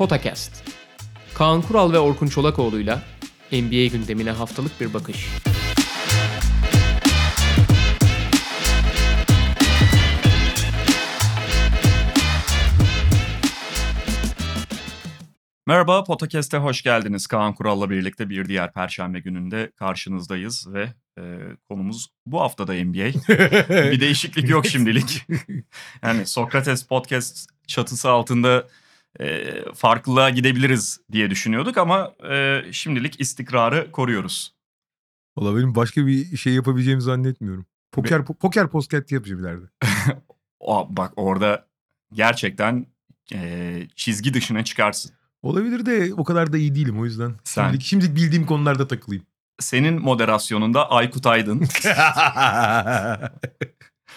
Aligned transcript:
Potakast. 0.00 0.64
Kaan 1.34 1.62
Kural 1.62 1.92
ve 1.92 1.98
Orkun 1.98 2.26
Çolakoğlu'yla 2.26 3.02
NBA 3.52 3.86
gündemine 3.86 4.30
haftalık 4.30 4.80
bir 4.80 4.94
bakış. 4.94 5.28
Merhaba, 15.66 16.04
Potakest'e 16.04 16.58
hoş 16.58 16.82
geldiniz. 16.82 17.26
Kaan 17.26 17.54
Kural'la 17.54 17.90
birlikte 17.90 18.30
bir 18.30 18.48
diğer 18.48 18.72
Perşembe 18.72 19.20
gününde 19.20 19.70
karşınızdayız 19.76 20.66
ve 20.72 20.88
e, 21.18 21.22
konumuz 21.68 22.08
bu 22.26 22.40
hafta 22.40 22.66
da 22.66 22.72
NBA. 22.72 23.08
bir 23.92 24.00
değişiklik 24.00 24.48
yok 24.48 24.66
şimdilik. 24.66 25.26
Yani 26.02 26.26
Sokrates 26.26 26.86
Podcast 26.86 27.48
çatısı 27.66 28.10
altında 28.10 28.66
e, 29.20 29.54
farklılığa 29.74 30.30
gidebiliriz 30.30 31.00
diye 31.12 31.30
düşünüyorduk 31.30 31.78
ama 31.78 32.12
e, 32.30 32.62
şimdilik 32.72 33.20
istikrarı 33.20 33.92
koruyoruz. 33.92 34.54
Valla 35.36 35.56
benim 35.56 35.74
başka 35.74 36.06
bir 36.06 36.36
şey 36.36 36.52
yapabileceğimi 36.54 37.02
zannetmiyorum. 37.02 37.66
Poker 37.92 38.20
po- 38.20 38.34
poker 38.38 38.68
podcast 38.68 39.12
yapacağım 39.12 39.40
ileride. 39.40 39.64
O, 40.62 40.86
bak 40.90 41.12
orada 41.16 41.66
gerçekten 42.12 42.86
e, 43.34 43.82
çizgi 43.96 44.34
dışına 44.34 44.64
çıkarsın. 44.64 45.12
Olabilir 45.42 45.86
de 45.86 46.14
o 46.14 46.24
kadar 46.24 46.52
da 46.52 46.58
iyi 46.58 46.74
değilim 46.74 47.00
o 47.00 47.04
yüzden. 47.04 47.34
Sen- 47.44 47.62
Şimdilik, 47.64 47.82
şimdilik 47.86 48.16
bildiğim 48.16 48.46
konularda 48.46 48.88
takılayım. 48.88 49.24
Senin 49.58 50.02
moderasyonunda 50.02 50.90
Aykut 50.90 51.26
Aydın 51.26 51.60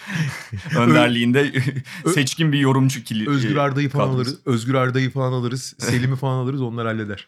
önderliğinde 0.78 1.52
seçkin 2.14 2.52
bir 2.52 2.60
yorumcu 2.60 3.04
kili. 3.04 3.30
Özgür 3.30 3.56
Arda'yı 3.58 3.90
falan 3.90 4.06
kadrosu. 4.06 4.30
alırız. 4.30 4.48
Özgür 4.48 4.74
Arda'yı 4.74 5.10
falan 5.12 5.32
alırız. 5.32 5.76
Selim'i 5.80 6.16
falan 6.16 6.38
alırız 6.44 6.62
onlar 6.62 6.86
halleder. 6.88 7.28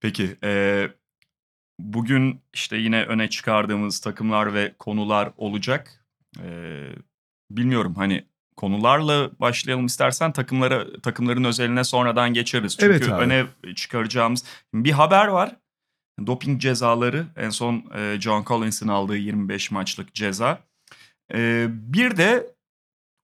Peki 0.00 0.36
e, 0.44 0.88
bugün 1.80 2.40
işte 2.54 2.76
yine 2.76 3.04
öne 3.04 3.30
çıkardığımız 3.30 4.00
takımlar 4.00 4.54
ve 4.54 4.74
konular 4.78 5.32
olacak. 5.36 6.04
E, 6.44 6.82
bilmiyorum 7.50 7.94
hani 7.96 8.24
konularla 8.56 9.30
başlayalım 9.40 9.86
istersen 9.86 10.32
takımlara 10.32 11.00
takımların 11.02 11.44
özeline 11.44 11.84
sonradan 11.84 12.34
geçeriz. 12.34 12.76
Çünkü 12.76 12.92
Evet 12.92 13.08
abi. 13.08 13.22
öne 13.22 13.46
çıkaracağımız 13.74 14.44
bir 14.74 14.92
haber 14.92 15.26
var. 15.28 15.56
Doping 16.26 16.60
cezaları 16.60 17.26
en 17.36 17.50
son 17.50 17.84
e, 17.94 18.16
John 18.20 18.44
Collins'in 18.44 18.88
aldığı 18.88 19.16
25 19.16 19.70
maçlık 19.70 20.14
ceza. 20.14 20.58
Bir 21.68 22.16
de 22.16 22.46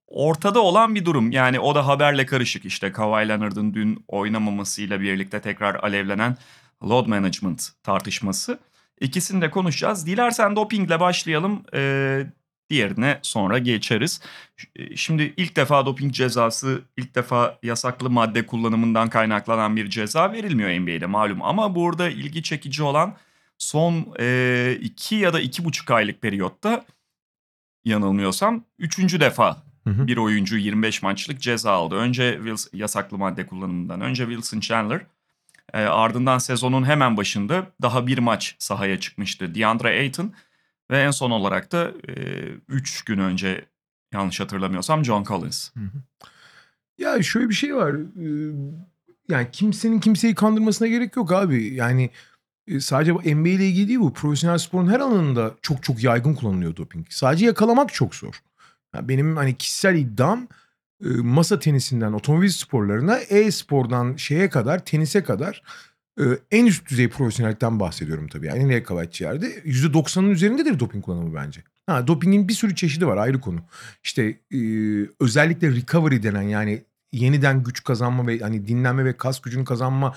ortada 0.07 0.61
olan 0.61 0.95
bir 0.95 1.05
durum. 1.05 1.31
Yani 1.31 1.61
o 1.61 1.75
da 1.75 1.87
haberle 1.87 2.27
karışık 2.27 2.65
işte 2.65 2.93
Kawhi 2.93 3.29
Leonard'ın 3.29 3.75
dün 3.75 4.05
oynamamasıyla 4.09 5.01
birlikte 5.01 5.41
tekrar 5.41 5.75
alevlenen 5.75 6.37
load 6.83 7.07
management 7.07 7.69
tartışması. 7.83 8.59
İkisini 9.01 9.43
de 9.43 9.51
konuşacağız. 9.51 10.07
Dilersen 10.07 10.57
dopingle 10.57 11.01
başlayalım. 11.01 11.63
Ee, 11.75 12.27
diğerine 12.71 13.19
sonra 13.23 13.59
geçeriz. 13.59 14.21
Şimdi 14.97 15.35
ilk 15.37 15.57
defa 15.57 15.87
doping 15.87 16.15
cezası, 16.15 16.83
ilk 16.97 17.15
defa 17.15 17.59
yasaklı 17.63 18.11
madde 18.11 18.47
kullanımından 18.47 19.09
kaynaklanan 19.09 19.77
bir 19.77 19.91
ceza 19.91 20.33
verilmiyor 20.33 20.71
NBA'de 20.81 21.07
malum. 21.07 21.43
Ama 21.43 21.75
burada 21.75 22.09
ilgi 22.09 22.43
çekici 22.43 22.83
olan 22.83 23.17
son 23.59 24.15
e, 24.21 24.79
iki 24.81 25.15
ya 25.15 25.33
da 25.33 25.41
iki 25.41 25.65
buçuk 25.65 25.91
aylık 25.91 26.23
periyotta 26.23 26.85
yanılmıyorsam 27.85 28.65
üçüncü 28.79 29.21
defa 29.21 29.63
Hı 29.87 29.91
hı. 29.91 30.07
bir 30.07 30.17
oyuncu 30.17 30.57
25 30.57 31.03
maçlık 31.03 31.41
ceza 31.41 31.73
aldı. 31.73 31.95
Önce 31.95 32.35
Wilson, 32.37 32.79
yasaklı 32.79 33.19
madde 33.19 33.47
kullanımından 33.47 34.01
önce 34.01 34.25
Wilson 34.25 34.61
Chandler 34.61 35.01
e, 35.73 35.83
ardından 35.83 36.39
sezonun 36.39 36.85
hemen 36.85 37.17
başında 37.17 37.67
daha 37.83 38.07
bir 38.07 38.19
maç 38.19 38.57
sahaya 38.59 39.01
çıkmıştı 39.01 39.55
DeAndre 39.55 39.89
Ayton 39.89 40.33
ve 40.91 41.03
en 41.03 41.11
son 41.11 41.31
olarak 41.31 41.73
da 41.73 41.93
3 42.69 43.03
gün 43.03 43.19
önce 43.19 43.65
yanlış 44.13 44.41
hatırlamıyorsam 44.41 45.05
John 45.05 45.25
Collins. 45.25 45.71
Ya 46.99 47.23
şöyle 47.23 47.49
bir 47.49 47.55
şey 47.55 47.77
var. 47.77 47.95
Ee, 47.95 48.53
Yani 49.29 49.49
kimsenin 49.53 50.01
kimseyi 50.01 50.35
kandırmasına 50.35 50.89
gerek 50.89 51.17
yok 51.17 51.33
abi. 51.33 51.75
Yani 51.75 52.11
sadece 52.81 53.13
NBA 53.13 53.49
ile 53.49 53.69
ilgili 53.69 53.89
değil 53.89 54.01
bu. 54.01 54.13
Profesyonel 54.13 54.59
sporun 54.59 54.91
her 54.91 55.01
alanında 55.01 55.55
çok 55.63 55.83
çok 55.83 56.03
yaygın 56.03 56.35
kullanılıyor 56.35 56.77
doping. 56.77 57.07
Sadece 57.11 57.47
yakalamak 57.47 57.95
çok 57.95 58.15
zor. 58.15 58.43
Ya 58.95 59.09
benim 59.09 59.37
hani 59.37 59.55
kişisel 59.55 59.97
iddiam 59.97 60.49
masa 61.17 61.59
tenisinden 61.59 62.13
otomobil 62.13 62.49
sporlarına 62.49 63.19
e-spordan 63.19 64.17
şeye 64.17 64.49
kadar 64.49 64.85
tenise 64.85 65.23
kadar 65.23 65.63
en 66.51 66.67
üst 66.67 66.91
düzey 66.91 67.09
profesyonellikten 67.09 67.81
bahsediyorum 67.81 68.29
tabii. 68.29 68.47
Yani 68.47 68.59
en 68.59 68.69
rekabetçi 68.69 69.25
yerde 69.25 69.47
%90'ın 69.59 70.31
üzerindedir 70.31 70.79
doping 70.79 71.05
kullanımı 71.05 71.35
bence. 71.35 71.61
Ha, 71.87 72.07
dopingin 72.07 72.49
bir 72.49 72.53
sürü 72.53 72.75
çeşidi 72.75 73.07
var 73.07 73.17
ayrı 73.17 73.41
konu. 73.41 73.61
İşte 74.05 74.41
özellikle 75.21 75.77
recovery 75.77 76.23
denen 76.23 76.43
yani 76.43 76.83
yeniden 77.13 77.63
güç 77.63 77.85
kazanma 77.85 78.27
ve 78.27 78.39
hani 78.39 78.67
dinlenme 78.69 79.05
ve 79.05 79.17
kas 79.17 79.41
gücünü 79.41 79.65
kazanma 79.65 80.15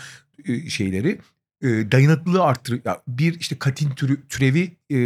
şeyleri 0.67 1.19
e, 1.65 1.91
dayanıklılığı 1.91 2.43
arttır. 2.43 2.81
Ya 2.85 3.01
bir 3.07 3.39
işte 3.39 3.59
katin 3.59 3.89
türü, 3.89 4.27
türevi 4.27 4.77
e, 4.89 4.97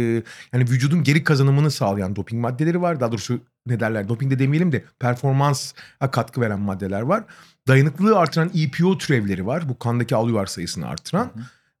yani 0.52 0.70
vücudun 0.70 1.02
geri 1.02 1.24
kazanımını 1.24 1.70
sağlayan 1.70 2.16
doping 2.16 2.42
maddeleri 2.42 2.82
var. 2.82 3.00
Daha 3.00 3.12
doğrusu 3.12 3.40
ne 3.66 3.80
derler 3.80 4.08
doping 4.08 4.32
de 4.32 4.38
demeyelim 4.38 4.72
de 4.72 4.84
performansa 4.98 5.76
katkı 6.12 6.40
veren 6.40 6.60
maddeler 6.60 7.00
var. 7.00 7.24
Dayanıklılığı 7.68 8.18
artıran 8.18 8.50
EPO 8.54 8.98
türevleri 8.98 9.46
var. 9.46 9.68
Bu 9.68 9.78
kandaki 9.78 10.16
alüvar 10.16 10.46
sayısını 10.46 10.88
artıran. 10.88 11.30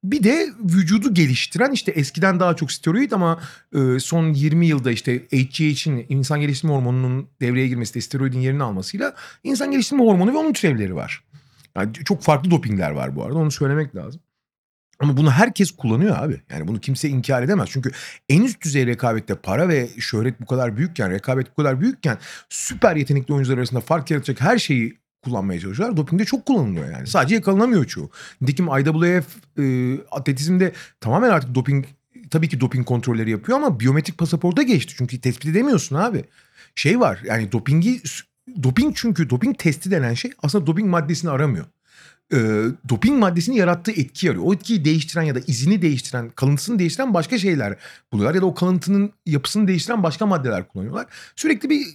Bir 0.04 0.22
de 0.22 0.48
vücudu 0.64 1.14
geliştiren 1.14 1.72
işte 1.72 1.92
eskiden 1.92 2.40
daha 2.40 2.56
çok 2.56 2.72
steroid 2.72 3.12
ama 3.12 3.40
e, 3.74 3.98
son 3.98 4.32
20 4.32 4.66
yılda 4.66 4.90
işte 4.90 5.18
HGH'in 5.18 6.06
insan 6.08 6.40
geliştirme 6.40 6.74
hormonunun 6.74 7.28
devreye 7.40 7.68
girmesi 7.68 7.94
de 7.94 8.00
steroidin 8.00 8.40
yerini 8.40 8.62
almasıyla 8.62 9.14
insan 9.44 9.70
geliştirme 9.70 10.04
hormonu 10.04 10.32
ve 10.32 10.36
onun 10.36 10.52
türevleri 10.52 10.94
var. 10.94 11.24
Yani 11.76 11.92
çok 11.92 12.22
farklı 12.22 12.50
dopingler 12.50 12.90
var 12.90 13.16
bu 13.16 13.24
arada 13.24 13.38
onu 13.38 13.50
söylemek 13.50 13.96
lazım. 13.96 14.20
Ama 15.00 15.16
bunu 15.16 15.30
herkes 15.30 15.70
kullanıyor 15.70 16.16
abi. 16.18 16.40
Yani 16.50 16.68
bunu 16.68 16.80
kimse 16.80 17.08
inkar 17.08 17.42
edemez. 17.42 17.68
Çünkü 17.72 17.90
en 18.28 18.42
üst 18.42 18.62
düzey 18.62 18.86
rekabette 18.86 19.34
para 19.34 19.68
ve 19.68 19.88
şöhret 19.98 20.40
bu 20.40 20.46
kadar 20.46 20.76
büyükken, 20.76 21.10
rekabet 21.10 21.50
bu 21.50 21.54
kadar 21.54 21.80
büyükken 21.80 22.18
süper 22.48 22.96
yetenekli 22.96 23.34
oyuncular 23.34 23.58
arasında 23.58 23.80
fark 23.80 24.10
yaratacak 24.10 24.40
her 24.40 24.58
şeyi 24.58 25.00
kullanmaya 25.24 25.60
çalışıyorlar. 25.60 25.96
Doping 25.96 26.20
de 26.20 26.24
çok 26.24 26.46
kullanılıyor 26.46 26.92
yani. 26.92 27.06
Sadece 27.06 27.34
yakalanamıyor 27.34 27.84
çoğu. 27.84 28.10
Nitekim 28.40 28.66
IAAF 28.66 29.26
e, 29.58 29.94
atletizmde 30.10 30.72
tamamen 31.00 31.30
artık 31.30 31.54
doping 31.54 31.84
tabii 32.30 32.48
ki 32.48 32.60
doping 32.60 32.86
kontrolleri 32.86 33.30
yapıyor 33.30 33.58
ama 33.58 33.80
biyometrik 33.80 34.18
pasaporta 34.18 34.62
geçti. 34.62 34.94
Çünkü 34.98 35.20
tespit 35.20 35.50
edemiyorsun 35.50 35.96
abi. 35.96 36.24
Şey 36.74 37.00
var 37.00 37.20
yani 37.24 37.52
dopingi 37.52 38.02
doping 38.62 38.96
çünkü 38.96 39.30
doping 39.30 39.58
testi 39.58 39.90
denen 39.90 40.14
şey 40.14 40.30
aslında 40.42 40.66
doping 40.66 40.88
maddesini 40.88 41.30
aramıyor. 41.30 41.66
Ee, 42.32 42.64
doping 42.88 43.18
maddesini 43.18 43.56
yarattığı 43.56 43.92
etki 43.92 44.30
arıyor. 44.30 44.44
O 44.46 44.54
etkiyi 44.54 44.84
değiştiren 44.84 45.22
ya 45.22 45.34
da 45.34 45.40
izini 45.46 45.82
değiştiren, 45.82 46.30
kalıntısını 46.30 46.78
değiştiren 46.78 47.14
başka 47.14 47.38
şeyler 47.38 47.76
buluyorlar. 48.12 48.34
Ya 48.34 48.42
da 48.42 48.46
o 48.46 48.54
kalıntının 48.54 49.12
yapısını 49.26 49.68
değiştiren 49.68 50.02
başka 50.02 50.26
maddeler 50.26 50.68
kullanıyorlar. 50.68 51.06
Sürekli 51.36 51.70
bir 51.70 51.86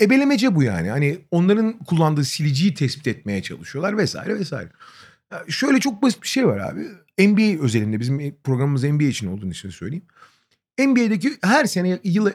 ebelemece 0.00 0.54
bu 0.54 0.62
yani. 0.62 0.90
Hani 0.90 1.18
onların 1.30 1.78
kullandığı 1.78 2.24
siliciyi 2.24 2.74
tespit 2.74 3.06
etmeye 3.06 3.42
çalışıyorlar 3.42 3.98
vesaire 3.98 4.34
vesaire. 4.34 4.70
Ya 5.32 5.44
Şöyle 5.48 5.80
çok 5.80 6.02
basit 6.02 6.22
bir 6.22 6.28
şey 6.28 6.46
var 6.46 6.58
abi. 6.58 6.88
NBA 7.28 7.62
özelinde 7.62 8.00
bizim 8.00 8.36
programımız 8.44 8.84
NBA 8.84 9.04
için 9.04 9.26
olduğunu 9.26 9.50
için 9.50 9.70
söyleyeyim. 9.70 10.04
NBA'deki 10.78 11.32
her 11.42 11.64
sene 11.64 12.00
yıla 12.04 12.30
e, 12.30 12.34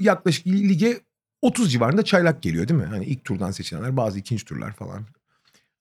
yaklaşık 0.00 0.46
lige 0.46 1.00
30 1.42 1.72
civarında 1.72 2.02
çaylak 2.02 2.42
geliyor 2.42 2.68
değil 2.68 2.80
mi? 2.80 2.86
Hani 2.86 3.04
ilk 3.04 3.24
turdan 3.24 3.50
seçilenler 3.50 3.96
bazı 3.96 4.18
ikinci 4.18 4.44
turlar 4.44 4.72
falan. 4.72 5.06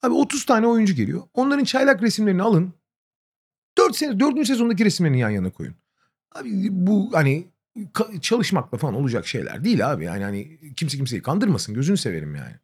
Abi 0.03 0.13
30 0.13 0.45
tane 0.45 0.67
oyuncu 0.67 0.93
geliyor. 0.93 1.21
Onların 1.33 1.63
çaylak 1.63 2.03
resimlerini 2.03 2.41
alın. 2.41 2.73
4 3.77 3.95
sene 3.95 4.19
4. 4.19 4.47
sezondaki 4.47 4.85
resimlerini 4.85 5.19
yan 5.19 5.29
yana 5.29 5.49
koyun. 5.49 5.75
Abi 6.31 6.67
bu 6.71 7.09
hani 7.13 7.47
çalışmakla 8.21 8.77
falan 8.77 8.95
olacak 8.95 9.27
şeyler 9.27 9.63
değil 9.63 9.91
abi. 9.91 10.03
Yani 10.03 10.23
hani 10.23 10.57
kimse 10.75 10.97
kimseyi 10.97 11.21
kandırmasın. 11.21 11.75
Gözünü 11.75 11.97
severim 11.97 12.35
yani. 12.35 12.55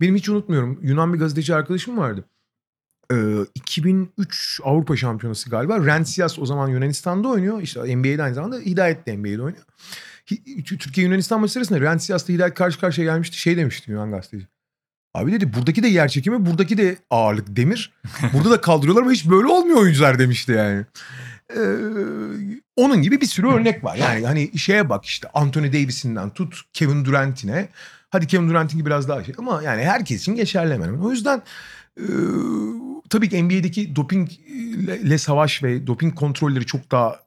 Benim 0.00 0.16
hiç 0.16 0.28
unutmuyorum. 0.28 0.78
Yunan 0.82 1.14
bir 1.14 1.18
gazeteci 1.18 1.54
arkadaşım 1.54 1.98
vardı. 1.98 2.24
Ee, 3.12 3.16
2003 3.54 4.60
Avrupa 4.64 4.96
Şampiyonası 4.96 5.50
galiba. 5.50 5.86
Rensias 5.86 6.38
o 6.38 6.46
zaman 6.46 6.68
Yunanistan'da 6.68 7.28
oynuyor. 7.28 7.62
İşte 7.62 7.96
NBA'de 7.96 8.22
aynı 8.22 8.34
zamanda 8.34 8.58
Hidayet 8.58 9.06
de 9.06 9.16
NBA'de 9.16 9.42
oynuyor. 9.42 9.64
Türkiye 10.64 11.06
Yunanistan 11.06 11.40
maçı 11.40 11.52
sırasında 11.52 11.80
Rensias'la 11.80 12.34
Hidayet 12.34 12.54
karşı 12.54 12.80
karşıya 12.80 13.04
gelmişti. 13.04 13.38
Şey 13.38 13.56
demişti 13.56 13.90
Yunan 13.90 14.10
gazeteci. 14.10 14.48
Abi 15.14 15.32
dedi 15.32 15.54
buradaki 15.54 15.82
de 15.82 15.88
yer 15.88 16.08
çekimi, 16.08 16.46
buradaki 16.46 16.78
de 16.78 16.96
ağırlık 17.10 17.56
demir. 17.56 17.92
Burada 18.32 18.50
da 18.50 18.60
kaldırıyorlar 18.60 19.02
ama 19.02 19.12
hiç 19.12 19.30
böyle 19.30 19.46
olmuyor 19.46 19.78
oyuncular 19.78 20.18
demişti 20.18 20.52
yani. 20.52 20.84
Ee, 21.56 21.60
onun 22.76 23.02
gibi 23.02 23.20
bir 23.20 23.26
sürü 23.26 23.46
örnek 23.46 23.84
var. 23.84 23.96
Yani 23.96 24.26
hani 24.26 24.58
şeye 24.58 24.88
bak 24.88 25.04
işte 25.04 25.28
Anthony 25.34 25.72
Davis'inden 25.72 26.30
tut 26.30 26.60
Kevin 26.72 27.04
Durant'ine. 27.04 27.68
Hadi 28.10 28.26
Kevin 28.26 28.48
Durant'inki 28.48 28.86
biraz 28.86 29.08
daha 29.08 29.24
şey 29.24 29.34
ama 29.38 29.62
yani 29.62 29.82
herkes 29.82 30.20
için 30.20 30.34
geçerli 30.34 30.74
hemen. 30.74 30.92
O 30.92 31.10
yüzden 31.10 31.42
e, 31.98 32.04
tabii 33.10 33.28
ki 33.28 33.42
NBA'deki 33.44 33.96
dopingle 33.96 35.18
savaş 35.18 35.62
ve 35.62 35.86
doping 35.86 36.14
kontrolleri 36.14 36.66
çok 36.66 36.90
daha 36.90 37.20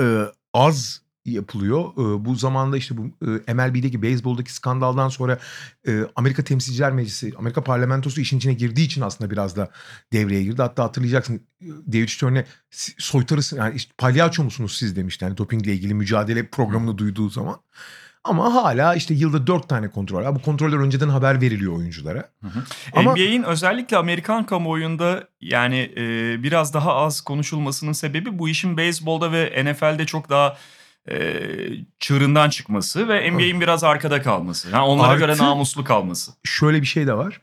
e, 0.00 0.04
az 0.54 1.03
yapılıyor. 1.24 1.92
E, 1.92 2.24
bu 2.24 2.34
zamanda 2.34 2.76
işte 2.76 2.94
bu 2.96 3.06
e, 3.48 3.54
MLB'deki 3.54 4.02
beyzboldaki 4.02 4.52
skandaldan 4.54 5.08
sonra 5.08 5.38
e, 5.88 6.00
Amerika 6.16 6.44
Temsilciler 6.44 6.92
Meclisi, 6.92 7.32
Amerika 7.38 7.64
Parlamentosu 7.64 8.20
işin 8.20 8.38
içine 8.38 8.52
girdiği 8.54 8.84
için 8.84 9.00
aslında 9.00 9.30
biraz 9.30 9.56
da 9.56 9.70
devreye 10.12 10.42
girdi. 10.42 10.62
Hatta 10.62 10.84
hatırlayacaksın 10.84 11.40
David 11.92 12.08
Stern'e 12.08 12.44
"Si- 12.70 12.94
soytarısın 12.98 13.56
yani 13.56 13.74
işte 13.76 13.92
palyaço 13.98 14.44
musunuz 14.44 14.76
siz 14.78 14.96
demişti. 14.96 15.24
Yani 15.24 15.36
dopingle 15.36 15.72
ilgili 15.72 15.94
mücadele 15.94 16.46
programını 16.46 16.98
duyduğu 16.98 17.30
zaman. 17.30 17.56
Ama 18.24 18.54
hala 18.54 18.94
işte 18.94 19.14
yılda 19.14 19.46
dört 19.46 19.68
tane 19.68 19.90
kontrol 19.90 20.16
var. 20.24 20.34
Bu 20.34 20.42
kontroller 20.42 20.76
önceden 20.78 21.08
haber 21.08 21.40
veriliyor 21.40 21.72
oyunculara. 21.76 22.28
Ama- 22.92 23.12
NBA'in 23.12 23.42
özellikle 23.42 23.96
Amerikan 23.96 24.46
kamuoyunda 24.46 25.28
yani 25.40 25.92
e, 25.96 26.02
biraz 26.42 26.74
daha 26.74 26.94
az 26.94 27.20
konuşulmasının 27.20 27.92
sebebi 27.92 28.38
bu 28.38 28.48
işin 28.48 28.76
beyzbolda 28.76 29.32
ve 29.32 29.64
NFL'de 29.64 30.06
çok 30.06 30.30
daha 30.30 30.56
e, 31.10 31.40
çığırından 31.98 32.50
çıkması 32.50 33.08
ve 33.08 33.30
NBA'in 33.32 33.60
biraz 33.60 33.84
arkada 33.84 34.22
kalması. 34.22 34.70
Yani 34.70 34.84
onlara 34.84 35.08
Artı- 35.08 35.18
göre 35.18 35.36
namuslu 35.38 35.84
kalması. 35.84 36.32
Şöyle 36.44 36.80
bir 36.80 36.86
şey 36.86 37.06
de 37.06 37.14
var. 37.14 37.40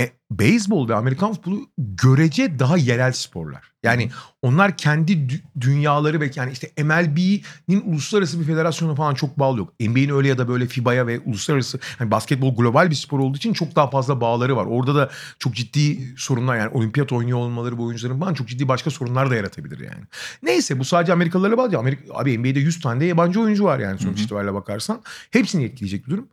E, 0.00 0.10
beyzbol 0.38 0.88
ve 0.88 0.94
Amerikan 0.94 1.32
futbolu 1.32 1.68
görece 1.78 2.58
daha 2.58 2.76
yerel 2.76 3.12
sporlar. 3.12 3.74
Yani 3.82 4.10
onlar 4.42 4.76
kendi 4.76 5.12
dü- 5.12 5.40
dünyaları 5.60 6.20
ve 6.20 6.30
yani 6.34 6.52
işte 6.52 6.70
MLB'nin 6.84 7.82
uluslararası 7.92 8.40
bir 8.40 8.44
federasyona 8.44 8.94
falan 8.94 9.14
çok 9.14 9.38
bağlı 9.38 9.58
yok. 9.58 9.72
NBA'nin 9.80 10.08
öyle 10.08 10.28
ya 10.28 10.38
da 10.38 10.48
böyle 10.48 10.66
FIBA'ya 10.66 11.06
ve 11.06 11.20
uluslararası 11.20 11.78
hani 11.98 12.10
basketbol 12.10 12.56
global 12.56 12.90
bir 12.90 12.94
spor 12.94 13.18
olduğu 13.18 13.36
için 13.36 13.52
çok 13.52 13.76
daha 13.76 13.90
fazla 13.90 14.20
bağları 14.20 14.56
var. 14.56 14.66
Orada 14.66 14.94
da 14.94 15.10
çok 15.38 15.54
ciddi 15.54 16.14
sorunlar 16.16 16.58
yani 16.58 16.68
olimpiyat 16.68 17.12
oynuyor 17.12 17.38
olmaları 17.38 17.78
bu 17.78 17.84
oyuncuların 17.84 18.20
falan 18.20 18.34
çok 18.34 18.48
ciddi 18.48 18.68
başka 18.68 18.90
sorunlar 18.90 19.30
da 19.30 19.34
yaratabilir 19.34 19.78
yani. 19.78 20.04
Neyse 20.42 20.78
bu 20.78 20.84
sadece 20.84 21.12
Amerikalılara 21.12 21.58
bağlı. 21.58 21.78
Amerika, 21.78 22.14
abi 22.14 22.38
NBA'de 22.38 22.60
100 22.60 22.80
tane 22.80 23.00
de 23.00 23.04
yabancı 23.04 23.40
oyuncu 23.40 23.64
var 23.64 23.78
yani 23.78 23.98
sonuç 23.98 24.20
itibariyle 24.20 24.54
bakarsan. 24.54 25.02
Hepsini 25.30 25.64
etkileyecek 25.64 26.06
bir 26.06 26.10
durum. 26.10 26.28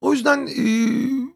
O 0.00 0.12
yüzden 0.12 0.46
e, 0.46 0.64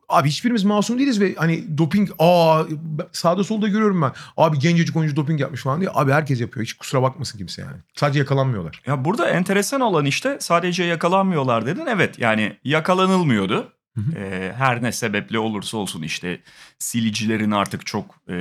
abi 0.08 0.28
hiçbirimiz 0.28 0.64
masum 0.64 0.98
değiliz 0.98 1.20
ve 1.20 1.34
hani 1.34 1.78
doping 1.78 2.07
aa 2.18 2.64
sağda 3.12 3.44
solda 3.44 3.68
görüyorum 3.68 4.02
ben. 4.02 4.12
Abi 4.36 4.58
gencecik 4.58 4.96
oyuncu 4.96 5.16
doping 5.16 5.40
yapmış 5.40 5.62
falan 5.62 5.80
diye. 5.80 5.90
Abi 5.94 6.12
herkes 6.12 6.40
yapıyor. 6.40 6.66
Hiç 6.66 6.72
kusura 6.72 7.02
bakmasın 7.02 7.38
kimse 7.38 7.62
yani. 7.62 7.76
Sadece 7.94 8.18
yakalanmıyorlar. 8.18 8.82
Ya 8.86 9.04
burada 9.04 9.28
enteresan 9.30 9.80
olan 9.80 10.04
işte 10.04 10.36
sadece 10.40 10.84
yakalanmıyorlar 10.84 11.66
dedin. 11.66 11.86
Evet 11.86 12.18
yani 12.18 12.56
yakalanılmıyordu. 12.64 13.72
Hı 13.94 14.00
hı. 14.00 14.18
E, 14.18 14.52
her 14.52 14.82
ne 14.82 14.92
sebeple 14.92 15.38
olursa 15.38 15.76
olsun 15.76 16.02
işte 16.02 16.40
silicilerin 16.78 17.50
artık 17.50 17.86
çok 17.86 18.14
e, 18.30 18.36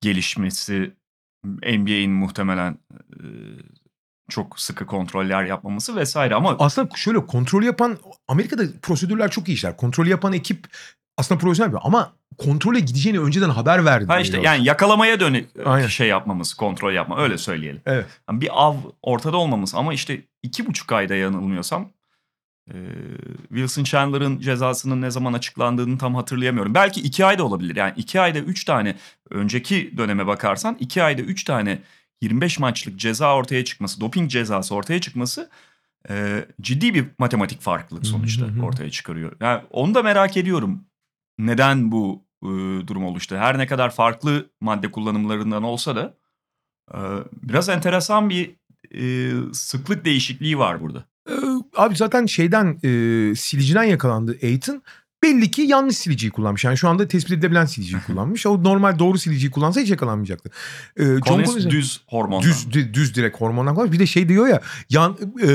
gelişmesi, 0.00 0.94
NBA'in 1.44 2.12
muhtemelen 2.12 2.78
e, 3.12 3.22
çok 4.28 4.60
sıkı 4.60 4.86
kontroller 4.86 5.44
yapmaması 5.44 5.96
vesaire 5.96 6.34
ama 6.34 6.56
Aslında 6.58 6.88
şöyle 6.96 7.26
kontrol 7.26 7.62
yapan 7.62 7.98
Amerika'da 8.28 8.62
prosedürler 8.82 9.30
çok 9.30 9.48
iyi 9.48 9.52
işler. 9.52 9.76
Kontrol 9.76 10.06
yapan 10.06 10.32
ekip 10.32 10.66
aslında 11.18 11.40
profesyonel 11.40 11.72
bir 11.72 11.78
ama 11.82 12.12
kontrole 12.38 12.80
gideceğini 12.80 13.20
önceden 13.20 13.50
haber 13.50 13.84
verdi. 13.84 14.06
ha 14.06 14.20
işte 14.20 14.40
yani 14.40 14.64
yakalamaya 14.64 15.20
dönük 15.20 15.48
Aynen. 15.64 15.86
şey 15.86 16.08
yapmamız, 16.08 16.54
kontrol 16.54 16.92
yapma 16.92 17.18
öyle 17.18 17.38
söyleyelim. 17.38 17.82
Evet. 17.86 18.06
Yani 18.30 18.40
bir 18.40 18.48
av 18.52 18.74
ortada 19.02 19.36
olmamız 19.36 19.74
ama 19.74 19.94
işte 19.94 20.20
iki 20.42 20.66
buçuk 20.66 20.92
ayda 20.92 21.14
yanılmıyorsam 21.14 21.88
e, 22.70 22.76
Wilson 23.48 23.84
Chandler'ın 23.84 24.40
cezasının 24.40 25.02
ne 25.02 25.10
zaman 25.10 25.32
açıklandığını 25.32 25.98
tam 25.98 26.14
hatırlayamıyorum. 26.14 26.74
Belki 26.74 27.00
iki 27.00 27.24
ayda 27.24 27.44
olabilir. 27.44 27.76
Yani 27.76 27.92
iki 27.96 28.20
ayda 28.20 28.38
üç 28.38 28.64
tane 28.64 28.96
önceki 29.30 29.94
döneme 29.96 30.26
bakarsan 30.26 30.76
iki 30.80 31.02
ayda 31.02 31.22
üç 31.22 31.44
tane 31.44 31.78
25 32.22 32.58
maçlık 32.58 32.98
ceza 32.98 33.36
ortaya 33.36 33.64
çıkması, 33.64 34.00
doping 34.00 34.30
cezası 34.30 34.74
ortaya 34.74 35.00
çıkması 35.00 35.50
e, 36.10 36.44
ciddi 36.60 36.94
bir 36.94 37.04
matematik 37.18 37.60
farklılık 37.60 38.06
sonuçta 38.06 38.46
ortaya 38.62 38.90
çıkarıyor. 38.90 39.32
Yani 39.40 39.62
onu 39.70 39.94
da 39.94 40.02
merak 40.02 40.36
ediyorum. 40.36 40.84
Neden 41.38 41.92
bu 41.92 42.24
e, 42.42 42.48
durum 42.86 43.04
oluştu? 43.04 43.36
Her 43.36 43.58
ne 43.58 43.66
kadar 43.66 43.90
farklı 43.90 44.50
madde 44.60 44.90
kullanımlarından 44.90 45.62
olsa 45.62 45.96
da 45.96 46.14
e, 46.94 46.98
biraz 47.42 47.68
enteresan 47.68 48.30
bir 48.30 48.50
e, 48.94 49.32
sıklık 49.52 50.04
değişikliği 50.04 50.58
var 50.58 50.82
burada. 50.82 51.04
Ee, 51.30 51.32
abi 51.76 51.96
zaten 51.96 52.26
şeyden 52.26 52.78
e, 52.82 53.34
siliciden 53.34 53.84
yakalandı 53.84 54.38
Aiton. 54.42 54.82
Belli 55.22 55.50
ki 55.50 55.62
yanlış 55.62 55.98
siliciyi 55.98 56.32
kullanmış. 56.32 56.64
Yani 56.64 56.78
şu 56.78 56.88
anda 56.88 57.08
tespit 57.08 57.32
edilebilen 57.32 57.64
siliciyi 57.64 58.02
kullanmış. 58.06 58.46
O 58.46 58.64
normal 58.64 58.98
doğru 58.98 59.18
siliciyi 59.18 59.50
kullansa 59.50 59.80
hiç 59.80 59.90
yakalanmayacaktı. 59.90 60.50
Ee, 60.96 61.04
John 61.04 61.20
Collins 61.20 61.66
düz 61.66 62.02
hormondan. 62.06 62.48
düz, 62.50 62.70
düz, 62.70 62.94
düz 62.94 63.14
direkt 63.14 63.40
hormondan 63.40 63.74
kullanmış. 63.74 63.94
Bir 63.94 63.98
de 63.98 64.06
şey 64.06 64.28
diyor 64.28 64.46
ya 64.48 64.60
yan, 64.90 65.18
e, 65.42 65.48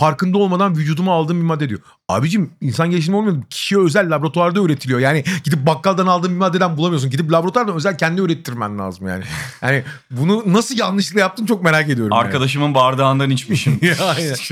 farkında 0.00 0.38
olmadan 0.38 0.76
vücuduma 0.76 1.12
aldığım 1.12 1.36
bir 1.36 1.44
madde 1.44 1.68
diyor. 1.68 1.80
Abicim 2.08 2.50
insan 2.60 2.90
gelişimi 2.90 3.16
olmuyor. 3.16 3.42
Kişiye 3.50 3.80
özel 3.80 4.10
laboratuvarda 4.10 4.60
üretiliyor. 4.60 5.00
Yani 5.00 5.24
gidip 5.44 5.66
bakkaldan 5.66 6.06
aldığın 6.06 6.30
bir 6.30 6.36
maddeden 6.36 6.76
bulamıyorsun. 6.76 7.10
Gidip 7.10 7.32
laboratuvardan 7.32 7.76
özel 7.76 7.98
kendi 7.98 8.20
ürettirmen 8.20 8.78
lazım 8.78 9.08
yani. 9.08 9.24
Yani 9.62 9.84
bunu 10.10 10.52
nasıl 10.52 10.78
yanlışlıkla 10.78 11.20
yaptın 11.20 11.46
çok 11.46 11.62
merak 11.64 11.88
ediyorum. 11.88 12.12
yani. 12.12 12.20
Arkadaşımın 12.24 12.74
bardağından 12.74 13.30
içmişim. 13.30 13.78
Ya, 13.82 13.94
aynen. 14.04 14.36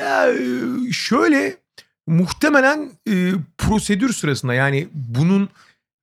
Ya 0.00 0.26
şöyle 0.92 1.56
muhtemelen 2.06 2.90
e, 3.10 3.32
prosedür 3.58 4.12
sırasında 4.12 4.54
yani 4.54 4.88
bunun 4.92 5.48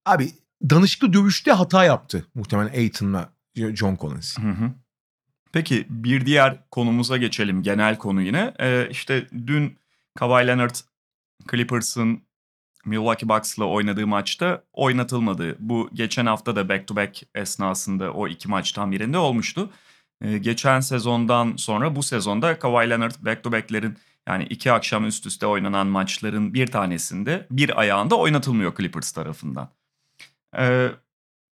abi 0.06 0.32
danışıklı 0.70 1.14
dövüşte 1.14 1.52
hata 1.52 1.84
yaptı 1.84 2.26
muhtemelen 2.36 2.74
Aiton'la 2.74 3.30
John 3.56 3.98
Collins. 4.02 4.38
Hı 4.38 4.42
hı. 4.42 4.72
Peki 5.54 5.86
bir 5.90 6.26
diğer 6.26 6.70
konumuza 6.72 7.18
geçelim. 7.18 7.64
Genel 7.64 7.98
konu 7.98 8.22
yine. 8.22 8.54
Ee, 8.60 8.88
işte 8.92 9.28
dün 9.48 9.78
Kawhi 10.16 10.48
Leonard 10.48 10.76
Clippers'ın 11.52 12.24
Milwaukee 12.86 13.30
Bucks'la 13.30 13.66
oynadığı 13.66 14.08
maçta 14.08 14.64
oynatılmadı. 14.74 15.56
Bu 15.60 15.90
geçen 15.94 16.26
hafta 16.26 16.56
da 16.56 16.70
back 16.70 16.88
to 16.88 16.96
back 16.96 17.24
esnasında 17.36 18.14
o 18.14 18.28
iki 18.28 18.50
maçtan 18.50 18.92
birinde 18.92 19.18
olmuştu. 19.18 19.70
Ee, 20.22 20.38
geçen 20.38 20.80
sezondan 20.80 21.56
sonra 21.56 21.96
bu 21.96 22.04
sezonda 22.04 22.60
Kawhi 22.60 22.90
Leonard 22.90 23.16
back 23.20 23.44
to 23.44 23.52
back'lerin 23.52 23.98
yani 24.28 24.44
iki 24.44 24.72
akşam 24.72 25.06
üst 25.06 25.26
üste 25.26 25.48
oynanan 25.48 25.88
maçların 25.88 26.54
bir 26.54 26.68
tanesinde 26.68 27.48
bir 27.52 27.80
ayağında 27.80 28.16
oynatılmıyor 28.16 28.76
Clippers 28.76 29.12
tarafından. 29.12 29.70
Ee, 30.58 30.90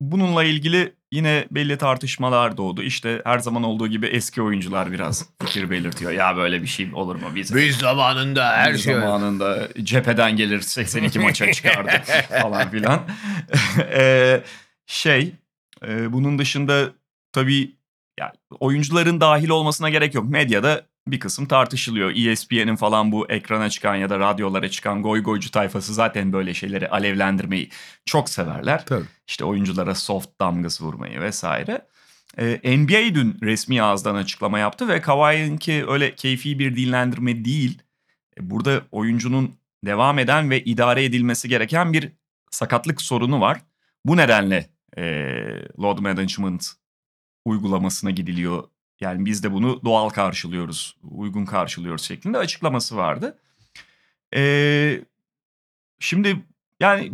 bununla 0.02 0.44
ilgili 0.44 0.94
yine 1.12 1.46
belli 1.52 1.78
tartışmalar 1.78 2.58
doğdu. 2.58 2.84
İşte 2.84 3.22
her 3.26 3.40
zaman 3.40 3.64
olduğu 3.64 3.88
gibi 3.88 4.06
eski 4.06 4.42
oyuncular 4.42 4.92
biraz 4.92 5.30
fikir 5.42 5.70
belirtiyor. 5.70 6.12
Ya 6.12 6.38
böyle 6.38 6.62
bir 6.62 6.68
şey 6.68 6.90
olur 6.94 7.16
mu? 7.16 7.28
Biz, 7.36 7.56
Biz 7.56 7.78
zamanında 7.78 8.70
biz 8.74 8.84
zamanında 8.84 9.70
cepheden 9.84 10.36
gelir 10.36 10.62
82 10.62 11.20
maça 11.20 11.52
çıkardı 11.52 11.92
falan 12.42 12.70
filan. 12.70 13.02
Ee, 13.92 14.44
şey 14.86 15.34
e, 15.88 16.14
bunun 16.14 16.40
dışında 16.40 16.90
tabii 17.32 17.76
ya, 18.20 18.34
oyuncuların 18.60 19.22
dahil 19.22 19.50
olmasına 19.50 19.90
gerek 19.90 20.16
yok. 20.16 20.30
Medyada 20.30 20.86
bir 21.08 21.20
kısım 21.20 21.46
tartışılıyor. 21.46 22.16
ESPN'in 22.16 22.76
falan 22.76 23.12
bu 23.12 23.32
ekrana 23.32 23.70
çıkan 23.70 23.96
ya 23.96 24.10
da 24.10 24.20
radyolara 24.20 24.70
çıkan 24.70 25.02
goy 25.02 25.24
goycu 25.24 25.52
tayfası 25.52 25.94
zaten 25.94 26.34
böyle 26.34 26.54
şeyleri 26.54 26.90
alevlendirmeyi 26.90 27.70
çok 28.06 28.30
severler. 28.30 28.86
Tabii. 28.86 29.06
İşte 29.28 29.46
oyunculara 29.46 29.96
soft 29.96 30.42
damgası 30.42 30.84
vurmayı 30.84 31.22
vesaire. 31.22 31.88
Ee, 32.38 32.78
NBA 32.78 33.16
dün 33.16 33.38
resmi 33.44 33.82
ağızdan 33.82 34.16
açıklama 34.16 34.60
yaptı 34.60 34.88
ve 34.88 35.02
Kawhi'ninki 35.02 35.86
öyle 35.88 36.16
keyfi 36.16 36.60
bir 36.60 36.76
dinlendirme 36.76 37.46
değil. 37.46 37.82
E, 38.40 38.50
Burada 38.50 38.82
oyuncunun 38.92 39.56
devam 39.86 40.20
eden 40.20 40.50
ve 40.50 40.64
idare 40.64 41.04
edilmesi 41.06 41.50
gereken 41.50 41.94
bir 41.94 42.12
sakatlık 42.52 43.02
sorunu 43.02 43.42
var. 43.42 43.62
Bu 44.06 44.18
nedenle 44.18 44.70
e, 44.98 45.04
load 45.80 46.00
management 46.00 46.72
uygulamasına 47.46 48.12
gidiliyor. 48.12 48.64
Yani 49.02 49.26
biz 49.26 49.44
de 49.44 49.52
bunu 49.52 49.82
doğal 49.84 50.10
karşılıyoruz, 50.10 50.98
uygun 51.04 51.46
karşılıyoruz 51.46 52.02
şeklinde 52.02 52.38
açıklaması 52.38 52.98
vardı. 52.98 53.38
Ee, 54.36 55.02
şimdi 56.00 56.46
yani 56.80 57.12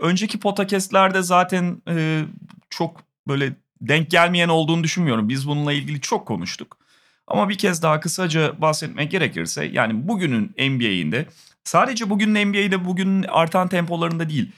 önceki 0.00 0.40
podcastlerde 0.40 1.22
zaten 1.22 1.82
e, 1.88 2.24
çok 2.70 3.02
böyle 3.28 3.52
denk 3.80 4.10
gelmeyen 4.10 4.48
olduğunu 4.48 4.84
düşünmüyorum. 4.84 5.28
Biz 5.28 5.48
bununla 5.48 5.72
ilgili 5.72 6.00
çok 6.00 6.26
konuştuk. 6.26 6.78
Ama 7.26 7.48
bir 7.48 7.58
kez 7.58 7.82
daha 7.82 8.00
kısaca 8.00 8.60
bahsetmek 8.60 9.10
gerekirse 9.10 9.64
yani 9.64 10.08
bugünün 10.08 10.44
NBA'inde 10.58 11.26
sadece 11.64 12.10
bugünün 12.10 12.48
NBA'de 12.48 12.84
bugünün 12.84 13.22
artan 13.22 13.68
tempolarında 13.68 14.30
değil 14.30 14.52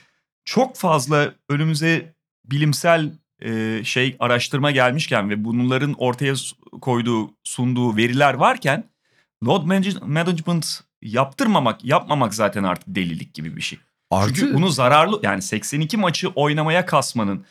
çok 0.45 0.75
fazla 0.75 1.33
önümüze 1.49 2.13
bilimsel 2.45 3.11
e, 3.41 3.81
şey 3.83 4.15
araştırma 4.19 4.71
gelmişken 4.71 5.29
ve 5.29 5.43
bunların 5.43 5.93
ortaya 5.93 6.33
koyduğu 6.81 7.33
sunduğu 7.43 7.97
veriler 7.97 8.33
varken 8.33 8.83
load 9.45 9.63
manage- 9.63 10.05
management 10.05 10.83
yaptırmamak, 11.01 11.85
yapmamak 11.85 12.33
zaten 12.33 12.63
artık 12.63 12.87
delilik 12.87 13.33
gibi 13.33 13.55
bir 13.55 13.61
şey. 13.61 13.79
Artı 14.11 14.33
Çünkü 14.33 14.53
bunu 14.53 14.69
zararlı 14.69 15.19
yani 15.23 15.41
82 15.41 15.97
maçı 15.97 16.29
oynamaya 16.29 16.85
kasmanın, 16.85 17.45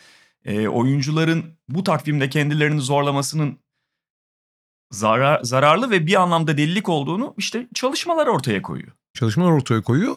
e, 0.45 0.69
oyuncuların 0.69 1.45
bu 1.69 1.85
takvimde 1.85 2.29
kendilerini 2.29 2.81
zorlamasının 2.81 3.59
zarar, 4.91 5.41
zararlı 5.43 5.91
ve 5.91 6.07
bir 6.07 6.21
anlamda 6.23 6.57
delilik 6.57 6.89
olduğunu 6.89 7.35
işte 7.39 7.67
çalışmalar 7.75 8.27
ortaya 8.27 8.63
koyuyor. 8.63 8.93
çalışmalar 9.15 9.51
ortaya 9.51 9.83
koyuyor. 9.83 10.17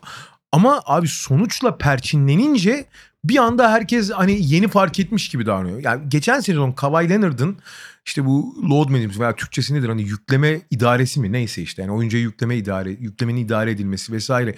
Ama 0.51 0.81
abi 0.85 1.07
sonuçla 1.07 1.77
perçinlenince 1.77 2.85
bir 3.23 3.37
anda 3.37 3.71
herkes 3.71 4.11
hani 4.11 4.37
yeni 4.41 4.67
fark 4.67 4.99
etmiş 4.99 5.29
gibi 5.29 5.45
davranıyor. 5.45 5.83
Yani 5.83 6.09
geçen 6.09 6.39
sezon 6.39 6.71
Kawhi 6.71 7.09
Leonard'ın 7.09 7.57
işte 8.05 8.25
bu 8.25 8.55
load 8.69 8.89
management 8.89 9.19
veya 9.19 9.35
Türkçesi 9.35 9.73
nedir 9.73 9.89
hani 9.89 10.03
yükleme 10.03 10.61
idaresi 10.71 11.19
mi 11.19 11.31
neyse 11.31 11.61
işte 11.61 11.81
yani 11.81 11.91
oyuncuya 11.91 12.23
yükleme 12.23 12.57
idare 12.57 12.89
yüklemenin 12.89 13.45
idare 13.45 13.71
edilmesi 13.71 14.13
vesaire 14.13 14.55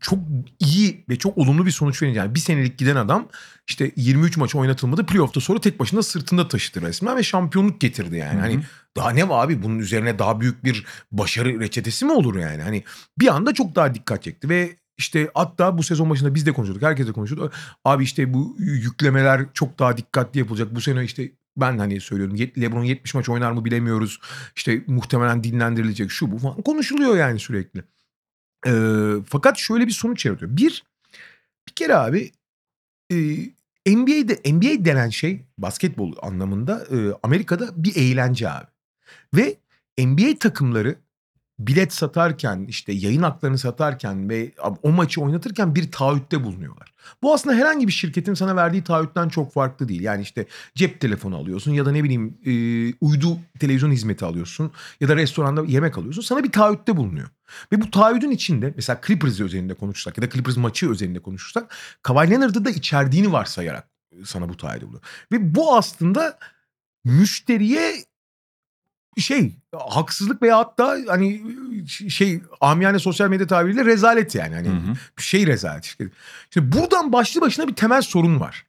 çok 0.00 0.18
iyi 0.58 1.04
ve 1.08 1.16
çok 1.16 1.38
olumlu 1.38 1.66
bir 1.66 1.70
sonuç 1.70 2.02
verince 2.02 2.18
yani 2.18 2.34
bir 2.34 2.40
senelik 2.40 2.78
giden 2.78 2.96
adam 2.96 3.28
işte 3.68 3.90
23 3.96 4.36
maç 4.36 4.54
oynatılmadı 4.54 5.06
playoff'ta 5.06 5.40
sonra 5.40 5.60
tek 5.60 5.80
başına 5.80 6.02
sırtında 6.02 6.48
taşıdı 6.48 6.82
resmen 6.82 7.16
ve 7.16 7.22
şampiyonluk 7.22 7.80
getirdi 7.80 8.16
yani. 8.16 8.34
Hı 8.34 8.38
hı. 8.38 8.40
Hani 8.40 8.60
daha 8.96 9.10
ne 9.10 9.28
var 9.28 9.44
abi 9.44 9.62
bunun 9.62 9.78
üzerine 9.78 10.18
daha 10.18 10.40
büyük 10.40 10.64
bir 10.64 10.84
başarı 11.12 11.60
reçetesi 11.60 12.04
mi 12.04 12.12
olur 12.12 12.36
yani? 12.36 12.62
Hani 12.62 12.84
bir 13.18 13.28
anda 13.28 13.54
çok 13.54 13.74
daha 13.74 13.94
dikkat 13.94 14.22
çekti 14.22 14.48
ve 14.48 14.76
işte 14.98 15.30
hatta 15.34 15.78
bu 15.78 15.82
sezon 15.82 16.10
başında 16.10 16.34
biz 16.34 16.46
de 16.46 16.52
konuşuyorduk. 16.52 16.82
Herkes 16.82 17.06
de 17.06 17.12
konuşuyordu. 17.12 17.52
Abi 17.84 18.04
işte 18.04 18.34
bu 18.34 18.56
yüklemeler 18.58 19.46
çok 19.54 19.78
daha 19.78 19.96
dikkatli 19.96 20.38
yapılacak. 20.38 20.74
Bu 20.74 20.80
sene 20.80 21.04
işte 21.04 21.32
ben 21.56 21.78
hani 21.78 22.00
söylüyorum 22.00 22.36
LeBron 22.36 22.84
70 22.84 23.14
maç 23.14 23.28
oynar 23.28 23.52
mı 23.52 23.64
bilemiyoruz. 23.64 24.20
İşte 24.56 24.82
muhtemelen 24.86 25.44
dinlendirilecek 25.44 26.10
şu 26.10 26.32
bu 26.32 26.38
falan 26.38 26.62
konuşuluyor 26.62 27.16
yani 27.16 27.38
sürekli. 27.38 27.84
Ee, 28.66 29.12
fakat 29.26 29.58
şöyle 29.58 29.86
bir 29.86 29.92
sonuç 29.92 30.26
yaratıyor. 30.26 30.56
Bir, 30.56 30.84
bir 31.68 31.72
kere 31.74 31.94
abi 31.94 32.32
e, 33.12 33.16
NBA'de 33.86 34.52
NBA 34.52 34.84
denen 34.84 35.08
şey 35.08 35.44
basketbol 35.58 36.14
anlamında 36.22 36.86
e, 36.90 36.96
Amerika'da 37.22 37.84
bir 37.84 37.96
eğlence 37.96 38.50
abi. 38.50 38.66
Ve 39.34 39.56
NBA 39.98 40.38
takımları 40.38 40.98
bilet 41.58 41.92
satarken 41.92 42.64
işte 42.68 42.92
yayın 42.92 43.22
haklarını 43.22 43.58
satarken 43.58 44.28
ve 44.30 44.52
o 44.82 44.92
maçı 44.92 45.20
oynatırken 45.20 45.74
bir 45.74 45.90
taahhütte 45.90 46.44
bulunuyorlar. 46.44 46.94
Bu 47.22 47.34
aslında 47.34 47.56
herhangi 47.56 47.86
bir 47.86 47.92
şirketin 47.92 48.34
sana 48.34 48.56
verdiği 48.56 48.84
taahhütten 48.84 49.28
çok 49.28 49.52
farklı 49.52 49.88
değil. 49.88 50.00
Yani 50.00 50.22
işte 50.22 50.46
cep 50.74 51.00
telefonu 51.00 51.36
alıyorsun 51.36 51.72
ya 51.72 51.86
da 51.86 51.92
ne 51.92 52.04
bileyim 52.04 52.38
uydu 53.00 53.38
televizyon 53.60 53.90
hizmeti 53.90 54.24
alıyorsun 54.24 54.72
ya 55.00 55.08
da 55.08 55.16
restoranda 55.16 55.64
yemek 55.66 55.98
alıyorsun. 55.98 56.22
Sana 56.22 56.44
bir 56.44 56.52
taahhütte 56.52 56.96
bulunuyor. 56.96 57.28
Ve 57.72 57.80
bu 57.80 57.90
taahhüdün 57.90 58.30
içinde 58.30 58.72
mesela 58.76 59.00
Clippers 59.06 59.40
özelinde 59.40 59.74
konuşursak 59.74 60.18
ya 60.18 60.22
da 60.22 60.30
Clippers 60.30 60.56
maçı 60.56 60.90
özelinde 60.90 61.18
konuşursak 61.18 61.76
Kawhi 62.02 62.30
Leonard'ı 62.30 62.64
da 62.64 62.70
içerdiğini 62.70 63.32
varsayarak 63.32 63.88
sana 64.24 64.48
bu 64.48 64.56
taahhüdü 64.56 64.86
buluyor. 64.86 65.02
Ve 65.32 65.54
bu 65.54 65.76
aslında 65.76 66.38
müşteriye 67.04 68.04
şey 69.22 69.52
haksızlık 69.72 70.42
veya 70.42 70.58
hatta 70.58 70.96
hani 71.06 71.42
şey 72.08 72.40
amiyane 72.60 72.98
sosyal 72.98 73.28
medya 73.28 73.46
tabiriyle 73.46 73.84
rezalet 73.84 74.34
yani. 74.34 74.54
Hani 74.54 74.68
Hı 74.68 74.72
hı. 74.72 74.94
bir 75.18 75.22
şey 75.22 75.46
rezalet. 75.46 75.84
işte. 75.84 76.04
Şimdi 76.50 76.76
buradan 76.76 77.12
başlı 77.12 77.40
başına 77.40 77.68
bir 77.68 77.74
temel 77.74 78.02
sorun 78.02 78.40
var. 78.40 78.66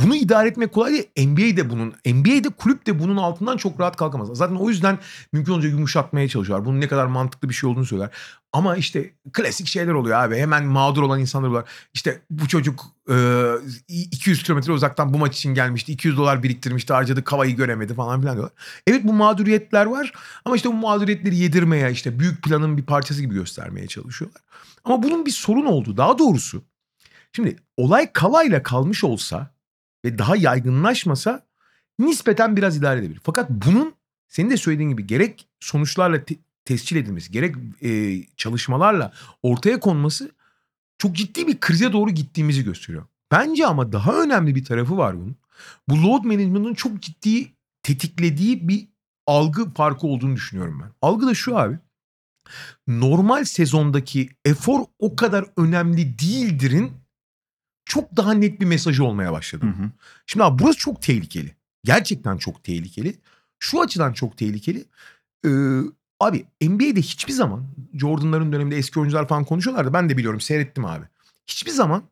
Bunu 0.00 0.16
idare 0.16 0.48
etmek 0.48 0.72
kolay 0.72 0.92
değil. 0.92 1.28
NBA'de 1.28 1.70
bunun, 1.70 1.94
NBA'de 2.06 2.48
kulüp 2.48 2.86
de 2.86 2.98
bunun 2.98 3.16
altından 3.16 3.56
çok 3.56 3.80
rahat 3.80 3.96
kalkamaz. 3.96 4.28
Zaten 4.32 4.54
o 4.54 4.68
yüzden 4.68 4.98
mümkün 5.32 5.52
olunca 5.52 5.68
yumuşatmaya 5.68 6.28
çalışıyorlar. 6.28 6.66
Bunun 6.66 6.80
ne 6.80 6.88
kadar 6.88 7.06
mantıklı 7.06 7.48
bir 7.48 7.54
şey 7.54 7.70
olduğunu 7.70 7.84
söyler. 7.84 8.10
Ama 8.52 8.76
işte 8.76 9.14
klasik 9.32 9.66
şeyler 9.66 9.92
oluyor 9.92 10.18
abi. 10.18 10.36
Hemen 10.36 10.64
mağdur 10.64 11.02
olan 11.02 11.20
insanlar 11.20 11.48
var. 11.48 11.64
İşte 11.94 12.22
bu 12.30 12.48
çocuk 12.48 12.84
e, 13.10 13.14
200 13.88 14.42
kilometre 14.42 14.72
uzaktan 14.72 15.14
bu 15.14 15.18
maç 15.18 15.36
için 15.36 15.54
gelmişti. 15.54 15.92
200 15.92 16.16
dolar 16.16 16.42
biriktirmişti 16.42 16.92
harcadı 16.92 17.24
kavayı 17.24 17.56
göremedi 17.56 17.94
falan 17.94 18.20
filan 18.20 18.36
diyorlar. 18.36 18.56
Evet 18.86 19.04
bu 19.04 19.12
mağduriyetler 19.12 19.86
var. 19.86 20.12
Ama 20.44 20.56
işte 20.56 20.68
bu 20.68 20.72
mağduriyetleri 20.72 21.36
yedirmeye 21.36 21.90
işte 21.90 22.18
büyük 22.18 22.42
planın 22.42 22.76
bir 22.76 22.82
parçası 22.82 23.20
gibi 23.20 23.34
göstermeye 23.34 23.86
çalışıyorlar. 23.86 24.42
Ama 24.84 25.02
bunun 25.02 25.26
bir 25.26 25.30
sorun 25.30 25.66
olduğu 25.66 25.96
daha 25.96 26.18
doğrusu. 26.18 26.62
Şimdi 27.32 27.56
olay 27.76 28.12
kavayla 28.12 28.62
kalmış 28.62 29.04
olsa 29.04 29.53
ve 30.04 30.18
daha 30.18 30.36
yaygınlaşmasa 30.36 31.46
nispeten 31.98 32.56
biraz 32.56 32.76
idare 32.76 33.00
edebilir. 33.00 33.20
Fakat 33.22 33.50
bunun 33.50 33.94
senin 34.28 34.50
de 34.50 34.56
söylediğin 34.56 34.90
gibi 34.90 35.06
gerek 35.06 35.48
sonuçlarla 35.60 36.24
te- 36.24 36.36
tescil 36.64 36.96
edilmesi, 36.96 37.32
gerek 37.32 37.54
e, 37.82 38.22
çalışmalarla 38.36 39.12
ortaya 39.42 39.80
konması 39.80 40.30
çok 40.98 41.16
ciddi 41.16 41.46
bir 41.46 41.60
krize 41.60 41.92
doğru 41.92 42.10
gittiğimizi 42.10 42.64
gösteriyor. 42.64 43.06
Bence 43.30 43.66
ama 43.66 43.92
daha 43.92 44.22
önemli 44.22 44.54
bir 44.54 44.64
tarafı 44.64 44.96
var 44.96 45.16
bunun. 45.16 45.36
Bu 45.88 46.02
load 46.02 46.24
management'ın 46.24 46.74
çok 46.74 47.00
ciddi 47.02 47.52
tetiklediği 47.82 48.68
bir 48.68 48.88
algı 49.26 49.74
farkı 49.74 50.06
olduğunu 50.06 50.36
düşünüyorum 50.36 50.80
ben. 50.82 50.90
Algı 51.02 51.26
da 51.26 51.34
şu 51.34 51.58
abi. 51.58 51.78
Normal 52.86 53.44
sezondaki 53.44 54.28
efor 54.44 54.80
o 54.98 55.16
kadar 55.16 55.44
önemli 55.56 56.18
değildirin 56.18 56.92
çok 57.84 58.16
daha 58.16 58.32
net 58.32 58.60
bir 58.60 58.66
mesajı 58.66 59.04
olmaya 59.04 59.32
başladı. 59.32 59.66
Hı 59.66 59.82
hı. 59.82 59.90
Şimdi 60.26 60.44
abi 60.44 60.62
burası 60.62 60.78
çok 60.78 61.02
tehlikeli. 61.02 61.54
Gerçekten 61.84 62.36
çok 62.36 62.64
tehlikeli. 62.64 63.16
Şu 63.58 63.80
açıdan 63.80 64.12
çok 64.12 64.36
tehlikeli. 64.36 64.84
Ee, 65.46 65.50
abi 66.20 66.46
NBA'de 66.62 67.00
hiçbir 67.00 67.32
zaman 67.32 67.64
Jordan'ların 67.94 68.52
döneminde 68.52 68.76
eski 68.76 69.00
oyuncular 69.00 69.28
falan 69.28 69.44
konuşuyorlardı. 69.44 69.92
Ben 69.92 70.08
de 70.08 70.16
biliyorum 70.16 70.40
seyrettim 70.40 70.84
abi. 70.84 71.04
Hiçbir 71.46 71.70
zaman 71.70 72.02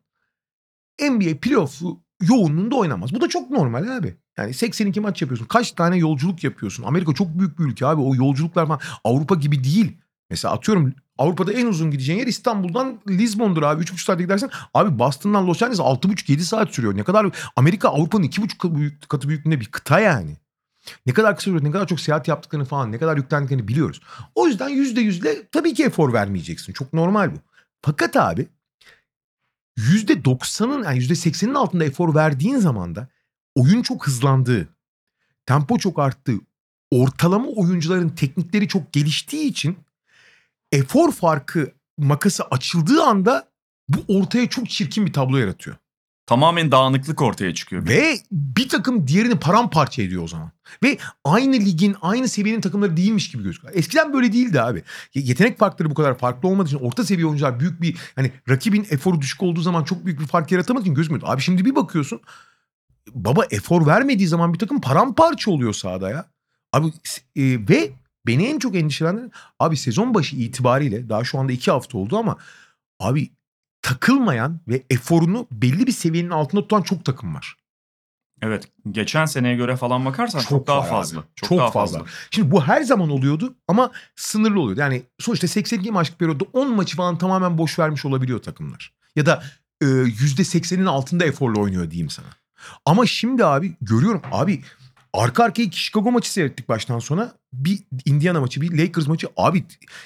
NBA 1.01 1.41
playoff'u 1.41 2.01
yoğunluğunda 2.23 2.77
oynamaz. 2.77 3.15
Bu 3.15 3.21
da 3.21 3.29
çok 3.29 3.51
normal 3.51 3.97
abi. 3.97 4.17
Yani 4.39 4.55
82 4.55 5.01
maç 5.01 5.23
yapıyorsun. 5.23 5.47
Kaç 5.47 5.73
tane 5.73 5.97
yolculuk 5.97 6.45
yapıyorsun? 6.45 6.83
Amerika 6.83 7.15
çok 7.15 7.39
büyük 7.39 7.59
bir 7.59 7.65
ülke 7.65 7.87
abi. 7.87 8.01
O 8.01 8.15
yolculuklar 8.15 8.67
falan 8.67 8.81
Avrupa 9.05 9.35
gibi 9.35 9.65
değil. 9.65 9.97
Mesela 10.31 10.55
atıyorum 10.55 10.95
Avrupa'da 11.23 11.53
en 11.53 11.67
uzun 11.67 11.91
gideceğin 11.91 12.19
yer 12.19 12.27
İstanbul'dan 12.27 13.01
Lizbon'dur 13.09 13.63
abi. 13.63 13.85
3,5 13.85 14.05
saatte 14.05 14.23
gidersen. 14.23 14.51
Abi 14.75 14.99
Boston'dan 14.99 15.47
Los 15.47 15.63
Angeles 15.63 15.81
6,5-7 15.81 16.39
saat 16.41 16.75
sürüyor. 16.75 16.97
Ne 16.97 17.05
kadar 17.05 17.27
Amerika 17.57 17.89
Avrupa'nın 17.89 18.25
2,5 18.25 18.59
katı, 18.59 18.75
büyük, 18.75 19.09
katı 19.09 19.29
büyüklüğünde 19.29 19.61
bir 19.61 19.67
kıta 19.67 20.01
yani. 20.01 20.37
Ne 21.07 21.13
kadar 21.13 21.37
kısa 21.37 21.51
sürede 21.51 21.65
ne 21.65 21.71
kadar 21.71 21.87
çok 21.87 22.01
seyahat 22.01 22.29
yaptıklarını 22.29 22.67
falan 22.67 22.93
ne 22.93 22.99
kadar 22.99 23.17
yüklendiklerini 23.17 23.69
biliyoruz. 23.69 24.01
O 24.35 24.47
yüzden 24.47 24.71
%100'le 24.71 25.49
tabii 25.53 25.75
ki 25.75 25.85
efor 25.85 26.13
vermeyeceksin. 26.13 26.73
Çok 26.73 26.93
normal 26.93 27.33
bu. 27.33 27.37
Fakat 27.83 28.17
abi 28.17 28.49
%90'ın 29.79 30.85
yani 30.85 30.99
%80'in 30.99 31.55
altında 31.55 31.85
efor 31.85 32.15
verdiğin 32.15 32.57
zaman 32.57 32.95
da 32.95 33.09
oyun 33.55 33.83
çok 33.83 34.07
hızlandığı, 34.07 34.69
tempo 35.47 35.79
çok 35.79 35.99
arttığı, 35.99 36.37
ortalama 36.91 37.49
oyuncuların 37.49 38.09
teknikleri 38.09 38.69
çok 38.69 38.93
geliştiği 38.93 39.45
için 39.45 39.77
efor 40.73 41.13
farkı 41.13 41.73
makası 41.99 42.45
açıldığı 42.45 43.03
anda 43.03 43.49
bu 43.89 44.05
ortaya 44.19 44.49
çok 44.49 44.71
çirkin 44.71 45.07
bir 45.07 45.13
tablo 45.13 45.37
yaratıyor. 45.37 45.77
Tamamen 46.27 46.71
dağınıklık 46.73 47.23
ortaya 47.23 47.55
çıkıyor. 47.55 47.89
Ve 47.89 48.19
bir 48.33 48.69
takım 48.69 49.09
diğerini 49.09 49.39
paramparça 49.39 50.03
ediyor 50.03 50.23
o 50.23 50.29
zaman. 50.29 50.51
Ve 50.83 50.99
aynı 51.25 51.55
ligin, 51.55 51.97
aynı 52.03 52.29
seviyenin 52.29 52.61
takımları 52.61 52.97
değilmiş 52.97 53.31
gibi 53.31 53.43
gözüküyor. 53.43 53.75
Eskiden 53.77 54.13
böyle 54.13 54.33
değildi 54.33 54.61
abi. 54.61 54.83
Ye- 55.15 55.23
Yetenek 55.25 55.59
farkları 55.59 55.91
bu 55.91 55.95
kadar 55.95 56.19
farklı 56.19 56.49
olmadığı 56.49 56.69
için 56.69 56.79
orta 56.79 57.05
seviye 57.05 57.27
oyuncular 57.27 57.61
büyük 57.61 57.83
bir 57.83 57.97
hani 58.15 58.33
rakibin 58.49 58.87
eforu 58.91 59.21
düşük 59.21 59.43
olduğu 59.43 59.61
zaman 59.61 59.85
çok 59.85 60.07
büyük 60.07 60.21
bir 60.21 60.27
fark 60.27 60.53
yaratamadığı 60.53 60.85
için 60.85 60.95
gözükmüyordu. 60.95 61.27
Abi 61.31 61.41
şimdi 61.43 61.65
bir 61.65 61.75
bakıyorsun 61.75 62.21
baba 63.15 63.45
efor 63.51 63.87
vermediği 63.87 64.29
zaman 64.29 64.55
bir 64.55 64.59
takım 64.59 64.81
paramparça 64.81 65.51
oluyor 65.51 65.73
sahada 65.73 66.11
ya. 66.11 66.27
Abi 66.73 66.87
e, 67.37 67.69
ve 67.69 67.91
beni 68.27 68.47
en 68.47 68.59
çok 68.59 68.77
endişelendiren 68.77 69.31
abi 69.59 69.77
sezon 69.77 70.15
başı 70.15 70.37
itibariyle 70.37 71.09
daha 71.09 71.25
şu 71.25 71.39
anda 71.39 71.53
iki 71.53 71.71
hafta 71.71 71.99
oldu 71.99 72.17
ama 72.19 72.37
abi 73.01 73.31
takılmayan 73.83 74.61
ve 74.69 74.83
eforunu 74.91 75.47
belli 75.53 75.87
bir 75.87 75.93
seviyenin 75.93 76.31
altında 76.31 76.61
tutan 76.61 76.83
çok 76.83 77.05
takım 77.05 77.35
var. 77.35 77.57
Evet. 78.43 78.69
Geçen 78.91 79.25
seneye 79.25 79.57
göre 79.57 79.77
falan 79.77 80.05
bakarsan 80.05 80.39
çok, 80.41 80.49
Çok 80.49 80.67
daha 80.67 80.79
var 80.79 80.85
abi. 80.85 80.91
fazla. 80.91 81.25
Çok, 81.37 81.49
Çok 81.49 81.59
daha 81.59 81.71
fazla. 81.71 81.99
fazla. 81.99 82.13
Şimdi 82.31 82.51
bu 82.51 82.65
her 82.65 82.83
zaman 82.83 83.11
oluyordu 83.11 83.55
ama 83.69 83.91
sınırlı 84.17 84.61
oluyordu. 84.61 84.81
Yani 84.81 85.03
sonuçta 85.19 85.49
82 85.49 85.91
maçlık 85.91 86.19
periyoda 86.19 86.45
10 86.53 86.75
maçı 86.75 86.97
falan 86.97 87.19
tamamen 87.19 87.59
boş 87.59 87.79
vermiş 87.79 88.05
olabiliyor 88.05 88.43
takımlar. 88.43 88.93
Ya 89.17 89.27
da 89.27 89.43
e, 89.83 89.85
%80'in 89.85 90.87
altında 90.87 91.25
eforla 91.25 91.61
oynuyor 91.61 91.91
diyeyim 91.91 92.11
sana. 92.11 92.27
Ama 92.87 93.07
şimdi 93.07 93.45
abi 93.45 93.77
görüyorum 93.81 94.23
abi 94.33 94.63
arka 95.13 95.45
arkaya 95.45 95.63
iki 95.63 95.79
Chicago 95.79 96.13
maçı 96.13 96.33
seyrettik 96.33 96.69
baştan 96.69 96.99
sona. 96.99 97.33
Bir 97.53 97.79
Indiana 98.07 98.41
maçı 98.41 98.61
bir 98.61 98.79
Lakers 98.79 99.07
maçı 99.07 99.29
abi 99.37 99.65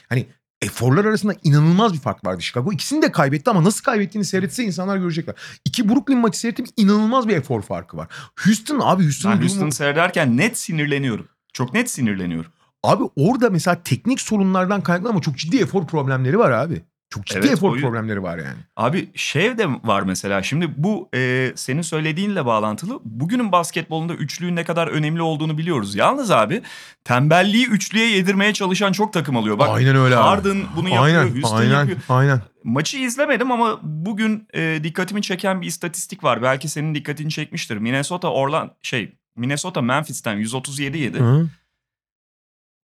hani 0.08 0.26
eforlar 0.62 1.04
arasında 1.04 1.34
inanılmaz 1.44 1.92
bir 1.92 1.98
fark 1.98 2.26
vardı 2.26 2.42
Chicago. 2.42 2.72
İkisini 2.72 3.02
de 3.02 3.12
kaybetti 3.12 3.50
ama 3.50 3.64
nasıl 3.64 3.84
kaybettiğini 3.84 4.24
seyretse 4.24 4.64
insanlar 4.64 4.96
görecekler. 4.96 5.34
İki 5.64 5.88
Brooklyn 5.88 6.18
maçı 6.18 6.38
seyrettim 6.38 6.66
inanılmaz 6.76 7.28
bir 7.28 7.36
efor 7.36 7.62
farkı 7.62 7.96
var. 7.96 8.08
Houston 8.44 8.80
abi 8.82 9.02
Houston'ın 9.02 9.34
Ben 9.34 9.40
durumu... 9.40 9.50
Houston'ı 9.50 9.72
seyrederken 9.72 10.36
net 10.36 10.58
sinirleniyorum. 10.58 11.28
Çok 11.52 11.74
net 11.74 11.90
sinirleniyorum. 11.90 12.52
Abi 12.82 13.04
orada 13.16 13.50
mesela 13.50 13.82
teknik 13.82 14.20
sorunlardan 14.20 14.82
kaynaklı 14.82 15.08
ama 15.08 15.20
çok 15.20 15.38
ciddi 15.38 15.56
efor 15.56 15.86
problemleri 15.86 16.38
var 16.38 16.50
abi. 16.50 16.82
Çok 17.10 17.26
ciddi 17.26 17.38
Evet, 17.38 17.52
efor 17.52 17.76
o- 17.76 17.80
problemleri 17.80 18.22
var 18.22 18.38
yani. 18.38 18.58
Abi 18.76 19.08
şev 19.14 19.58
de 19.58 19.66
var 19.68 20.02
mesela. 20.02 20.42
Şimdi 20.42 20.74
bu 20.76 21.08
e, 21.14 21.52
senin 21.56 21.82
söylediğinle 21.82 22.46
bağlantılı. 22.46 23.00
Bugünün 23.04 23.52
basketbolunda 23.52 24.14
üçlüğün 24.14 24.56
ne 24.56 24.64
kadar 24.64 24.86
önemli 24.88 25.22
olduğunu 25.22 25.58
biliyoruz. 25.58 25.94
Yalnız 25.94 26.30
abi 26.30 26.62
tembelliği 27.04 27.66
üçlüye 27.66 28.10
yedirmeye 28.10 28.52
çalışan 28.52 28.92
çok 28.92 29.12
takım 29.12 29.36
alıyor. 29.36 29.58
Bak 29.58 29.68
aynen 29.68 29.96
öyle 29.96 30.16
abi. 30.16 30.22
Harden 30.22 30.64
bunu 30.76 30.88
yapıyor, 30.88 31.04
aynen, 31.04 31.34
Houston 31.34 31.56
aynen, 31.56 31.78
yapıyor. 31.78 31.98
Aynen. 32.08 32.40
Maçı 32.64 32.98
izlemedim 32.98 33.52
ama 33.52 33.78
bugün 33.82 34.48
e, 34.54 34.80
dikkatimi 34.82 35.22
çeken 35.22 35.62
bir 35.62 35.66
istatistik 35.66 36.24
var. 36.24 36.42
Belki 36.42 36.68
senin 36.68 36.94
dikkatini 36.94 37.30
çekmiştir. 37.30 37.76
Minnesota 37.76 38.28
Orlan 38.28 38.74
şey 38.82 39.12
Minnesota 39.36 39.82
Memphis'ten 39.82 40.36
137 40.36 40.98
yedi. 40.98 41.18
Hı. 41.18 41.48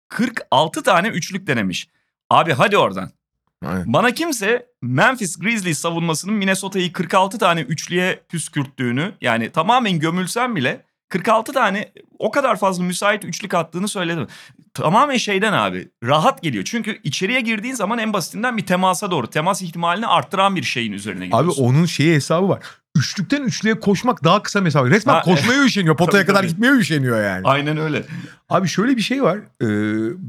46 0.08 0.82
tane 0.82 1.08
üçlük 1.08 1.46
denemiş. 1.46 1.88
Abi 2.30 2.52
hadi 2.52 2.78
oradan. 2.78 3.10
Aynen. 3.64 3.92
Bana 3.92 4.10
kimse 4.10 4.66
Memphis 4.82 5.38
Grizzlies 5.38 5.78
savunmasının 5.78 6.34
Minnesota'yı 6.34 6.92
46 6.92 7.38
tane 7.38 7.60
üçlüye 7.60 8.20
püskürttüğünü 8.28 9.12
yani 9.20 9.50
tamamen 9.50 9.98
gömülsem 9.98 10.56
bile 10.56 10.84
46 11.08 11.52
tane 11.52 11.92
o 12.18 12.30
kadar 12.30 12.56
fazla 12.56 12.84
müsait 12.84 13.24
üçlük 13.24 13.54
attığını 13.54 13.88
söyledim. 13.88 14.26
Tamamen 14.74 15.16
şeyden 15.16 15.52
abi 15.52 15.88
rahat 16.04 16.42
geliyor. 16.42 16.64
Çünkü 16.64 17.00
içeriye 17.04 17.40
girdiğin 17.40 17.74
zaman 17.74 17.98
en 17.98 18.12
basitinden 18.12 18.56
bir 18.56 18.66
temasa 18.66 19.10
doğru 19.10 19.26
temas 19.30 19.62
ihtimalini 19.62 20.06
arttıran 20.06 20.56
bir 20.56 20.62
şeyin 20.62 20.92
üzerine 20.92 21.24
Abi 21.24 21.30
gidiyorsun. 21.30 21.64
onun 21.64 21.86
şeyi 21.86 22.14
hesabı 22.14 22.48
var. 22.48 22.62
Üçlükten 22.98 23.42
üçlüye 23.42 23.80
koşmak 23.80 24.24
daha 24.24 24.42
kısa 24.42 24.60
mesafe. 24.60 24.90
Resmen 24.90 25.14
Ha, 25.14 25.22
koşmaya 25.22 25.64
üşeniyor. 25.64 25.96
Potaya 25.96 26.22
Tabii, 26.22 26.26
kadar 26.26 26.40
tabii. 26.40 26.48
gitmeye 26.48 26.72
üşeniyor 26.72 27.24
yani. 27.24 27.42
Aynen 27.44 27.76
öyle. 27.76 28.04
Abi 28.48 28.68
şöyle 28.68 28.96
bir 28.96 29.02
şey 29.02 29.22
var. 29.22 29.38
Ee, 29.38 29.66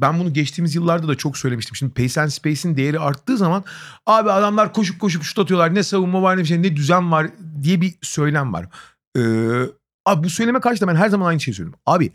ben 0.02 0.20
bunu 0.20 0.34
geçtiğimiz 0.34 0.76
yıllarda 0.76 1.08
da 1.08 1.16
çok 1.16 1.38
söylemiştim. 1.38 1.76
Şimdi 1.76 1.94
Pace 1.94 2.22
and 2.22 2.30
Space'in 2.30 2.78
değeri 2.78 3.00
arttığı 3.00 3.38
zaman 3.38 3.64
abi 4.06 4.32
adamlar 4.32 4.74
koşup 4.74 5.00
koşup 5.00 5.24
şut 5.24 5.40
atıyorlar. 5.40 5.76
Ne 5.76 5.84
savunma 5.84 6.22
var 6.22 6.38
ne 6.38 6.42
bir 6.42 6.46
şey 6.46 6.62
ne 6.62 6.76
düzen 6.76 7.12
var 7.12 7.28
diye 7.64 7.82
bir 7.82 7.96
söylem 8.02 8.54
var. 8.54 8.66
Ee, 9.18 9.22
abi 10.06 10.24
bu 10.24 10.30
söyleme 10.30 10.60
karşı 10.60 10.82
da 10.82 10.88
ben 10.88 10.96
her 10.96 11.10
zaman 11.10 11.26
aynı 11.28 11.40
şeyi 11.40 11.56
söylüyorum. 11.56 11.80
Abi 11.86 12.12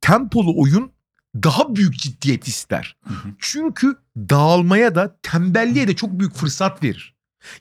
tempolu 0.00 0.60
oyun 0.62 0.92
daha 1.36 1.76
büyük 1.76 1.98
ciddiyet 1.98 2.48
ister. 2.48 2.96
Hı 3.08 3.14
hı. 3.14 3.28
Çünkü 3.38 3.96
dağılmaya 4.16 4.94
da 4.94 5.16
tembelliğe 5.22 5.88
de 5.88 5.96
çok 5.96 6.18
büyük 6.18 6.34
fırsat 6.34 6.82
verir. 6.84 7.14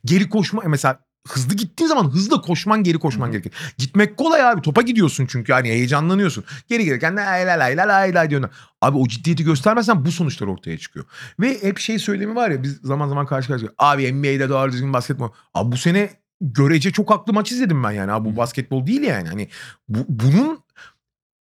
Geri 0.05 0.29
koşma 0.29 0.61
mesela 0.67 0.99
hızlı 1.27 1.55
gittiğin 1.55 1.87
zaman 1.87 2.09
hızlı 2.09 2.41
koşman 2.41 2.83
geri 2.83 2.99
koşman 2.99 3.25
Hı 3.25 3.29
hı. 3.29 3.31
gerekir. 3.31 3.53
Gitmek 3.77 4.17
kolay 4.17 4.41
abi 4.41 4.61
topa 4.61 4.81
gidiyorsun 4.81 5.25
çünkü 5.25 5.53
hani 5.53 5.69
heyecanlanıyorsun. 5.69 6.43
Geri 6.69 6.85
gelirken 6.85 7.17
lay 7.17 7.45
lay 7.45 7.59
lay 7.59 7.77
lay 7.77 8.13
lay 8.13 8.29
diyorsun. 8.29 8.49
Abi 8.81 8.97
o 8.97 9.07
ciddiyeti 9.07 9.43
göstermezsen 9.43 10.05
bu 10.05 10.11
sonuçlar 10.11 10.47
ortaya 10.47 10.77
çıkıyor. 10.77 11.05
Ve 11.39 11.63
hep 11.63 11.79
şey 11.79 11.99
söylemi 11.99 12.35
var 12.35 12.49
ya 12.49 12.63
biz 12.63 12.79
zaman 12.83 13.07
zaman 13.07 13.25
karşı 13.25 13.47
karşıya. 13.47 13.71
Abi 13.77 14.13
NBA'de 14.13 14.49
doğru 14.49 14.71
düzgün 14.71 14.93
basketbol. 14.93 15.29
Abi 15.53 15.71
bu 15.71 15.77
sene 15.77 16.09
görece 16.41 16.91
çok 16.91 17.11
haklı 17.11 17.33
maç 17.33 17.51
izledim 17.51 17.83
ben 17.83 17.91
yani. 17.91 18.11
Abi 18.11 18.29
bu 18.29 18.37
basketbol 18.37 18.87
değil 18.87 19.01
yani. 19.01 19.27
Hani 19.27 19.47
bu, 19.89 19.99
bunun 20.09 20.59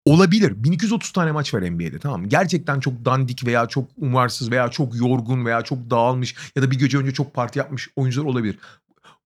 olabilir. 0.04 0.64
1230 0.64 1.12
tane 1.12 1.32
maç 1.32 1.54
var 1.54 1.70
NBA'de 1.70 1.98
tamam 1.98 2.20
mı? 2.20 2.28
Gerçekten 2.28 2.80
çok 2.80 3.04
dandik 3.04 3.46
veya 3.46 3.66
çok 3.66 3.88
umarsız 3.96 4.50
veya 4.50 4.68
çok 4.68 4.96
yorgun 4.96 5.46
veya 5.46 5.62
çok 5.62 5.90
dağılmış 5.90 6.34
ya 6.56 6.62
da 6.62 6.70
bir 6.70 6.78
gece 6.78 6.98
önce 6.98 7.12
çok 7.12 7.34
parti 7.34 7.58
yapmış 7.58 7.88
oyuncular 7.96 8.26
olabilir. 8.26 8.58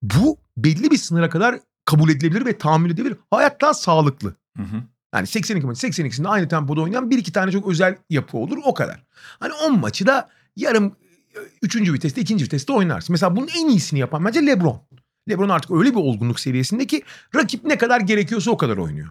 Bu 0.02 0.38
belli 0.56 0.90
bir 0.90 0.96
sınıra 0.96 1.30
kadar 1.30 1.58
kabul 1.84 2.10
edilebilir 2.10 2.46
ve 2.46 2.58
tahammül 2.58 2.90
edilebilir. 2.90 3.16
Hayatta 3.30 3.74
sağlıklı. 3.74 4.34
Hı 4.56 4.62
hı. 4.62 4.82
Yani 5.14 5.26
82 5.26 5.66
maç 5.66 5.84
82'sinde 5.84 6.28
aynı 6.28 6.48
tempoda 6.48 6.80
oynayan 6.80 7.10
bir 7.10 7.18
iki 7.18 7.32
tane 7.32 7.52
çok 7.52 7.68
özel 7.68 7.96
yapı 8.10 8.38
olur 8.38 8.58
o 8.64 8.74
kadar. 8.74 9.02
Hani 9.40 9.52
10 9.52 9.80
maçı 9.80 10.06
da 10.06 10.28
yarım 10.56 10.86
e, 11.34 11.38
üçüncü 11.62 11.92
viteste 11.92 12.20
ikinci 12.20 12.44
viteste 12.44 12.72
oynarsın. 12.72 13.12
Mesela 13.12 13.36
bunun 13.36 13.48
en 13.58 13.68
iyisini 13.68 13.98
yapan 13.98 14.24
bence 14.24 14.46
Lebron. 14.46 14.82
Lebron 15.28 15.48
artık 15.48 15.70
öyle 15.70 15.90
bir 15.90 15.96
olgunluk 15.96 16.40
seviyesinde 16.40 16.86
ki 16.86 17.02
rakip 17.34 17.64
ne 17.64 17.78
kadar 17.78 18.00
gerekiyorsa 18.00 18.50
o 18.50 18.56
kadar 18.56 18.76
oynuyor. 18.76 19.08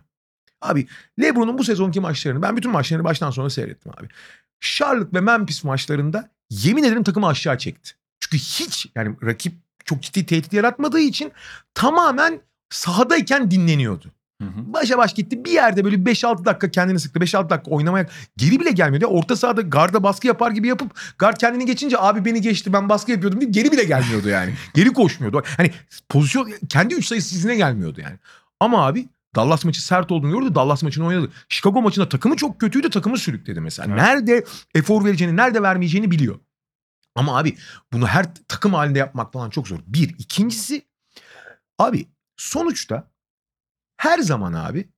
Abi 0.61 0.87
Lebron'un 1.21 1.57
bu 1.57 1.63
sezonki 1.63 1.99
maçlarını 1.99 2.41
ben 2.41 2.57
bütün 2.57 2.71
maçlarını 2.71 3.03
baştan 3.03 3.31
sona 3.31 3.49
seyrettim 3.49 3.91
abi. 3.97 4.07
Charlotte 4.59 5.17
ve 5.17 5.21
Memphis 5.21 5.63
maçlarında 5.63 6.29
yemin 6.49 6.83
ederim 6.83 7.03
takımı 7.03 7.27
aşağı 7.27 7.57
çekti. 7.57 7.91
Çünkü 8.19 8.37
hiç 8.37 8.87
yani 8.95 9.15
rakip 9.23 9.53
çok 9.85 10.01
ciddi 10.01 10.25
tehdit 10.25 10.53
yaratmadığı 10.53 10.99
için 10.99 11.31
tamamen 11.73 12.41
sahadayken 12.69 13.51
dinleniyordu. 13.51 14.11
Hı 14.41 14.47
hı. 14.47 14.73
Başa 14.73 14.97
baş 14.97 15.13
gitti. 15.13 15.45
Bir 15.45 15.51
yerde 15.51 15.85
böyle 15.85 15.95
5-6 15.95 16.45
dakika 16.45 16.71
kendini 16.71 16.99
sıktı. 16.99 17.19
5-6 17.19 17.49
dakika 17.49 17.71
oynamaya 17.71 18.07
geri 18.37 18.59
bile 18.59 18.71
gelmiyordu. 18.71 19.05
Orta 19.05 19.35
sahada 19.35 19.61
garda 19.61 20.03
baskı 20.03 20.27
yapar 20.27 20.51
gibi 20.51 20.67
yapıp 20.67 20.91
gard 21.17 21.37
kendini 21.37 21.65
geçince 21.65 21.99
abi 21.99 22.25
beni 22.25 22.41
geçti 22.41 22.73
ben 22.73 22.89
baskı 22.89 23.11
yapıyordum 23.11 23.41
diye 23.41 23.51
geri 23.51 23.71
bile 23.71 23.83
gelmiyordu 23.83 24.29
yani. 24.29 24.53
geri 24.73 24.93
koşmuyordu. 24.93 25.43
Hani 25.57 25.71
pozisyon 26.09 26.51
kendi 26.69 26.93
3 26.93 27.05
sayısı 27.05 27.35
izine 27.35 27.55
gelmiyordu 27.55 28.01
yani. 28.01 28.17
Ama 28.59 28.87
abi 28.87 29.09
Dallas 29.35 29.65
maçı 29.65 29.85
sert 29.85 30.11
olduğunu 30.11 30.39
gördü. 30.39 30.55
Dallas 30.55 30.83
maçını 30.83 31.05
oynadı. 31.05 31.31
Chicago 31.49 31.81
maçında 31.81 32.09
takımı 32.09 32.35
çok 32.35 32.59
kötüydü. 32.59 32.89
Takımı 32.89 33.17
sürükledi 33.17 33.61
mesela. 33.61 33.87
Evet. 33.89 34.01
Nerede 34.01 34.45
efor 34.75 35.05
vereceğini, 35.05 35.37
nerede 35.37 35.61
vermeyeceğini 35.61 36.11
biliyor. 36.11 36.39
Ama 37.15 37.37
abi 37.37 37.57
bunu 37.93 38.07
her 38.07 38.35
takım 38.47 38.73
halinde 38.73 38.99
yapmak 38.99 39.33
falan 39.33 39.49
çok 39.49 39.67
zor. 39.67 39.79
Bir. 39.87 40.15
ikincisi 40.19 40.81
abi 41.79 42.07
sonuçta 42.37 43.11
her 43.97 44.19
zaman 44.19 44.53
abi 44.53 44.89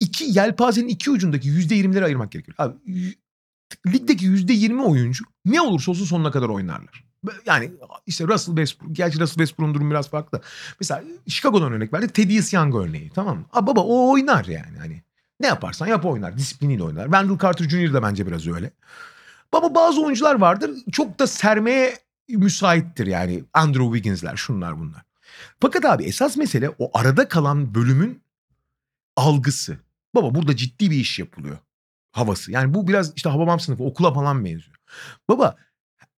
iki 0.00 0.24
yelpazenin 0.38 0.88
iki 0.88 1.10
ucundaki 1.10 1.48
yüzde 1.48 1.74
yirmileri 1.74 2.04
ayırmak 2.04 2.32
gerekiyor. 2.32 2.54
Abi 2.58 2.74
ligdeki 3.86 4.24
yüzde 4.24 4.52
yirmi 4.52 4.82
oyuncu 4.82 5.24
ne 5.44 5.60
olursa 5.60 5.90
olsun 5.90 6.04
sonuna 6.04 6.30
kadar 6.30 6.48
oynarlar. 6.48 7.04
Yani 7.46 7.72
işte 8.06 8.24
Russell 8.26 8.56
Westbrook, 8.56 8.96
gerçi 8.96 9.20
Russell 9.20 9.34
Westbrook'un 9.34 9.74
durumu 9.74 9.90
biraz 9.90 10.10
farklı. 10.10 10.40
Mesela 10.80 11.04
Chicago'dan 11.28 11.72
örnek 11.72 11.92
verdik. 11.92 12.14
Thaddeus 12.14 12.52
Young 12.52 12.74
örneği 12.74 13.10
tamam 13.14 13.38
mı? 13.38 13.44
Aa, 13.52 13.66
baba 13.66 13.80
o 13.80 14.10
oynar 14.12 14.44
yani 14.44 14.78
hani. 14.78 15.02
Ne 15.40 15.46
yaparsan 15.46 15.86
yap 15.86 16.06
oynar. 16.06 16.36
Disipliniyle 16.38 16.82
oynar. 16.82 17.04
Wendell 17.04 17.38
Carter 17.38 17.68
Jr. 17.68 17.92
da 17.92 18.02
bence 18.02 18.26
biraz 18.26 18.46
öyle. 18.46 18.70
Baba 19.52 19.74
bazı 19.74 20.02
oyuncular 20.02 20.34
vardır 20.34 20.70
çok 20.92 21.18
da 21.18 21.26
sermeye 21.26 21.98
müsaittir 22.28 23.06
yani. 23.06 23.44
Andrew 23.54 23.84
Wiggins'ler 23.84 24.36
şunlar 24.36 24.78
bunlar. 24.78 25.02
Fakat 25.60 25.84
abi 25.84 26.04
esas 26.04 26.36
mesele 26.36 26.70
o 26.78 26.98
arada 26.98 27.28
kalan 27.28 27.74
bölümün 27.74 28.22
algısı. 29.16 29.78
Baba 30.14 30.34
burada 30.34 30.56
ciddi 30.56 30.90
bir 30.90 30.96
iş 30.96 31.18
yapılıyor. 31.18 31.58
Havası. 32.12 32.52
Yani 32.52 32.74
bu 32.74 32.88
biraz 32.88 33.12
işte 33.16 33.30
Hababam 33.30 33.60
sınıfı 33.60 33.84
okula 33.84 34.14
falan 34.14 34.44
benziyor. 34.44 34.76
Baba 35.28 35.56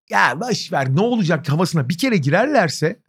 ya 0.09 0.39
boş 0.39 0.71
ver 0.71 0.95
ne 0.95 1.01
olacak 1.01 1.49
havasına 1.49 1.89
bir 1.89 1.97
kere 1.97 2.17
girerlerse 2.17 2.99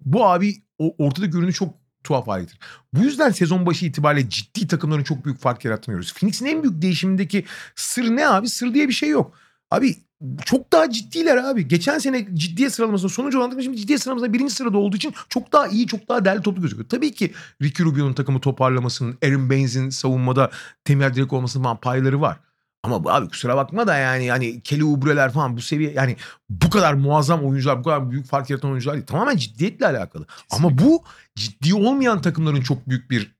bu 0.00 0.26
abi 0.26 0.62
o 0.78 0.94
ortada 0.98 1.26
görünü 1.26 1.52
çok 1.52 1.74
tuhaf 2.04 2.28
hale 2.28 2.42
getirir. 2.42 2.60
Bu 2.94 3.02
yüzden 3.02 3.30
sezon 3.30 3.66
başı 3.66 3.86
itibariyle 3.86 4.30
ciddi 4.30 4.66
takımların 4.66 5.02
çok 5.02 5.24
büyük 5.24 5.40
fark 5.40 5.64
yaratmıyoruz. 5.64 6.14
Phoenix'in 6.14 6.46
en 6.46 6.62
büyük 6.62 6.82
değişimindeki 6.82 7.44
sır 7.74 8.16
ne 8.16 8.28
abi? 8.28 8.48
Sır 8.48 8.74
diye 8.74 8.88
bir 8.88 8.92
şey 8.92 9.08
yok. 9.08 9.38
Abi 9.72 9.96
çok 10.44 10.72
daha 10.72 10.90
ciddiler 10.90 11.36
abi. 11.36 11.68
Geçen 11.68 11.98
sene 11.98 12.26
ciddiye 12.34 12.70
sıralamasında 12.70 13.08
sonucu 13.08 13.38
olan 13.38 13.60
şimdi 13.60 13.76
ciddiye 13.76 13.98
sıralamasında 13.98 14.32
birinci 14.32 14.54
sırada 14.54 14.78
olduğu 14.78 14.96
için 14.96 15.14
çok 15.28 15.52
daha 15.52 15.66
iyi, 15.66 15.86
çok 15.86 16.08
daha 16.08 16.24
değerli 16.24 16.42
toplu 16.42 16.62
gözüküyor. 16.62 16.88
Tabii 16.88 17.12
ki 17.12 17.32
Ricky 17.62 17.88
Rubio'nun 17.88 18.12
takımı 18.12 18.40
toparlamasının, 18.40 19.18
Aaron 19.24 19.50
Baines'in 19.50 19.90
savunmada 19.90 20.50
temel 20.84 21.14
direkt 21.14 21.32
olmasının 21.32 21.64
falan 21.64 21.76
payları 21.76 22.20
var. 22.20 22.38
Ama 22.82 23.12
abi 23.12 23.28
kusura 23.28 23.56
bakma 23.56 23.86
da 23.86 23.96
yani 23.96 24.30
hani 24.30 24.60
Kelly 24.60 24.84
Oubre'ler 24.84 25.32
falan 25.32 25.56
bu 25.56 25.62
seviye 25.62 25.92
yani 25.92 26.16
bu 26.50 26.70
kadar 26.70 26.94
muazzam 26.94 27.44
oyuncular, 27.44 27.78
bu 27.78 27.82
kadar 27.82 28.10
büyük 28.10 28.26
fark 28.26 28.50
yaratan 28.50 28.70
oyuncular 28.70 28.94
değil. 28.94 29.06
Tamamen 29.06 29.36
ciddiyetle 29.36 29.86
alakalı. 29.86 30.26
Ama 30.50 30.78
bu 30.78 31.04
ciddi 31.36 31.74
olmayan 31.74 32.22
takımların 32.22 32.60
çok 32.60 32.88
büyük 32.88 33.10
bir 33.10 33.34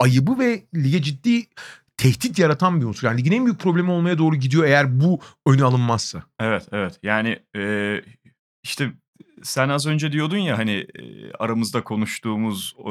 ayıbı 0.00 0.38
ve 0.38 0.64
lige 0.74 1.02
ciddi 1.02 1.46
tehdit 2.04 2.38
yaratan 2.38 2.80
bir 2.80 2.86
unsur. 2.86 3.06
Yani 3.06 3.18
ligin 3.18 3.32
en 3.32 3.44
büyük 3.44 3.60
problemi 3.60 3.90
olmaya 3.90 4.18
doğru 4.18 4.36
gidiyor 4.36 4.64
eğer 4.64 5.00
bu 5.00 5.20
öne 5.46 5.64
alınmazsa. 5.64 6.22
Evet 6.40 6.68
evet 6.72 6.98
yani 7.02 7.38
e, 7.56 7.94
işte 8.62 8.90
sen 9.42 9.68
az 9.68 9.86
önce 9.86 10.12
diyordun 10.12 10.36
ya 10.36 10.58
hani 10.58 10.72
e, 10.72 11.32
aramızda 11.38 11.84
konuştuğumuz 11.84 12.74
e, 12.80 12.84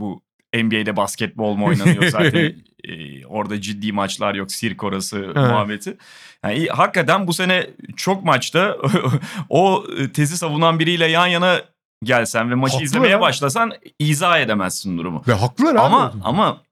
bu 0.00 0.22
NBA'de 0.54 0.96
basketbol 0.96 1.54
mu 1.54 1.66
oynanıyor 1.66 2.02
zaten 2.08 2.54
e, 2.84 3.26
orada 3.26 3.60
ciddi 3.60 3.92
maçlar 3.92 4.34
yok 4.34 4.52
sirk 4.52 4.84
orası 4.84 5.18
muhabbeti. 5.36 5.96
Yani 6.44 6.66
hakikaten 6.66 7.26
bu 7.26 7.32
sene 7.32 7.70
çok 7.96 8.24
maçta 8.24 8.76
o 9.48 9.84
tezi 10.14 10.36
savunan 10.38 10.78
biriyle 10.78 11.06
yan 11.06 11.26
yana 11.26 11.60
gelsen 12.04 12.50
ve 12.50 12.54
maçı 12.54 12.72
Haklı 12.72 12.84
izlemeye 12.84 13.12
ya. 13.12 13.20
başlasan 13.20 13.72
izah 13.98 14.38
edemezsin 14.38 14.98
durumu. 14.98 15.22
Ve 15.28 15.32
haklılar 15.32 15.70
abi. 15.70 15.80
Ama 15.80 16.12
ama 16.24 16.67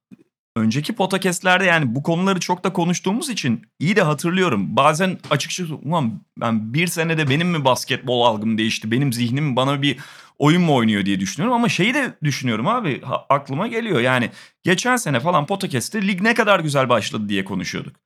önceki 0.56 0.92
podcastlerde 0.94 1.64
yani 1.64 1.94
bu 1.94 2.02
konuları 2.02 2.40
çok 2.40 2.64
da 2.64 2.72
konuştuğumuz 2.72 3.30
için 3.30 3.62
iyi 3.78 3.96
de 3.96 4.02
hatırlıyorum. 4.02 4.76
Bazen 4.76 5.18
açıkçası 5.30 5.74
ulan 5.74 6.20
ben 6.40 6.74
bir 6.74 6.86
senede 6.86 7.30
benim 7.30 7.48
mi 7.48 7.64
basketbol 7.64 8.22
algım 8.22 8.58
değişti? 8.58 8.90
Benim 8.90 9.12
zihnim 9.12 9.56
bana 9.56 9.82
bir 9.82 9.98
oyun 10.38 10.62
mu 10.62 10.74
oynuyor 10.74 11.04
diye 11.04 11.20
düşünüyorum. 11.20 11.56
Ama 11.56 11.68
şeyi 11.68 11.94
de 11.94 12.14
düşünüyorum 12.22 12.68
abi 12.68 13.02
aklıma 13.28 13.66
geliyor. 13.66 14.00
Yani 14.00 14.30
geçen 14.62 14.96
sene 14.96 15.20
falan 15.20 15.46
podcast'te 15.46 16.08
lig 16.08 16.20
ne 16.22 16.34
kadar 16.34 16.60
güzel 16.60 16.88
başladı 16.88 17.28
diye 17.28 17.44
konuşuyorduk. 17.44 17.96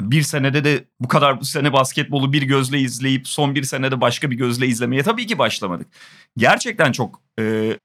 bir 0.00 0.22
senede 0.22 0.64
de 0.64 0.84
bu 1.00 1.08
kadar 1.08 1.40
bu 1.40 1.44
sene 1.44 1.72
basketbolu 1.72 2.32
bir 2.32 2.42
gözle 2.42 2.80
izleyip 2.80 3.28
son 3.28 3.54
bir 3.54 3.62
senede 3.62 4.00
başka 4.00 4.30
bir 4.30 4.36
gözle 4.36 4.66
izlemeye 4.66 5.02
tabii 5.02 5.26
ki 5.26 5.38
başlamadık. 5.38 5.86
Gerçekten 6.36 6.92
çok 6.92 7.22
e, 7.40 7.76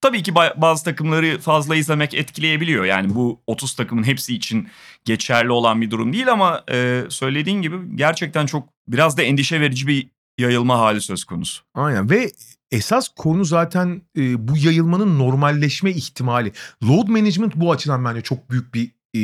tabii 0.00 0.22
ki 0.22 0.32
ba- 0.32 0.60
bazı 0.60 0.84
takımları 0.84 1.38
fazla 1.38 1.76
izlemek 1.76 2.14
etkileyebiliyor. 2.14 2.84
Yani 2.84 3.14
bu 3.14 3.40
30 3.46 3.74
takımın 3.74 4.02
hepsi 4.02 4.34
için 4.34 4.68
geçerli 5.04 5.52
olan 5.52 5.80
bir 5.80 5.90
durum 5.90 6.12
değil 6.12 6.32
ama 6.32 6.64
e, 6.70 7.02
söylediğin 7.08 7.62
gibi 7.62 7.76
gerçekten 7.94 8.46
çok 8.46 8.68
biraz 8.88 9.16
da 9.16 9.22
endişe 9.22 9.60
verici 9.60 9.86
bir 9.86 10.08
yayılma 10.38 10.78
hali 10.78 11.00
söz 11.00 11.24
konusu. 11.24 11.62
Aynen 11.74 12.10
ve 12.10 12.32
esas 12.70 13.08
konu 13.08 13.44
zaten 13.44 14.02
e, 14.16 14.48
bu 14.48 14.56
yayılmanın 14.56 15.18
normalleşme 15.18 15.90
ihtimali. 15.90 16.52
Load 16.82 17.08
management 17.08 17.56
bu 17.56 17.72
açıdan 17.72 18.04
bence 18.04 18.20
çok 18.20 18.50
büyük 18.50 18.74
bir 18.74 18.90
e, 19.14 19.22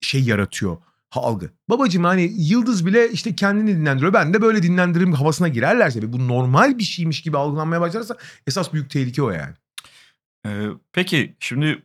şey 0.00 0.22
yaratıyor. 0.22 0.76
Algı. 1.12 1.50
Babacım 1.70 2.04
hani 2.04 2.32
Yıldız 2.36 2.86
bile 2.86 3.10
işte 3.10 3.36
kendini 3.36 3.76
dinlendiriyor. 3.76 4.12
Ben 4.12 4.34
de 4.34 4.42
böyle 4.42 4.62
dinlendiririm 4.62 5.12
havasına 5.12 5.48
girerlerse 5.48 6.12
bu 6.12 6.28
normal 6.28 6.78
bir 6.78 6.82
şeymiş 6.82 7.22
gibi 7.22 7.38
algılanmaya 7.38 7.80
başlarsa 7.80 8.16
esas 8.46 8.72
büyük 8.72 8.90
tehlike 8.90 9.22
o 9.22 9.30
yani. 9.30 9.54
Ee, 10.46 10.66
peki 10.92 11.36
şimdi 11.40 11.82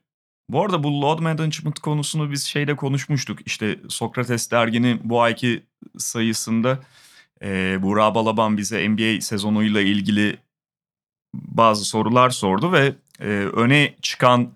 bu 0.49 0.63
arada 0.63 0.83
bu 0.83 1.01
load 1.01 1.19
management 1.19 1.79
konusunu 1.79 2.31
biz 2.31 2.43
şeyde 2.43 2.75
konuşmuştuk. 2.75 3.39
İşte 3.45 3.79
Sokrates 3.89 4.51
derginin 4.51 5.01
bu 5.03 5.21
ayki 5.21 5.63
sayısında 5.97 6.79
e, 7.43 7.79
Burak 7.81 8.15
Balaban 8.15 8.57
bize 8.57 8.89
NBA 8.89 9.21
sezonuyla 9.21 9.81
ilgili 9.81 10.37
bazı 11.33 11.85
sorular 11.85 12.29
sordu 12.29 12.71
ve 12.71 12.95
e, 13.19 13.27
öne 13.29 13.95
çıkan 14.01 14.53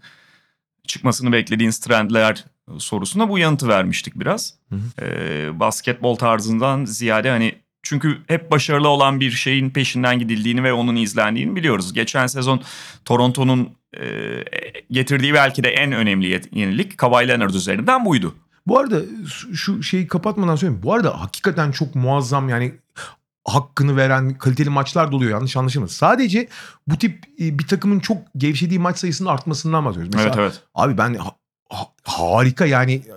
çıkmasını 0.87 1.31
beklediğiniz 1.31 1.79
trendler 1.79 2.45
sorusuna 2.77 3.29
bu 3.29 3.37
yanıtı 3.39 3.67
vermiştik 3.67 4.19
biraz. 4.19 4.53
Hı 4.69 4.75
hı. 4.75 5.05
E, 5.05 5.59
basketbol 5.59 6.15
tarzından 6.15 6.85
ziyade 6.85 7.29
hani 7.29 7.55
çünkü 7.83 8.17
hep 8.27 8.51
başarılı 8.51 8.87
olan 8.87 9.19
bir 9.19 9.31
şeyin 9.31 9.69
peşinden 9.69 10.19
gidildiğini 10.19 10.63
ve 10.63 10.73
onun 10.73 10.95
izlendiğini 10.95 11.55
biliyoruz. 11.55 11.93
Geçen 11.93 12.27
sezon 12.27 12.61
Toronto'nun 13.05 13.69
e, 13.99 14.05
getirdiği 14.91 15.33
belki 15.33 15.63
de 15.63 15.69
en 15.69 15.91
önemli 15.91 16.41
yenilik 16.53 16.97
Kawhi 16.97 17.27
Leonard 17.27 17.53
üzerinden 17.53 18.05
buydu. 18.05 18.35
Bu 18.67 18.79
arada 18.79 19.01
şu- 19.27 19.55
şu 19.55 19.83
şeyi 19.83 20.07
kapatmadan 20.07 20.55
söyleyeyim. 20.55 20.83
Bu 20.83 20.93
arada 20.93 21.21
hakikaten 21.21 21.71
çok 21.71 21.95
muazzam 21.95 22.49
yani 22.49 22.73
hakkını 23.47 23.97
veren 23.97 24.37
kaliteli 24.37 24.69
maçlar 24.69 25.11
da 25.11 25.15
oluyor 25.15 25.31
yanlış 25.31 25.57
anlaşılmasın. 25.57 25.95
Sadece 25.95 26.47
bu 26.87 26.97
tip 26.97 27.23
e, 27.39 27.59
bir 27.59 27.67
takımın 27.67 27.99
çok 27.99 28.17
gevşediği 28.37 28.79
maç 28.79 28.97
sayısının 28.97 29.29
artmasından 29.29 29.85
bahsediyoruz. 29.85 30.15
Mesela 30.15 30.33
evet 30.37 30.39
evet. 30.39 30.63
Abi 30.75 30.97
ben 30.97 31.17
ha- 31.69 31.93
ha- 32.03 32.33
harika 32.35 32.65
yani 32.65 32.93
e, 32.93 33.13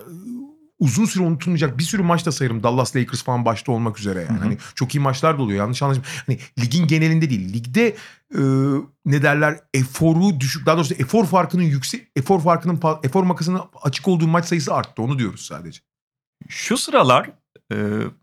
uzun 0.79 1.05
süre 1.05 1.23
unutulmayacak 1.23 1.77
bir 1.77 1.83
sürü 1.83 2.03
maç 2.03 2.25
da 2.25 2.31
sayarım. 2.31 2.63
Dallas 2.63 2.95
Lakers 2.95 3.23
falan 3.23 3.45
başta 3.45 3.71
olmak 3.71 3.99
üzere 3.99 4.19
yani. 4.19 4.29
Hı 4.29 4.33
hı. 4.33 4.39
Hani 4.39 4.57
çok 4.75 4.95
iyi 4.95 4.99
maçlar 4.99 5.37
da 5.37 5.41
oluyor. 5.41 5.59
Yanlış 5.59 5.83
anlaşılma. 5.83 6.07
Hani 6.27 6.39
ligin 6.59 6.87
genelinde 6.87 7.29
değil. 7.29 7.53
Ligde 7.53 7.87
e, 8.35 8.41
ne 9.05 9.23
derler 9.23 9.59
eforu 9.73 10.39
düşük 10.39 10.65
daha 10.65 10.75
doğrusu 10.77 10.93
efor 10.93 11.25
farkının 11.25 11.63
yüksek 11.63 12.07
efor 12.15 12.41
farkının 12.41 12.75
fa- 12.77 13.05
efor 13.05 13.23
makasının 13.23 13.61
açık 13.83 14.07
olduğu 14.07 14.27
maç 14.27 14.45
sayısı 14.45 14.73
arttı. 14.73 15.01
Onu 15.01 15.19
diyoruz 15.19 15.41
sadece. 15.41 15.79
Şu 16.49 16.77
sıralar 16.77 17.29
e, 17.73 17.77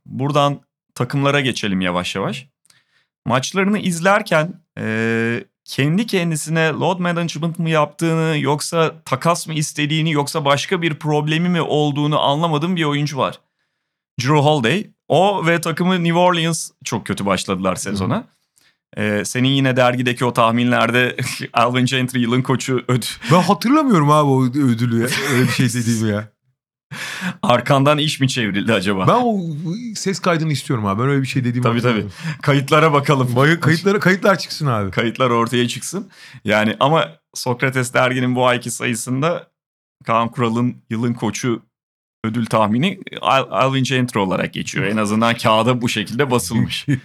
buradan 0.07 0.61
takımlara 0.95 1.41
geçelim 1.41 1.81
yavaş 1.81 2.14
yavaş. 2.14 2.49
Maçlarını 3.27 3.79
izlerken 3.79 4.61
e, 4.79 5.45
kendi 5.68 6.07
kendisine 6.07 6.68
load 6.68 6.98
management 6.98 7.59
mı 7.59 7.70
yaptığını 7.70 8.38
yoksa 8.38 8.94
takas 9.04 9.46
mı 9.46 9.54
istediğini 9.54 10.12
yoksa 10.12 10.44
başka 10.44 10.83
bir 10.83 10.94
problemi 10.94 11.48
mi 11.48 11.61
olduğunu 11.61 12.20
anlamadığım 12.20 12.76
bir 12.76 12.85
oyuncu 12.85 13.18
var. 13.18 13.40
Drew 14.20 14.38
Holiday. 14.38 14.87
O 15.09 15.46
ve 15.46 15.61
takımı 15.61 16.04
New 16.04 16.18
Orleans 16.18 16.70
çok 16.85 17.07
kötü 17.07 17.26
başladılar 17.26 17.76
sezona. 17.76 18.24
E, 18.96 19.24
senin 19.24 19.48
yine 19.48 19.76
dergideki 19.76 20.24
o 20.24 20.33
tahminlerde 20.33 21.16
Alvin 21.52 21.85
Gentry 21.85 22.18
yılın 22.18 22.42
koçu 22.42 22.85
ödü, 22.88 23.07
Ben 23.33 23.42
hatırlamıyorum 23.42 24.11
abi 24.11 24.31
o 24.31 24.44
ödülü 24.46 25.00
ya. 25.00 25.09
Öyle 25.33 25.42
bir 25.42 25.52
şey 25.52 25.68
dediğimi 25.68 26.11
ya. 26.11 26.28
arkandan 27.42 27.98
iş 27.98 28.20
mi 28.20 28.29
çevrildi 28.29 28.72
acaba? 28.72 29.07
Ben 29.09 29.20
o 29.24 29.40
ses 29.94 30.18
kaydını 30.20 30.53
istiyorum 30.53 30.87
abi. 30.87 31.03
Ben 31.03 31.09
öyle 31.09 31.22
bir 31.22 31.27
şey 31.27 31.44
dediğimi 31.44 31.62
Tabii, 31.62 31.74
hatırlamıyorum. 31.74 32.12
Kayıtlara 32.42 32.92
bakalım. 32.92 33.37
Vay- 33.37 33.61
Kayıtlara, 33.61 33.98
kayıtlar 33.98 34.38
çıksın 34.38 34.66
abi. 34.66 34.90
kayıtlar 34.90 35.31
ortaya 35.31 35.68
çıksın. 35.68 36.11
Yani 36.44 36.77
ama 36.81 37.09
Sokrates 37.35 37.94
derginin 37.94 38.35
bu 38.35 38.46
ayki 38.46 38.70
sayısında 38.70 39.48
Kaan 40.07 40.29
Kural'ın 40.29 40.77
yılın 40.90 41.14
koçu 41.14 41.62
ödül 42.24 42.46
tahmini 42.46 43.01
Al- 43.20 43.48
Alvin 43.51 43.85
Gentry 43.85 44.18
olarak 44.18 44.53
geçiyor. 44.55 44.87
En 44.87 44.96
azından 44.96 45.35
kağıda 45.37 45.83
bu 45.83 45.88
şekilde 45.88 46.31
basılmış. 46.31 46.87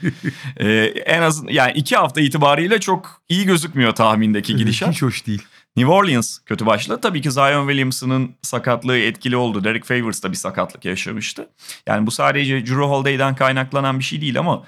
Ee, 0.58 0.70
en 1.06 1.22
az 1.22 1.44
yani 1.50 1.72
iki 1.76 1.96
hafta 1.96 2.22
itibariyle 2.22 2.80
çok 2.80 3.22
iyi 3.30 3.46
gözükmüyor 3.46 3.96
tahmindeki 3.96 4.56
gidişat. 4.56 4.92
Hiç 4.94 5.02
hoş 5.02 5.28
değil. 5.28 5.42
New 5.78 5.94
Orleans 5.94 6.40
kötü 6.46 6.66
başladı. 6.66 7.00
Tabii 7.02 7.22
ki 7.22 7.32
Zion 7.32 7.68
Williamson'ın 7.68 8.36
sakatlığı 8.42 8.98
etkili 8.98 9.36
oldu. 9.38 9.64
Derek 9.64 9.86
Favors 9.86 10.24
da 10.24 10.32
bir 10.32 10.38
sakatlık 10.38 10.86
yaşamıştı. 10.86 11.50
Yani 11.88 12.08
bu 12.08 12.12
sadece 12.12 12.66
Drew 12.66 12.76
Holiday'den 12.84 13.36
kaynaklanan 13.36 14.00
bir 14.00 14.04
şey 14.04 14.22
değil 14.22 14.40
ama 14.40 14.64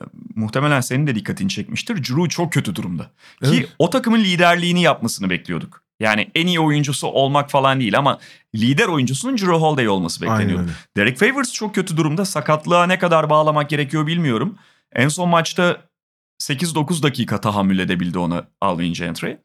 e, 0.00 0.04
muhtemelen 0.34 0.80
senin 0.80 1.06
de 1.06 1.14
dikkatini 1.14 1.48
çekmiştir. 1.48 1.96
Drew 1.96 2.28
çok 2.28 2.52
kötü 2.52 2.74
durumda. 2.74 3.02
Ki 3.42 3.50
Evet. 3.54 3.68
o 3.78 3.90
takımın 3.90 4.20
liderliğini 4.20 4.82
yapmasını 4.82 5.30
bekliyorduk. 5.30 5.82
Yani 6.00 6.30
en 6.34 6.46
iyi 6.46 6.60
oyuncusu 6.60 7.06
olmak 7.06 7.50
falan 7.50 7.80
değil 7.80 7.98
ama 7.98 8.18
lider 8.54 8.86
oyuncusunun 8.88 9.38
Drew 9.38 9.52
Holiday 9.52 9.88
olması 9.88 10.22
bekleniyordu. 10.22 10.70
Derek 10.96 11.18
Favors 11.18 11.52
çok 11.52 11.74
kötü 11.74 11.96
durumda. 11.96 12.24
Sakatlığa 12.24 12.86
ne 12.86 12.98
kadar 12.98 13.30
bağlamak 13.30 13.70
gerekiyor 13.70 14.06
bilmiyorum. 14.06 14.58
En 14.92 15.08
son 15.08 15.28
maçta 15.28 15.76
8-9 16.42 17.02
dakika 17.02 17.40
tahammül 17.40 17.78
edebildi 17.78 18.18
ona 18.18 18.44
Alvin 18.60 18.92
Gentry. 18.92 19.36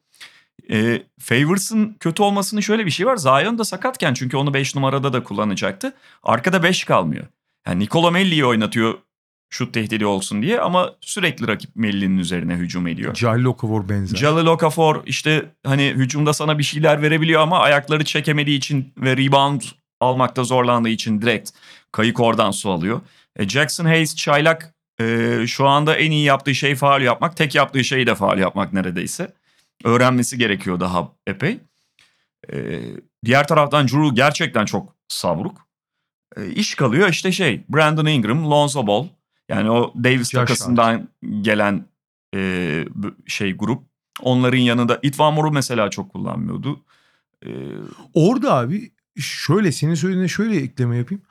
E, 0.72 1.02
Favors'ın 1.20 1.96
kötü 2.00 2.22
olmasının 2.22 2.60
şöyle 2.60 2.86
bir 2.86 2.90
şey 2.90 3.06
var. 3.06 3.16
Zion 3.16 3.58
da 3.58 3.64
sakatken 3.64 4.14
çünkü 4.14 4.36
onu 4.36 4.54
5 4.54 4.74
numarada 4.74 5.12
da 5.12 5.22
kullanacaktı. 5.22 5.92
Arkada 6.22 6.62
5 6.62 6.84
kalmıyor. 6.84 7.26
Yani 7.66 7.84
Nicola 7.84 8.10
Melli'yi 8.10 8.44
oynatıyor 8.44 8.94
şut 9.50 9.74
tehdidi 9.74 10.06
olsun 10.06 10.42
diye 10.42 10.60
ama 10.60 10.92
sürekli 11.00 11.48
rakip 11.48 11.70
Melli'nin 11.76 12.18
üzerine 12.18 12.54
hücum 12.54 12.86
ediyor. 12.86 13.14
Cahil 13.14 13.44
Okafor 13.44 13.88
benzer. 13.88 14.16
Jalil 14.16 14.46
Okafor 14.46 15.02
işte 15.06 15.44
hani 15.66 15.82
hücumda 15.82 16.32
sana 16.32 16.58
bir 16.58 16.62
şeyler 16.62 17.02
verebiliyor 17.02 17.40
ama 17.40 17.58
ayakları 17.58 18.04
çekemediği 18.04 18.58
için 18.58 18.92
ve 18.96 19.16
rebound 19.16 19.60
almakta 20.00 20.44
zorlandığı 20.44 20.88
için 20.88 21.22
direkt 21.22 21.50
kayık 21.92 22.20
oradan 22.20 22.50
su 22.50 22.70
alıyor. 22.70 23.00
E, 23.36 23.48
Jackson 23.48 23.84
Hayes 23.84 24.16
çaylak 24.16 24.74
e, 25.00 25.38
şu 25.46 25.66
anda 25.66 25.96
en 25.96 26.10
iyi 26.10 26.24
yaptığı 26.24 26.54
şey 26.54 26.74
faal 26.74 27.02
yapmak. 27.02 27.36
Tek 27.36 27.54
yaptığı 27.54 27.84
şey 27.84 28.06
de 28.06 28.14
faal 28.14 28.38
yapmak 28.38 28.72
neredeyse. 28.72 29.32
Öğrenmesi 29.84 30.38
gerekiyor 30.38 30.80
daha 30.80 31.12
epey. 31.26 31.60
E, 32.52 32.80
diğer 33.24 33.48
taraftan 33.48 33.88
Drew 33.88 34.14
gerçekten 34.14 34.64
çok 34.64 34.96
savruk. 35.08 35.66
E, 36.36 36.50
iş 36.50 36.74
kalıyor 36.74 37.08
işte 37.08 37.32
şey 37.32 37.64
Brandon 37.68 38.06
Ingram, 38.06 38.50
Lonzo 38.50 38.86
Ball. 38.86 39.06
Yani 39.48 39.70
o 39.70 39.92
Davis 40.04 40.30
Josh 40.30 40.38
Hart. 40.38 40.48
takasından 40.48 41.08
gelen 41.40 41.84
e, 42.34 42.84
şey 43.26 43.52
grup. 43.56 43.82
Onların 44.20 44.58
yanında 44.58 44.98
Itvan 45.02 45.36
mesela 45.52 45.90
çok 45.90 46.12
kullanmıyordu. 46.12 46.80
E, 47.46 47.50
Orada 48.14 48.54
abi 48.54 48.92
şöyle 49.18 49.72
senin 49.72 49.94
söylediğine 49.94 50.28
şöyle 50.28 50.56
ekleme 50.56 50.96
yapayım. 50.96 51.22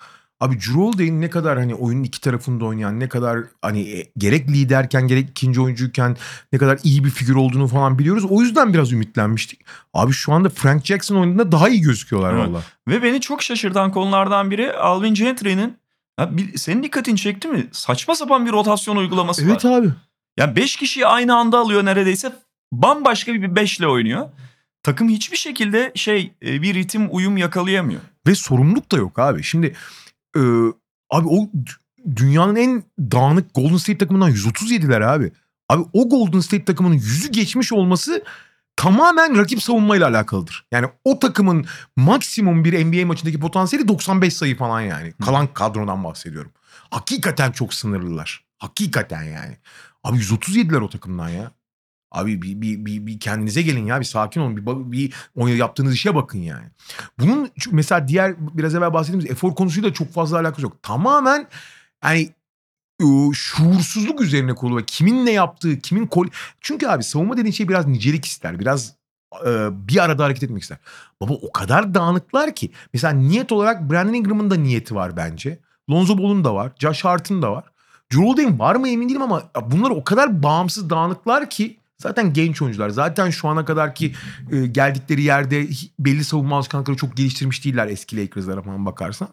Abi 0.42 0.56
Drew 0.56 0.74
Holiday'in 0.74 1.22
ne 1.22 1.30
kadar 1.30 1.58
hani 1.60 1.76
oyunun 1.76 2.04
iki 2.04 2.22
tarafında 2.22 2.66
oynayan 2.66 3.00
ne 3.00 3.10
kadar 3.10 3.40
hani 3.62 3.82
e, 3.82 4.12
gerek 4.18 4.50
liderken 4.50 5.08
gerek 5.08 5.30
ikinci 5.30 5.62
oyuncuyken 5.62 6.18
ne 6.54 6.60
kadar 6.60 6.80
iyi 6.84 7.04
bir 7.04 7.10
figür 7.10 7.36
olduğunu 7.36 7.68
falan 7.68 8.00
biliyoruz. 8.00 8.26
O 8.30 8.42
yüzden 8.42 8.74
biraz 8.74 8.92
ümitlenmiştik. 8.92 9.60
Abi 9.94 10.12
şu 10.14 10.34
anda 10.34 10.50
Frank 10.50 10.86
Jackson 10.86 11.16
oynadığında 11.16 11.52
daha 11.52 11.70
iyi 11.70 11.82
gözüküyorlar 11.82 12.34
Evet. 12.34 12.48
valla. 12.50 12.62
Ve 12.88 13.04
beni 13.04 13.22
çok 13.22 13.44
şaşırtan 13.44 13.92
konulardan 13.92 14.52
biri 14.52 14.74
Alvin 14.74 15.14
Gentry'nin 15.14 15.78
senin 16.56 16.84
dikkatini 16.84 17.18
çekti 17.18 17.48
mi? 17.48 17.68
Saçma 17.72 18.16
sapan 18.16 18.46
bir 18.46 18.52
rotasyon 18.52 18.96
uygulaması 18.96 19.46
Evet 19.46 19.66
var. 19.66 19.72
abi. 19.80 19.90
Yani 20.38 20.56
5 20.56 20.76
kişiyi 20.76 21.08
aynı 21.08 21.36
anda 21.36 21.60
alıyor 21.60 21.86
neredeyse. 21.86 22.34
Bambaşka 22.72 23.34
bir 23.34 23.48
5'le 23.50 23.88
oynuyor. 23.88 24.30
Takım 24.84 25.10
hiçbir 25.10 25.38
şekilde 25.38 25.92
şey 25.96 26.32
e, 26.46 26.62
bir 26.62 26.74
ritim 26.74 27.08
uyum 27.12 27.38
yakalayamıyor. 27.38 28.02
Ve 28.28 28.36
sorumluluk 28.36 28.92
da 28.92 28.98
yok 28.98 29.20
abi. 29.20 29.44
Şimdi 29.44 29.74
e, 30.36 30.42
abi 31.10 31.28
o 31.28 31.50
dünyanın 32.16 32.56
en 32.56 32.84
dağınık 33.00 33.56
Golden 33.56 33.78
State 33.78 33.98
takımından 33.98 34.32
137'ler 34.32 35.06
abi. 35.06 35.32
Abi 35.70 35.84
o 35.94 36.10
Golden 36.10 36.40
State 36.40 36.66
takımının 36.66 36.96
yüzü 36.96 37.32
geçmiş 37.32 37.74
olması 37.74 38.24
tamamen 38.76 39.38
rakip 39.38 39.64
savunmayla 39.64 40.08
alakalıdır. 40.08 40.66
Yani 40.72 40.88
o 41.06 41.20
takımın 41.20 41.66
maksimum 41.96 42.64
bir 42.64 42.86
NBA 42.86 43.06
maçındaki 43.06 43.40
potansiyeli 43.40 43.88
95 43.88 44.34
sayı 44.34 44.58
falan 44.58 44.82
yani. 44.82 45.14
Kalan 45.26 45.48
kadrodan 45.54 46.04
bahsediyorum. 46.04 46.52
Hakikaten 46.92 47.52
çok 47.52 47.74
sınırlılar. 47.74 48.44
Hakikaten 48.58 49.24
yani. 49.24 49.58
Abi 50.04 50.18
137'ler 50.18 50.80
o 50.80 50.90
takımdan 50.90 51.30
ya. 51.30 51.52
Abi 52.12 52.42
bir, 52.42 52.62
bir, 52.62 52.86
bir, 52.86 53.06
bir 53.06 53.20
kendinize 53.20 53.62
gelin 53.62 53.86
ya 53.86 54.00
bir 54.00 54.06
sakin 54.06 54.42
olun 54.42 54.58
bir, 54.92 55.12
bir 55.38 55.56
yaptığınız 55.56 55.94
işe 55.94 56.16
bakın 56.16 56.40
yani. 56.40 56.66
Bunun 57.20 57.50
mesela 57.72 58.08
diğer 58.08 58.36
biraz 58.58 58.76
evvel 58.76 58.94
bahsettiğimiz 58.94 59.32
efor 59.32 59.56
konusuyla 59.56 59.94
çok 59.94 60.14
fazla 60.14 60.40
alakası 60.40 60.62
yok. 60.62 60.84
Tamamen 60.84 61.48
yani 62.04 62.30
şuursuzluk 63.34 64.22
üzerine 64.22 64.56
kurulu 64.56 64.78
ve 64.78 64.86
kimin 64.86 65.26
ne 65.26 65.32
yaptığı, 65.32 65.80
kimin 65.80 66.08
kol... 66.08 66.28
Çünkü 66.62 66.88
abi 66.88 67.04
savunma 67.04 67.38
dediğin 67.38 67.54
şey 67.54 67.70
biraz 67.70 67.88
nicelik 67.88 68.26
ister. 68.26 68.60
Biraz 68.60 68.96
bir 69.72 70.04
arada 70.04 70.24
hareket 70.24 70.44
etmek 70.44 70.62
ister. 70.62 70.78
Baba 71.22 71.34
o 71.34 71.52
kadar 71.52 71.94
dağınıklar 71.94 72.56
ki. 72.56 72.72
Mesela 72.94 73.14
niyet 73.14 73.52
olarak 73.52 73.92
Brandon 73.92 74.14
Ingram'ın 74.14 74.52
da 74.52 74.56
niyeti 74.56 74.96
var 74.96 75.18
bence. 75.18 75.60
Lonzo 75.90 76.18
Ball'un 76.18 76.44
da 76.44 76.56
var. 76.56 76.72
Josh 76.80 77.06
Hart'ın 77.06 77.42
da 77.42 77.52
var. 77.52 77.64
Holiday'in 78.14 78.60
var 78.60 78.76
mı 78.76 78.90
emin 78.90 79.10
değilim 79.10 79.22
ama 79.22 79.44
bunlar 79.66 79.90
o 79.90 80.04
kadar 80.04 80.44
bağımsız 80.44 80.90
dağınıklar 80.90 81.50
ki 81.50 81.78
zaten 82.02 82.34
genç 82.34 82.62
oyuncular. 82.62 82.90
Zaten 82.90 83.30
şu 83.30 83.48
ana 83.48 83.66
kadar 83.66 83.96
ki 83.96 84.14
e, 84.52 84.68
geldikleri 84.68 85.22
yerde 85.22 85.68
belli 86.00 86.24
savunma 86.24 86.58
alışkanlıkları 86.58 86.98
çok 86.98 87.18
geliştirmiş 87.18 87.66
değiller 87.66 87.88
eski 87.88 88.18
Lakers'lara 88.18 88.62
falan 88.62 88.86
bakarsan. 88.86 89.28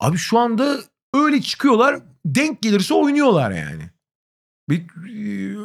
Abi 0.00 0.16
şu 0.16 0.38
anda 0.38 0.78
öyle 1.14 1.40
çıkıyorlar 1.40 2.00
denk 2.26 2.62
gelirse 2.62 2.94
oynuyorlar 2.94 3.50
yani. 3.50 3.90
Bir, 4.68 4.80
e, 4.80 5.56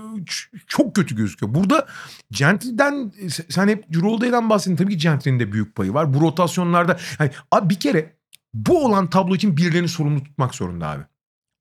çok 0.67 0.95
kötü 0.95 1.15
gözüküyor. 1.15 1.53
Burada 1.53 1.87
Gentry'den 2.31 3.13
e, 3.19 3.29
sen- 3.29 3.67
hep 3.67 3.95
Holiday'den 3.95 4.49
bahsettin. 4.49 4.75
Tabii 4.75 4.91
ki 4.91 4.97
Gentry'nin 4.97 5.39
de 5.39 5.51
büyük 5.51 5.75
payı 5.75 5.93
var. 5.93 6.13
Bu 6.13 6.21
rotasyonlarda 6.21 6.99
yani 7.19 7.31
abi 7.51 7.69
bir 7.69 7.79
kere 7.79 8.15
bu 8.53 8.85
olan 8.85 9.09
tablo 9.09 9.35
için 9.35 9.57
birilerini 9.57 9.87
sorumlu 9.87 10.23
tutmak 10.23 10.55
zorunda 10.55 10.87
abi. 10.87 11.03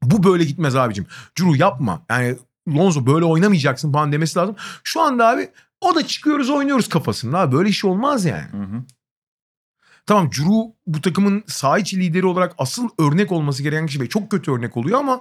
Bu 0.02 0.22
böyle 0.22 0.44
gitmez 0.44 0.76
abicim. 0.76 1.06
Drew 1.38 1.58
yapma. 1.58 2.02
Yani 2.10 2.36
Lonzo 2.68 3.06
böyle 3.06 3.24
oynamayacaksın 3.24 3.92
falan 3.92 4.12
demesi 4.12 4.38
lazım. 4.38 4.56
Şu 4.84 5.00
anda 5.00 5.28
abi 5.28 5.50
o 5.80 5.94
da 5.94 6.06
çıkıyoruz 6.06 6.50
oynuyoruz 6.50 6.88
kafasında 6.88 7.38
abi. 7.38 7.56
Böyle 7.56 7.68
iş 7.68 7.84
olmaz 7.84 8.24
yani. 8.24 8.52
Hı 8.52 8.62
hı. 8.62 8.84
Tamam 10.06 10.30
Drew 10.30 10.74
bu 10.86 11.00
takımın 11.00 11.44
saha 11.46 11.78
içi 11.78 12.00
lideri 12.00 12.26
olarak 12.26 12.54
asıl 12.58 12.88
örnek 12.98 13.32
olması 13.32 13.62
gereken 13.62 13.86
kişi 13.86 14.00
ve 14.00 14.08
çok 14.08 14.30
kötü 14.30 14.52
örnek 14.52 14.76
oluyor 14.76 14.98
ama 14.98 15.20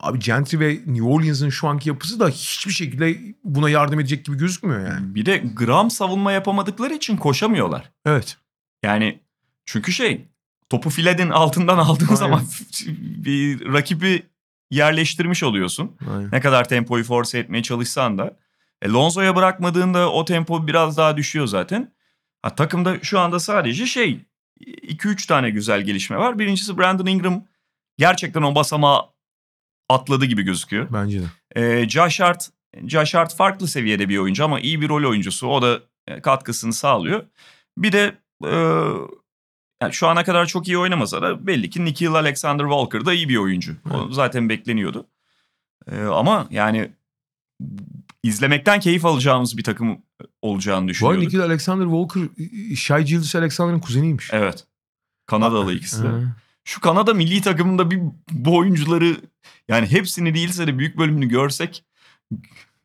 abi 0.00 0.18
Gentry 0.18 0.60
ve 0.60 0.72
New 0.86 1.02
Orleans'ın 1.02 1.50
şu 1.50 1.68
anki 1.68 1.88
yapısı 1.88 2.20
da 2.20 2.28
hiçbir 2.28 2.72
şekilde 2.72 3.18
buna 3.44 3.70
yardım 3.70 4.00
edecek 4.00 4.24
gibi 4.24 4.36
gözükmüyor 4.36 4.88
yani. 4.88 5.14
Bir 5.14 5.26
de 5.26 5.42
gram 5.56 5.90
savunma 5.90 6.32
yapamadıkları 6.32 6.94
için 6.94 7.16
koşamıyorlar. 7.16 7.92
Evet. 8.06 8.36
Yani 8.82 9.20
çünkü 9.66 9.92
şey 9.92 10.28
topu 10.68 10.90
filedin 10.90 11.30
altından 11.30 11.78
aldığın 11.78 12.04
Aynen. 12.04 12.16
zaman 12.16 12.42
bir 13.24 13.72
rakibi 13.72 14.22
yerleştirmiş 14.70 15.42
oluyorsun. 15.42 15.96
Aynen. 16.10 16.28
Ne 16.32 16.40
kadar 16.40 16.68
tempoyu 16.68 17.04
force 17.04 17.38
etmeye 17.38 17.62
çalışsan 17.62 18.18
da. 18.18 18.36
E, 18.82 18.88
Lonzo'ya 18.88 19.36
bırakmadığında 19.36 20.12
o 20.12 20.24
tempo 20.24 20.66
biraz 20.66 20.96
daha 20.96 21.16
düşüyor 21.16 21.46
zaten. 21.46 21.92
Ha, 22.42 22.54
takımda 22.54 22.98
şu 23.02 23.20
anda 23.20 23.40
sadece 23.40 23.86
şey 23.86 24.20
2-3 24.60 25.26
tane 25.28 25.50
güzel 25.50 25.82
gelişme 25.82 26.16
var. 26.16 26.38
Birincisi 26.38 26.78
Brandon 26.78 27.06
Ingram 27.06 27.44
gerçekten 27.98 28.42
o 28.42 28.54
basamağı 28.54 29.02
atladı 29.88 30.24
gibi 30.24 30.42
gözüküyor. 30.42 30.88
Bence 30.92 31.20
de. 31.20 31.26
E, 31.60 31.88
Josh 31.88 32.20
Hart, 32.20 32.50
Josh 32.86 33.14
Hart 33.14 33.36
farklı 33.36 33.68
seviyede 33.68 34.08
bir 34.08 34.18
oyuncu 34.18 34.44
ama 34.44 34.60
iyi 34.60 34.80
bir 34.80 34.88
rol 34.88 35.10
oyuncusu. 35.10 35.48
O 35.48 35.62
da 35.62 35.80
e, 36.06 36.20
katkısını 36.20 36.72
sağlıyor. 36.72 37.24
Bir 37.78 37.92
de 37.92 38.14
e, 38.44 38.54
yani 39.84 39.94
şu 39.94 40.08
ana 40.08 40.24
kadar 40.24 40.46
çok 40.46 40.68
iyi 40.68 40.78
oynamasa 40.78 41.22
da 41.22 41.46
belli 41.46 41.70
ki 41.70 41.84
Nikhil 41.84 42.14
Alexander 42.14 42.64
Walker 42.64 43.06
da 43.06 43.14
iyi 43.14 43.28
bir 43.28 43.36
oyuncu. 43.36 43.76
O 43.94 44.12
zaten 44.12 44.48
bekleniyordu. 44.48 45.06
E, 45.92 46.02
ama 46.02 46.46
yani 46.50 46.90
izlemekten 48.22 48.80
keyif 48.80 49.04
alacağımız 49.04 49.58
bir 49.58 49.64
takım 49.64 50.02
olacağını 50.42 50.76
Bu 50.78 50.82
arada 50.82 50.90
düşünüyorduk. 50.90 51.22
Nikhil 51.22 51.40
Alexander 51.40 51.84
Walker 51.84 52.22
Shai 52.76 53.04
Gilgeous 53.04 53.34
Alexander'ın 53.34 53.80
kuzeniymiş. 53.80 54.30
Evet. 54.32 54.66
Kanadalı 55.26 55.74
ikisi 55.74 56.02
de. 56.02 56.08
Şu 56.64 56.80
Kanada 56.80 57.14
milli 57.14 57.40
takımında 57.42 57.90
bir 57.90 58.00
bu 58.30 58.56
oyuncuları 58.56 59.16
yani 59.68 59.90
hepsini 59.90 60.34
değilse 60.34 60.66
de 60.66 60.78
büyük 60.78 60.98
bölümünü 60.98 61.28
görsek 61.28 61.84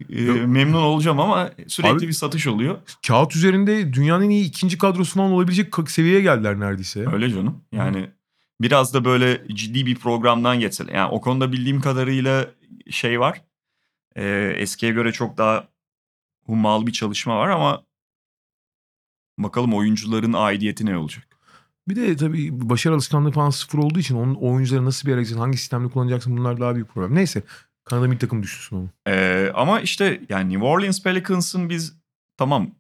e, 0.10 0.24
Yok. 0.24 0.48
memnun 0.48 0.82
olacağım 0.82 1.20
ama 1.20 1.52
sürekli 1.68 1.96
Abi- 1.96 2.08
bir 2.08 2.14
satış 2.14 2.48
oluyor. 2.48 2.78
Kağıt 3.08 3.36
üzerinde 3.36 3.94
dünyanın 3.94 4.26
en 4.26 4.30
iyi 4.30 4.46
ikinci 4.46 4.78
kadrosu 4.78 5.16
falan 5.16 5.32
olabilecek 5.32 5.74
seviyeye 5.90 6.22
geldiler 6.22 6.60
neredeyse. 6.60 7.08
Öyle 7.14 7.30
canım. 7.30 7.62
Yani 7.72 8.10
biraz 8.62 8.94
da 8.94 9.06
böyle 9.06 9.48
ciddi 9.48 9.86
bir 9.86 9.96
programdan 9.96 10.60
geçseler. 10.60 10.94
Yani 10.94 11.12
o 11.12 11.22
konuda 11.22 11.52
bildiğim 11.52 11.82
kadarıyla 11.82 12.48
şey 12.90 13.20
var. 13.20 13.42
E, 14.16 14.54
eskiye 14.58 14.92
göre 14.92 15.12
çok 15.12 15.38
daha 15.38 15.68
hummalı 16.46 16.88
bir 16.88 16.92
çalışma 16.92 17.38
var 17.38 17.50
ama 17.50 17.84
bakalım 19.38 19.74
oyuncuların 19.74 20.34
aidiyeti 20.34 20.86
ne 20.86 20.98
olacak? 20.98 21.28
Bir 21.88 21.96
de 21.96 22.16
tabii 22.16 22.50
başarı 22.70 22.94
alışkanlığı 22.94 23.32
falan 23.32 23.50
sıfır 23.50 23.80
olduğu 23.80 24.00
için 24.00 24.16
onun 24.16 24.36
oyuncuları 24.36 24.86
nasıl 24.86 25.08
bir 25.08 25.18
yere 25.18 25.36
hangi 25.40 25.58
sistemde 25.58 25.90
kullanacaksın 25.90 26.38
bunlar 26.38 26.60
daha 26.60 26.76
büyük 26.76 26.90
problem. 26.90 27.16
Neyse 27.16 27.44
Kanada 27.90 28.08
milli 28.08 28.20
takım 28.20 28.44
düşünsün 28.44 28.76
onu. 28.76 28.90
Ee, 29.08 29.52
ama 29.54 29.82
işte 29.82 30.22
yani 30.30 30.54
New 30.54 30.66
Orleans 30.66 31.04
Pelicans'ın 31.04 31.70
biz 31.70 31.94
tamam 32.38 32.72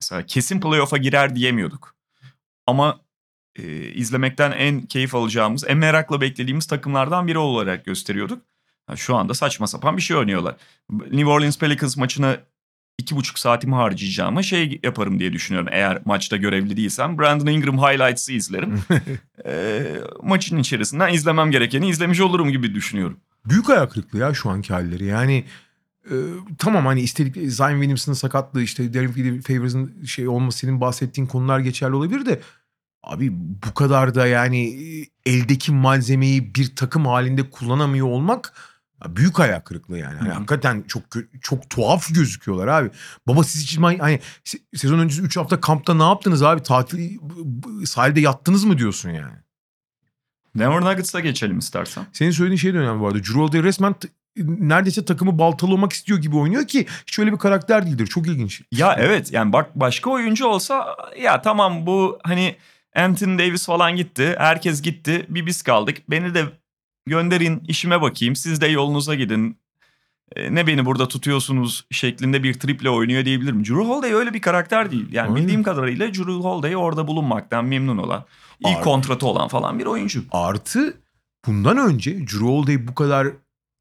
mesela 0.00 0.26
kesin 0.26 0.60
playoff'a 0.60 0.96
girer 0.96 1.36
diyemiyorduk. 1.36 1.96
Ama 2.66 3.00
e, 3.56 3.92
izlemekten 3.92 4.50
en 4.52 4.80
keyif 4.80 5.14
alacağımız, 5.14 5.64
en 5.68 5.78
merakla 5.78 6.20
beklediğimiz 6.20 6.66
takımlardan 6.66 7.26
biri 7.26 7.38
olarak 7.38 7.84
gösteriyorduk. 7.84 8.42
Ha, 8.86 8.96
şu 8.96 9.16
anda 9.16 9.34
saçma 9.34 9.66
sapan 9.66 9.96
bir 9.96 10.02
şey 10.02 10.16
oynuyorlar. 10.16 10.56
New 10.90 11.26
Orleans 11.26 11.58
Pelicans 11.58 11.96
maçına 11.96 12.36
iki 12.98 13.16
buçuk 13.16 13.38
saatimi 13.38 13.74
harcayacağıma 13.74 14.42
şey 14.42 14.80
yaparım 14.82 15.18
diye 15.18 15.32
düşünüyorum. 15.32 15.68
Eğer 15.72 16.02
maçta 16.04 16.36
görevli 16.36 16.76
değilsem 16.76 17.18
Brandon 17.18 17.46
Ingram 17.46 17.78
highlights'ı 17.78 18.32
izlerim. 18.32 18.82
Ee, 19.46 19.96
maçın 20.22 20.58
içerisinden 20.58 21.12
izlemem 21.12 21.50
gerekeni 21.50 21.88
izlemiş 21.88 22.20
olurum 22.20 22.50
gibi 22.50 22.74
düşünüyorum. 22.74 23.20
Büyük 23.50 23.70
ayak 23.70 23.92
kırıklığı 23.92 24.18
ya 24.18 24.34
şu 24.34 24.50
anki 24.50 24.72
halleri. 24.72 25.04
Yani 25.04 25.44
e, 26.10 26.14
tamam 26.58 26.86
hani 26.86 27.00
istedik 27.00 27.52
Zion 27.52 27.70
Williamson'ın 27.70 28.16
sakatlığı 28.16 28.62
işte 28.62 28.94
Derek 28.94 29.46
Favors'ın 29.46 30.04
şey 30.04 30.28
olması 30.28 30.58
senin 30.58 30.80
bahsettiğin 30.80 31.26
konular 31.26 31.60
geçerli 31.60 31.94
olabilir 31.94 32.26
de 32.26 32.40
abi 33.02 33.28
bu 33.32 33.74
kadar 33.74 34.14
da 34.14 34.26
yani 34.26 34.68
e, 34.68 35.06
eldeki 35.26 35.72
malzemeyi 35.72 36.54
bir 36.54 36.76
takım 36.76 37.06
halinde 37.06 37.50
kullanamıyor 37.50 38.06
olmak 38.06 38.52
büyük 39.06 39.40
ayak 39.40 39.64
kırıklığı 39.64 39.98
yani. 39.98 40.20
Hı. 40.20 40.32
hakikaten 40.32 40.84
çok 40.88 41.02
çok 41.40 41.70
tuhaf 41.70 42.14
gözüküyorlar 42.14 42.66
abi. 42.68 42.90
Baba 43.26 43.44
siz 43.44 43.62
hiç 43.62 43.78
hani 43.78 44.20
se- 44.44 44.76
sezon 44.76 44.98
öncesi 44.98 45.22
3 45.22 45.36
hafta 45.36 45.60
kampta 45.60 45.94
ne 45.94 46.02
yaptınız 46.02 46.42
abi? 46.42 46.62
Tatil 46.62 47.18
sahilde 47.84 48.20
yattınız 48.20 48.64
mı 48.64 48.78
diyorsun 48.78 49.10
yani? 49.10 49.36
Denver 50.58 50.80
Nuggets'a 50.80 51.20
geçelim 51.20 51.58
istersen. 51.58 52.06
Senin 52.12 52.30
söylediğin 52.30 52.58
şey 52.58 52.74
de 52.74 52.78
önemli 52.78 53.00
bu 53.00 53.06
arada. 53.06 53.18
Holiday 53.34 53.62
resmen 53.62 53.94
neredeyse 54.46 55.04
takımı 55.04 55.38
baltalamak 55.38 55.92
istiyor 55.92 56.18
gibi 56.18 56.36
oynuyor 56.36 56.66
ki 56.66 56.86
hiç 57.06 57.18
öyle 57.18 57.32
bir 57.32 57.38
karakter 57.38 57.86
değildir. 57.86 58.06
Çok 58.06 58.26
ilginç. 58.26 58.62
Ya 58.72 58.96
evet 58.98 59.32
yani 59.32 59.52
bak 59.52 59.70
başka 59.74 60.10
oyuncu 60.10 60.46
olsa 60.46 60.96
ya 61.22 61.42
tamam 61.42 61.86
bu 61.86 62.18
hani 62.22 62.56
Anthony 62.96 63.38
Davis 63.38 63.66
falan 63.66 63.96
gitti. 63.96 64.34
Herkes 64.38 64.82
gitti. 64.82 65.26
Bir 65.28 65.46
biz 65.46 65.62
kaldık. 65.62 65.96
Beni 66.10 66.34
de 66.34 66.44
gönderin 67.06 67.62
işime 67.68 68.02
bakayım. 68.02 68.36
Siz 68.36 68.60
de 68.60 68.66
yolunuza 68.66 69.14
gidin. 69.14 69.58
E, 70.36 70.54
ne 70.54 70.66
beni 70.66 70.86
burada 70.86 71.08
tutuyorsunuz 71.08 71.86
şeklinde 71.90 72.42
bir 72.42 72.54
triple 72.54 72.90
oynuyor 72.90 73.24
diyebilirim. 73.24 73.64
Drew 73.64 73.74
Holiday 73.74 74.12
öyle 74.12 74.34
bir 74.34 74.40
karakter 74.40 74.90
değil. 74.90 75.12
Yani 75.12 75.28
Aynen. 75.28 75.36
bildiğim 75.36 75.62
kadarıyla 75.62 76.06
Drew 76.06 76.32
Holiday 76.32 76.76
orada 76.76 77.06
bulunmaktan 77.06 77.64
memnun 77.64 77.98
olan, 77.98 78.24
iyi 78.66 78.76
Abi. 78.76 78.84
kontratı 78.84 79.26
olan 79.26 79.48
falan 79.48 79.78
bir 79.78 79.86
oyuncu. 79.86 80.24
Artı 80.32 80.94
bundan 81.46 81.78
önce 81.78 82.18
Drew 82.20 82.46
Holiday 82.46 82.88
bu 82.88 82.94
kadar 82.94 83.28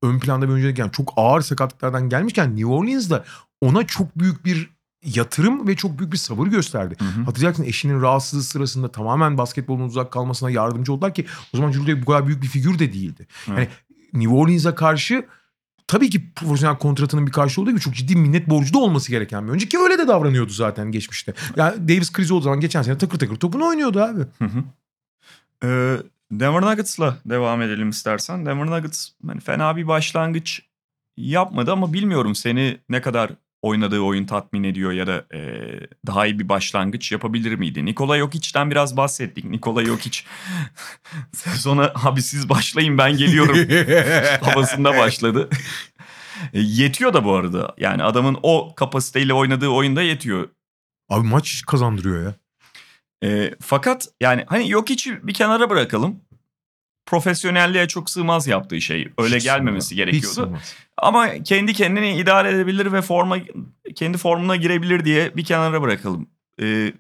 ön 0.04 0.20
planda 0.20 0.48
bir 0.48 0.52
oyuncu 0.52 0.68
değilken 0.68 0.90
çok 0.90 1.13
ağır 1.16 1.42
sakatlıklardan 1.42 2.10
gelmişken 2.10 2.56
New 2.56 2.66
Orleans'da 2.66 3.26
ona 3.62 3.88
çok 3.88 4.20
büyük 4.20 4.46
bir 4.46 4.70
yatırım 5.06 5.68
ve 5.68 5.76
çok 5.76 6.00
büyük 6.00 6.13
bir 6.13 6.18
sabır 6.18 6.48
gösterdi. 6.48 6.96
Hı 7.00 7.06
hı. 7.06 7.24
Hatırlayacaksın 7.24 7.63
eşinin 7.63 8.02
rahatsızlığı 8.02 8.44
sırasında 8.44 8.92
tamamen 8.92 9.38
basketbolun 9.38 9.84
uzak 9.84 10.12
kalmasına 10.12 10.50
yardımcı 10.50 10.94
oldular 10.94 11.13
ki 11.13 11.26
o 11.54 11.58
zaman 11.58 11.74
Drew 11.74 11.84
Holiday 11.84 12.02
bu 12.02 12.06
kadar 12.06 12.28
büyük 12.28 12.42
bir 12.42 12.48
figür 12.48 12.80
de 12.80 12.94
değildi. 12.94 13.28
Evet. 13.48 13.58
Yani 13.58 13.68
New 14.13 14.36
Orleans'a 14.36 14.76
karşı 14.76 15.26
tabii 15.88 16.10
ki 16.10 16.34
profesyonel 16.34 16.78
kontratının 16.78 17.28
bir 17.28 17.32
karşılığı 17.32 17.63
olduğu 17.63 17.71
gibi 17.71 17.82
çok 17.82 17.95
ciddi 17.95 18.15
minnet 18.15 18.50
borcu 18.50 18.73
da 18.73 18.78
olması 18.78 19.12
gereken 19.12 19.43
bir 19.43 19.50
oyuncu 19.50 19.67
ki 19.67 19.80
öyle 19.80 19.97
de 19.97 20.08
davranıyordu 20.08 20.52
zaten 20.52 20.91
geçmişte. 20.91 21.34
Yani 21.56 21.88
Davis 21.88 22.12
krizi 22.12 22.34
olduğu 22.34 22.43
zaman 22.43 22.60
geçen 22.60 22.82
sene 22.82 22.97
takır 22.97 23.19
takır 23.19 23.36
topunu 23.36 23.67
oynuyordu 23.67 24.02
abi. 24.02 24.21
Hı 24.39 24.45
hı. 24.45 24.63
Ee, 25.63 25.97
Denver 26.32 26.62
Nuggets'la 26.62 27.17
devam 27.26 27.62
edelim 27.62 27.89
istersen. 27.89 28.45
Denver 28.45 28.65
Nuggets 28.65 29.10
hani 29.28 29.39
fena 29.39 29.76
bir 29.76 29.88
başlangıç 29.88 30.62
yapmadı 31.17 31.71
ama 31.71 31.93
bilmiyorum 31.93 32.36
seni 32.36 32.78
ne 32.89 33.02
kadar 33.02 33.32
oynadığı 33.62 34.00
oyun 34.00 34.26
tatmin 34.26 34.63
ediyor 34.63 34.91
ya 34.91 35.08
da 35.08 35.26
e, 35.34 35.39
daha 36.08 36.26
iyi 36.26 36.39
bir 36.39 36.50
başlangıç 36.50 37.12
yapabilir 37.12 37.56
miydi? 37.56 37.86
Nikola 37.86 38.17
Jokic'ten 38.17 38.72
biraz 38.72 38.98
bahsettik. 38.98 39.46
Nikola 39.46 39.86
Jokic 39.86 40.20
sezona 41.34 41.93
abi 42.04 42.22
siz 42.22 42.50
başlayın 42.50 42.98
ben 42.98 43.17
geliyorum 43.17 43.58
havasında 44.41 44.98
başladı. 44.98 45.50
E, 46.54 46.60
yetiyor 46.60 47.13
da 47.13 47.26
bu 47.26 47.36
arada. 47.36 47.76
Yani 47.78 48.04
adamın 48.04 48.38
o 48.43 48.76
kapasiteyle 48.76 49.34
oynadığı 49.34 49.70
oyunda 49.70 50.02
yetiyor. 50.02 50.50
Abi 51.10 51.28
maç 51.28 51.63
kazandırıyor 51.67 52.24
ya. 52.24 52.36
E, 53.24 53.56
fakat 53.62 54.08
yani 54.22 54.43
hani 54.48 54.74
hiç 54.89 55.08
bir 55.08 55.34
kenara 55.34 55.70
bırakalım. 55.70 56.22
Profesyonelliğe 57.08 57.88
çok 57.88 58.10
sığmaz 58.10 58.48
yaptığı 58.48 58.82
şey. 58.82 59.08
Öyle 59.17 59.36
Hiç 59.36 59.43
gelmemesi 59.43 59.88
sığmaz. 59.88 59.91
Hiç 59.91 59.98
gerekiyordu. 59.98 60.28
sığmaz. 60.36 60.76
Ama 60.98 61.43
kendi 61.43 61.74
kendini 61.74 62.17
idare 62.17 62.50
edebilir 62.52 62.91
ve 62.91 63.02
forma 63.02 63.38
kendi 63.96 64.17
formuna 64.17 64.56
girebilir 64.56 65.06
diye 65.06 65.36
bir 65.38 65.43
kenara 65.46 65.82
bırakalım. 65.82 66.30
Ee, 66.62 66.93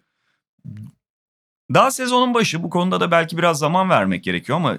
daha 1.73 1.91
sezonun 1.91 2.33
başı 2.33 2.63
bu 2.63 2.69
konuda 2.69 2.99
da 2.99 3.11
belki 3.11 3.37
biraz 3.37 3.59
zaman 3.59 3.89
vermek 3.89 4.23
gerekiyor 4.23 4.57
ama 4.57 4.77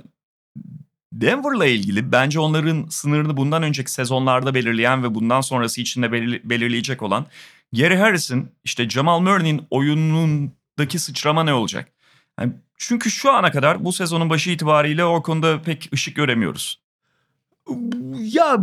Denver'la 1.13 1.67
ilgili 1.67 2.13
bence 2.13 2.41
onların 2.41 2.87
sınırını 2.91 3.37
bundan 3.37 3.63
önceki 3.63 3.93
sezonlarda 3.93 4.55
belirleyen 4.55 5.03
ve 5.03 5.15
bundan 5.15 5.41
sonrası 5.41 5.81
için 5.81 6.03
de 6.03 6.07
belir- 6.13 6.41
belirleyecek 6.45 7.03
olan 7.03 7.27
Gary 7.73 7.97
Harris'in 7.97 8.53
işte 8.65 8.89
Jamal 8.89 9.21
Murray'nin 9.21 9.67
oyunundaki 9.71 10.99
sıçrama 10.99 11.45
ne 11.45 11.55
olacak? 11.55 11.93
Yani 12.41 12.53
çünkü 12.77 13.11
şu 13.11 13.33
ana 13.33 13.51
kadar 13.51 13.85
bu 13.85 13.93
sezonun 13.93 14.31
başı 14.31 14.51
itibariyle 14.51 15.05
o 15.05 15.23
konuda 15.23 15.63
pek 15.63 15.91
ışık 15.93 16.17
göremiyoruz. 16.17 16.83
Ya 18.19 18.59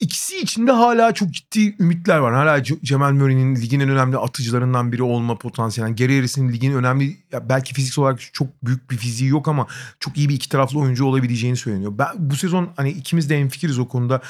ikisi 0.00 0.38
içinde 0.38 0.72
hala 0.72 1.14
çok 1.14 1.30
ciddi 1.30 1.76
ümitler 1.78 2.18
var. 2.18 2.34
Hala 2.34 2.62
Cemal 2.62 3.12
Murray'nin 3.12 3.56
ligin 3.56 3.80
en 3.80 3.88
önemli 3.88 4.18
atıcılarından 4.18 4.92
biri 4.92 5.02
olma 5.02 5.38
potansiyeli. 5.38 5.90
Yani 5.90 5.96
Gary 5.96 6.16
Harris'in 6.16 6.52
ligin 6.52 6.74
önemli 6.74 7.16
ya 7.32 7.48
belki 7.48 7.74
fiziksel 7.74 8.02
olarak 8.02 8.20
çok 8.32 8.48
büyük 8.62 8.90
bir 8.90 8.96
fiziği 8.96 9.30
yok 9.30 9.48
ama 9.48 9.66
çok 10.00 10.16
iyi 10.16 10.28
bir 10.28 10.34
iki 10.34 10.48
taraflı 10.48 10.78
oyuncu 10.78 11.04
olabileceğini 11.04 11.56
söyleniyor. 11.56 11.92
Ben 11.98 12.08
bu 12.16 12.36
sezon 12.36 12.70
hani 12.76 12.90
ikimiz 12.90 13.30
de 13.30 13.38
hemfikiriz 13.38 13.78
o 13.78 13.88
konuda. 13.88 14.20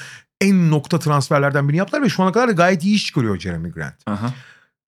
En 0.41 0.71
nokta 0.71 0.99
transferlerden 0.99 1.67
birini 1.67 1.77
yaptılar 1.77 2.03
ve 2.03 2.09
şu 2.09 2.23
ana 2.23 2.31
kadar 2.31 2.47
da 2.47 2.51
gayet 2.51 2.83
iyi 2.83 2.95
iş 2.95 3.05
çıkarıyor 3.05 3.39
Jeremy 3.39 3.71
Grant. 3.71 3.95
Aha. 4.05 4.33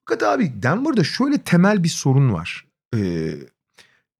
Fakat 0.05 0.23
abi 0.23 0.63
Denver'da 0.63 1.03
şöyle 1.03 1.37
temel 1.37 1.83
bir 1.83 1.89
sorun 1.89 2.33
var. 2.33 2.65
Ee, 2.95 3.33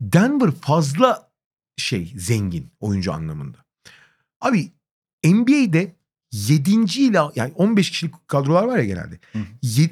Denver 0.04 0.52
fazla 0.52 1.30
şey 1.78 2.14
zengin 2.18 2.72
oyuncu 2.80 3.14
anlamında. 3.14 3.58
Abi 4.42 4.72
NBA'de 5.26 5.96
7. 6.32 6.72
ile 6.72 7.20
yani 7.36 7.54
15 7.56 7.90
kişilik 7.90 8.28
kadrolar 8.28 8.64
var 8.64 8.78
ya 8.78 8.86
genelde. 8.86 9.20
Hı. 9.34 9.40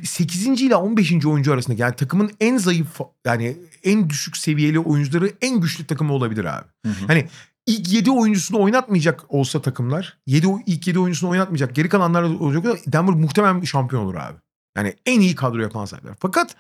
8. 0.03 0.47
ile 0.61 0.75
15. 0.75 1.25
oyuncu 1.25 1.53
arasında 1.53 1.81
yani 1.81 1.95
takımın 1.95 2.31
en 2.39 2.57
zayıf 2.57 2.99
yani 3.25 3.57
en 3.83 4.09
düşük 4.09 4.37
seviyeli 4.37 4.79
oyuncuları 4.79 5.31
en 5.41 5.61
güçlü 5.61 5.85
takımı 5.85 6.13
olabilir 6.13 6.45
abi. 6.45 6.65
Hı 6.85 6.89
hı. 6.91 7.07
Hani 7.07 7.27
ilk 7.67 7.93
7 7.93 8.11
oyuncusunu 8.11 8.61
oynatmayacak 8.61 9.33
olsa 9.33 9.61
takımlar, 9.61 10.17
7 10.27 10.47
ilk 10.65 10.87
7 10.87 10.99
oyuncusunu 10.99 11.29
oynatmayacak, 11.29 11.75
geri 11.75 11.89
kalanlar 11.89 12.23
olacak 12.23 12.77
Denver 12.87 13.15
muhtemelen 13.15 13.61
şampiyon 13.61 14.05
olur 14.05 14.15
abi. 14.15 14.37
Yani 14.77 14.95
en 15.05 15.19
iyi 15.19 15.35
kadro 15.35 15.61
yapan 15.61 15.85
sahipler. 15.85 16.13
Fakat 16.19 16.55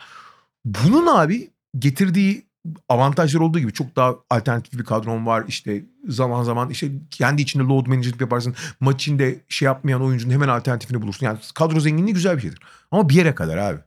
bunun 0.65 1.07
abi 1.07 1.49
getirdiği 1.79 2.50
avantajlar 2.89 3.39
olduğu 3.39 3.59
gibi 3.59 3.73
çok 3.73 3.95
daha 3.95 4.15
alternatif 4.29 4.79
bir 4.79 4.83
kadron 4.83 5.25
var. 5.25 5.43
İşte 5.47 5.83
zaman 6.07 6.43
zaman 6.43 6.69
işte 6.69 6.91
kendi 7.11 7.41
içinde 7.41 7.63
load 7.63 7.87
management 7.87 8.21
yaparsın. 8.21 8.55
Maç 8.79 8.95
içinde 8.95 9.39
şey 9.49 9.65
yapmayan 9.65 10.03
oyuncunun 10.03 10.33
hemen 10.33 10.47
alternatifini 10.47 11.01
bulursun. 11.01 11.25
Yani 11.25 11.39
kadro 11.55 11.79
zenginliği 11.79 12.13
güzel 12.13 12.35
bir 12.37 12.41
şeydir. 12.41 12.59
Ama 12.91 13.09
bir 13.09 13.15
yere 13.15 13.35
kadar 13.35 13.57
abi. 13.57 13.79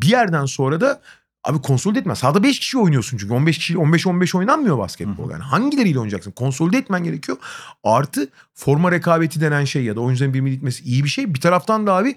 Bir 0.00 0.08
yerden 0.08 0.44
sonra 0.44 0.80
da 0.80 1.00
abi 1.44 1.62
konsolide 1.62 1.98
etmez. 1.98 2.18
Sahada 2.18 2.42
5 2.42 2.60
kişi 2.60 2.78
oynuyorsun 2.78 3.18
çünkü 3.18 3.34
15 3.34 3.58
kişi 3.58 3.74
15-15 3.74 4.38
oynanmıyor 4.38 4.78
basketbol. 4.78 5.30
Yani 5.30 5.42
hangileriyle 5.42 5.98
oynayacaksın? 5.98 6.30
Konsolide 6.30 6.78
etmen 6.78 7.04
gerekiyor. 7.04 7.38
Artı 7.84 8.28
forma 8.54 8.92
rekabeti 8.92 9.40
denen 9.40 9.64
şey 9.64 9.84
ya 9.84 9.96
da 9.96 10.00
oyuncuların 10.00 10.34
birbirini 10.34 10.50
gitmesi 10.50 10.84
iyi 10.84 11.04
bir 11.04 11.08
şey. 11.08 11.34
Bir 11.34 11.40
taraftan 11.40 11.86
da 11.86 11.94
abi 11.94 12.16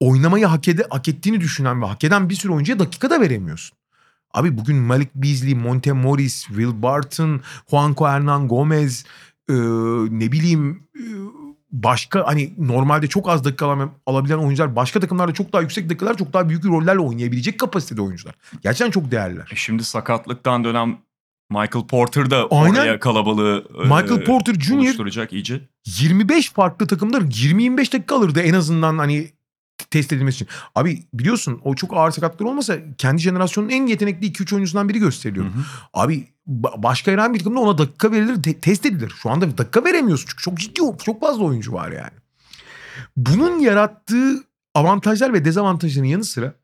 oynamayı 0.00 0.46
hak, 0.46 0.68
ede, 0.68 0.86
hak 0.90 1.08
ettiğini 1.08 1.40
düşünen 1.40 1.82
ve 1.82 1.86
hak 1.86 2.04
eden 2.04 2.28
bir 2.28 2.34
sürü 2.34 2.52
oyuncuya 2.52 2.78
dakika 2.78 3.10
da 3.10 3.20
veremiyorsun. 3.20 3.78
Abi 4.34 4.58
bugün 4.58 4.76
Malik 4.76 5.14
Beasley, 5.14 5.54
Monte 5.54 5.92
Morris, 5.92 6.46
Will 6.46 6.82
Barton, 6.82 7.40
Juanco 7.70 8.06
Hernan 8.06 8.48
Gomez, 8.48 9.04
e, 9.48 9.54
ne 10.10 10.32
bileyim 10.32 10.82
e, 10.96 11.04
başka 11.72 12.26
hani 12.26 12.54
normalde 12.58 13.06
çok 13.06 13.28
az 13.28 13.44
dakika 13.44 13.90
alabilen 14.06 14.38
oyuncular 14.38 14.76
başka 14.76 15.00
takımlarda 15.00 15.34
çok 15.34 15.52
daha 15.52 15.62
yüksek 15.62 15.88
dakikalar 15.90 16.16
çok 16.16 16.32
daha 16.32 16.48
büyük 16.48 16.64
rollerle 16.64 17.00
oynayabilecek 17.00 17.60
kapasitede 17.60 18.02
oyuncular. 18.02 18.34
Gerçekten 18.62 18.90
çok 18.90 19.10
değerliler. 19.10 19.48
E 19.52 19.56
Şimdi 19.56 19.84
sakatlıktan 19.84 20.64
dönen 20.64 20.98
Michael 21.50 21.86
Porter 21.86 22.30
da 22.30 22.46
Aynen. 22.50 22.74
oraya 22.74 23.00
kalabalığı 23.00 23.64
e, 23.78 23.82
Michael 23.82 24.24
Porter 24.24 24.54
Jr. 24.54 24.74
oluşturacak 24.74 25.32
iyice. 25.32 25.60
25 25.86 26.50
farklı 26.50 26.86
takımda 26.86 27.18
20-25 27.18 27.78
dakika 27.92 28.16
alırdı 28.16 28.40
en 28.40 28.54
azından 28.54 28.98
hani 28.98 29.30
test 29.94 30.12
edilmesi 30.12 30.34
için. 30.34 30.48
Abi 30.74 31.02
biliyorsun 31.14 31.60
o 31.64 31.74
çok 31.74 31.96
ağır 31.96 32.10
sakatlıklar 32.10 32.46
olmasa 32.46 32.76
kendi 32.98 33.22
jenerasyonun 33.22 33.68
en 33.68 33.86
yetenekli 33.86 34.26
2-3 34.26 34.54
oyuncusundan 34.54 34.88
biri 34.88 34.98
gösteriliyor. 34.98 35.46
Hı 35.46 35.48
hı. 35.48 35.62
Abi 35.94 36.28
ba- 36.48 36.82
başka 36.82 37.12
herhangi 37.12 37.34
bir 37.34 37.38
takımda 37.38 37.60
ona 37.60 37.78
dakika 37.78 38.12
verilir, 38.12 38.42
te- 38.42 38.58
test 38.60 38.86
edilir. 38.86 39.12
Şu 39.22 39.30
anda 39.30 39.58
dakika 39.58 39.84
veremiyorsun 39.84 40.26
çünkü 40.30 40.42
çok 40.42 40.58
ciddi, 40.58 40.80
çok 41.04 41.20
fazla 41.20 41.44
oyuncu 41.44 41.72
var 41.72 41.92
yani. 41.92 42.18
Bunun 43.16 43.58
yarattığı 43.58 44.44
avantajlar 44.74 45.32
ve 45.32 45.44
dezavantajların 45.44 46.06
yanı 46.06 46.24
sıra 46.24 46.54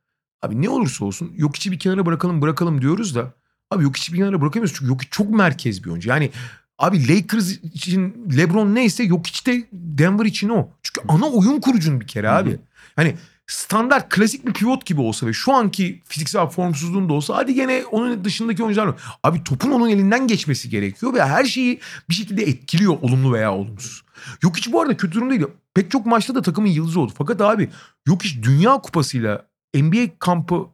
abi 0.43 0.63
ne 0.63 0.69
olursa 0.69 1.05
olsun 1.05 1.33
yok 1.37 1.57
içi 1.57 1.73
bir 1.73 1.79
kenara 1.79 2.07
bırakalım 2.07 2.43
bırakalım 2.43 2.81
diyoruz 2.83 3.15
da 3.15 3.33
abi 3.71 3.85
yok 3.85 3.97
içi 3.97 4.13
bir 4.13 4.19
kenara 4.19 4.41
bırakamıyoruz 4.41 4.75
çünkü 4.79 4.91
yok 4.91 5.11
çok 5.11 5.31
merkez 5.31 5.85
bir 5.85 5.91
oyuncu. 5.91 6.09
Yani 6.09 6.31
abi 6.79 7.09
Lakers 7.09 7.51
için 7.51 8.27
LeBron 8.37 8.75
neyse 8.75 9.03
yok 9.05 9.25
de 9.25 9.69
Denver 9.73 10.25
için 10.25 10.49
o. 10.49 10.69
Çünkü 10.83 11.01
ana 11.09 11.27
oyun 11.27 11.61
kurucun 11.61 12.01
bir 12.01 12.07
kere 12.07 12.31
abi. 12.31 12.59
Hani 12.97 13.17
standart 13.47 14.09
klasik 14.09 14.47
bir 14.47 14.53
pivot 14.53 14.87
gibi 14.87 15.01
olsa 15.01 15.27
ve 15.27 15.33
şu 15.33 15.53
anki 15.53 16.03
fiziksel 16.05 16.47
formsuzluğunda 16.47 17.13
olsa 17.13 17.37
hadi 17.37 17.55
gene 17.55 17.85
onun 17.91 18.25
dışındaki 18.25 18.63
oyuncular 18.63 18.87
var. 18.87 19.01
Abi 19.23 19.45
topun 19.45 19.71
onun 19.71 19.89
elinden 19.89 20.27
geçmesi 20.27 20.71
gerekiyor 20.71 21.15
ve 21.15 21.25
her 21.25 21.45
şeyi 21.45 21.81
bir 22.09 22.15
şekilde 22.15 22.43
etkiliyor 22.43 22.99
olumlu 23.03 23.33
veya 23.33 23.55
olumsuz. 23.55 24.03
Yok 24.43 24.57
hiç 24.57 24.73
bu 24.73 24.81
arada 24.81 24.97
kötü 24.97 25.15
durum 25.15 25.31
değil. 25.31 25.43
Pek 25.75 25.91
çok 25.91 26.07
maçta 26.07 26.35
da 26.35 26.43
takımın 26.43 26.69
yıldızı 26.69 27.01
oldu. 27.01 27.13
Fakat 27.19 27.41
abi 27.41 27.71
yok 28.07 28.25
hiç 28.25 28.43
Dünya 28.43 28.79
Kupası'yla 28.79 29.47
NBA 29.75 30.19
kampı 30.19 30.67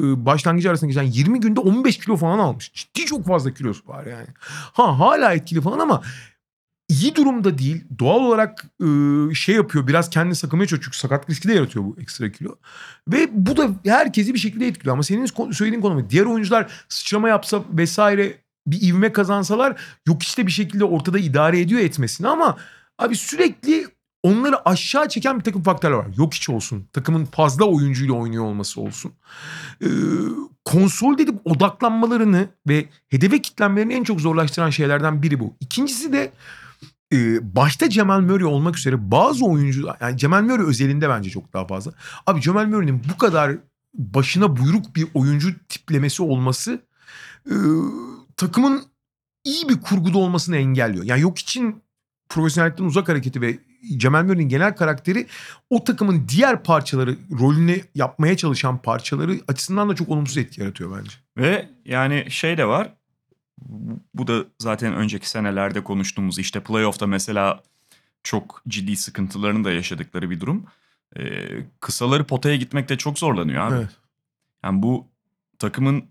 e, 0.00 0.26
başlangıcı 0.26 0.70
arasında 0.70 0.88
geçen 0.90 1.02
20 1.02 1.40
günde 1.40 1.60
15 1.60 1.98
kilo 1.98 2.16
falan 2.16 2.38
almış. 2.38 2.72
Ciddi 2.72 3.04
çok 3.04 3.26
fazla 3.26 3.54
kilosu 3.54 3.88
var 3.88 4.06
yani. 4.06 4.26
Ha 4.72 4.98
hala 4.98 5.32
etkili 5.34 5.60
falan 5.60 5.78
ama 5.78 6.02
iyi 6.92 7.16
durumda 7.16 7.58
değil. 7.58 7.84
Doğal 7.98 8.20
olarak 8.20 8.64
e, 8.80 8.86
şey 9.34 9.54
yapıyor 9.54 9.86
biraz 9.86 10.10
kendini 10.10 10.34
sakınmaya 10.34 10.66
çalışıyor. 10.66 10.84
Çünkü 10.84 10.98
sakatlık 10.98 11.30
riski 11.30 11.48
de 11.48 11.52
yaratıyor 11.52 11.84
bu 11.84 11.96
ekstra 12.00 12.32
kilo. 12.32 12.56
Ve 13.08 13.28
bu 13.32 13.56
da 13.56 13.70
herkesi 13.84 14.34
bir 14.34 14.38
şekilde 14.38 14.66
etkiliyor. 14.66 14.92
Ama 14.94 15.02
senin 15.02 15.52
söylediğin 15.52 15.82
konu 15.82 16.10
diğer 16.10 16.24
oyuncular 16.24 16.72
sıçrama 16.88 17.28
yapsa 17.28 17.62
vesaire 17.72 18.38
bir 18.66 18.82
ivme 18.82 19.12
kazansalar 19.12 19.80
yok 20.08 20.22
işte 20.22 20.46
bir 20.46 20.52
şekilde 20.52 20.84
ortada 20.84 21.18
idare 21.18 21.60
ediyor 21.60 21.80
etmesini 21.80 22.28
ama 22.28 22.56
abi 22.98 23.16
sürekli 23.16 23.86
onları 24.22 24.68
aşağı 24.68 25.08
çeken 25.08 25.38
bir 25.38 25.44
takım 25.44 25.62
faktörler 25.62 25.96
var. 25.96 26.06
Yok 26.16 26.34
hiç 26.34 26.48
olsun. 26.48 26.86
Takımın 26.92 27.24
fazla 27.24 27.64
oyuncuyla 27.64 28.14
oynuyor 28.14 28.44
olması 28.44 28.80
olsun. 28.80 29.12
Ee, 29.82 29.86
konsol 30.64 31.18
edip 31.18 31.40
odaklanmalarını 31.44 32.48
ve 32.68 32.84
hedefe 33.08 33.42
kitlenmelerini 33.42 33.94
en 33.94 34.04
çok 34.04 34.20
zorlaştıran 34.20 34.70
şeylerden 34.70 35.22
biri 35.22 35.40
bu. 35.40 35.56
İkincisi 35.60 36.12
de 36.12 36.32
e, 37.12 37.38
başta 37.56 37.90
Cemal 37.90 38.20
Murray 38.20 38.44
olmak 38.44 38.78
üzere 38.78 39.10
bazı 39.10 39.46
oyuncular 39.46 39.96
yani 40.00 40.18
Cemal 40.18 40.42
Murray 40.42 40.66
özelinde 40.66 41.08
bence 41.08 41.30
çok 41.30 41.52
daha 41.52 41.66
fazla. 41.66 41.92
Abi 42.26 42.40
Cemal 42.40 42.66
Murray'nin 42.66 43.02
bu 43.12 43.18
kadar 43.18 43.56
başına 43.94 44.56
buyruk 44.56 44.96
bir 44.96 45.06
oyuncu 45.14 45.54
tiplemesi 45.68 46.22
olması 46.22 46.80
e, 47.46 47.54
takımın 48.36 48.82
iyi 49.44 49.68
bir 49.68 49.80
kurguda 49.80 50.18
olmasını 50.18 50.56
engelliyor. 50.56 51.04
Yani 51.04 51.20
yok 51.20 51.38
için 51.38 51.82
profesyonellikten 52.28 52.84
uzak 52.84 53.08
hareketi 53.08 53.40
ve 53.40 53.58
Cemal 53.96 54.24
Murray'nin 54.24 54.48
genel 54.48 54.76
karakteri 54.76 55.26
o 55.70 55.84
takımın 55.84 56.28
diğer 56.28 56.62
parçaları 56.62 57.16
rolünü 57.40 57.80
yapmaya 57.94 58.36
çalışan 58.36 58.78
parçaları 58.82 59.40
açısından 59.48 59.88
da 59.88 59.94
çok 59.94 60.08
olumsuz 60.08 60.36
etki 60.36 60.60
yaratıyor 60.60 60.98
bence. 60.98 61.16
Ve 61.36 61.68
yani 61.84 62.26
şey 62.30 62.58
de 62.58 62.66
var. 62.66 62.94
Bu- 63.58 64.26
da 64.26 64.44
zaten 64.58 64.94
önceki 64.94 65.30
senelerde 65.30 65.84
konuştuğumuz 65.84 66.38
işte 66.38 66.60
playoff'ta 66.60 67.06
mesela 67.06 67.62
çok 68.22 68.62
ciddi 68.68 68.96
sıkıntılarını 68.96 69.64
da 69.64 69.72
yaşadıkları 69.72 70.30
bir 70.30 70.40
durum. 70.40 70.64
Ee, 71.16 71.48
kısaları 71.80 72.24
potaya 72.24 72.56
gitmekte 72.56 72.98
çok 72.98 73.18
zorlanıyor 73.18 73.66
abi. 73.66 73.74
Evet. 73.74 73.90
Yani 74.64 74.82
bu 74.82 75.08
takımın 75.58 76.04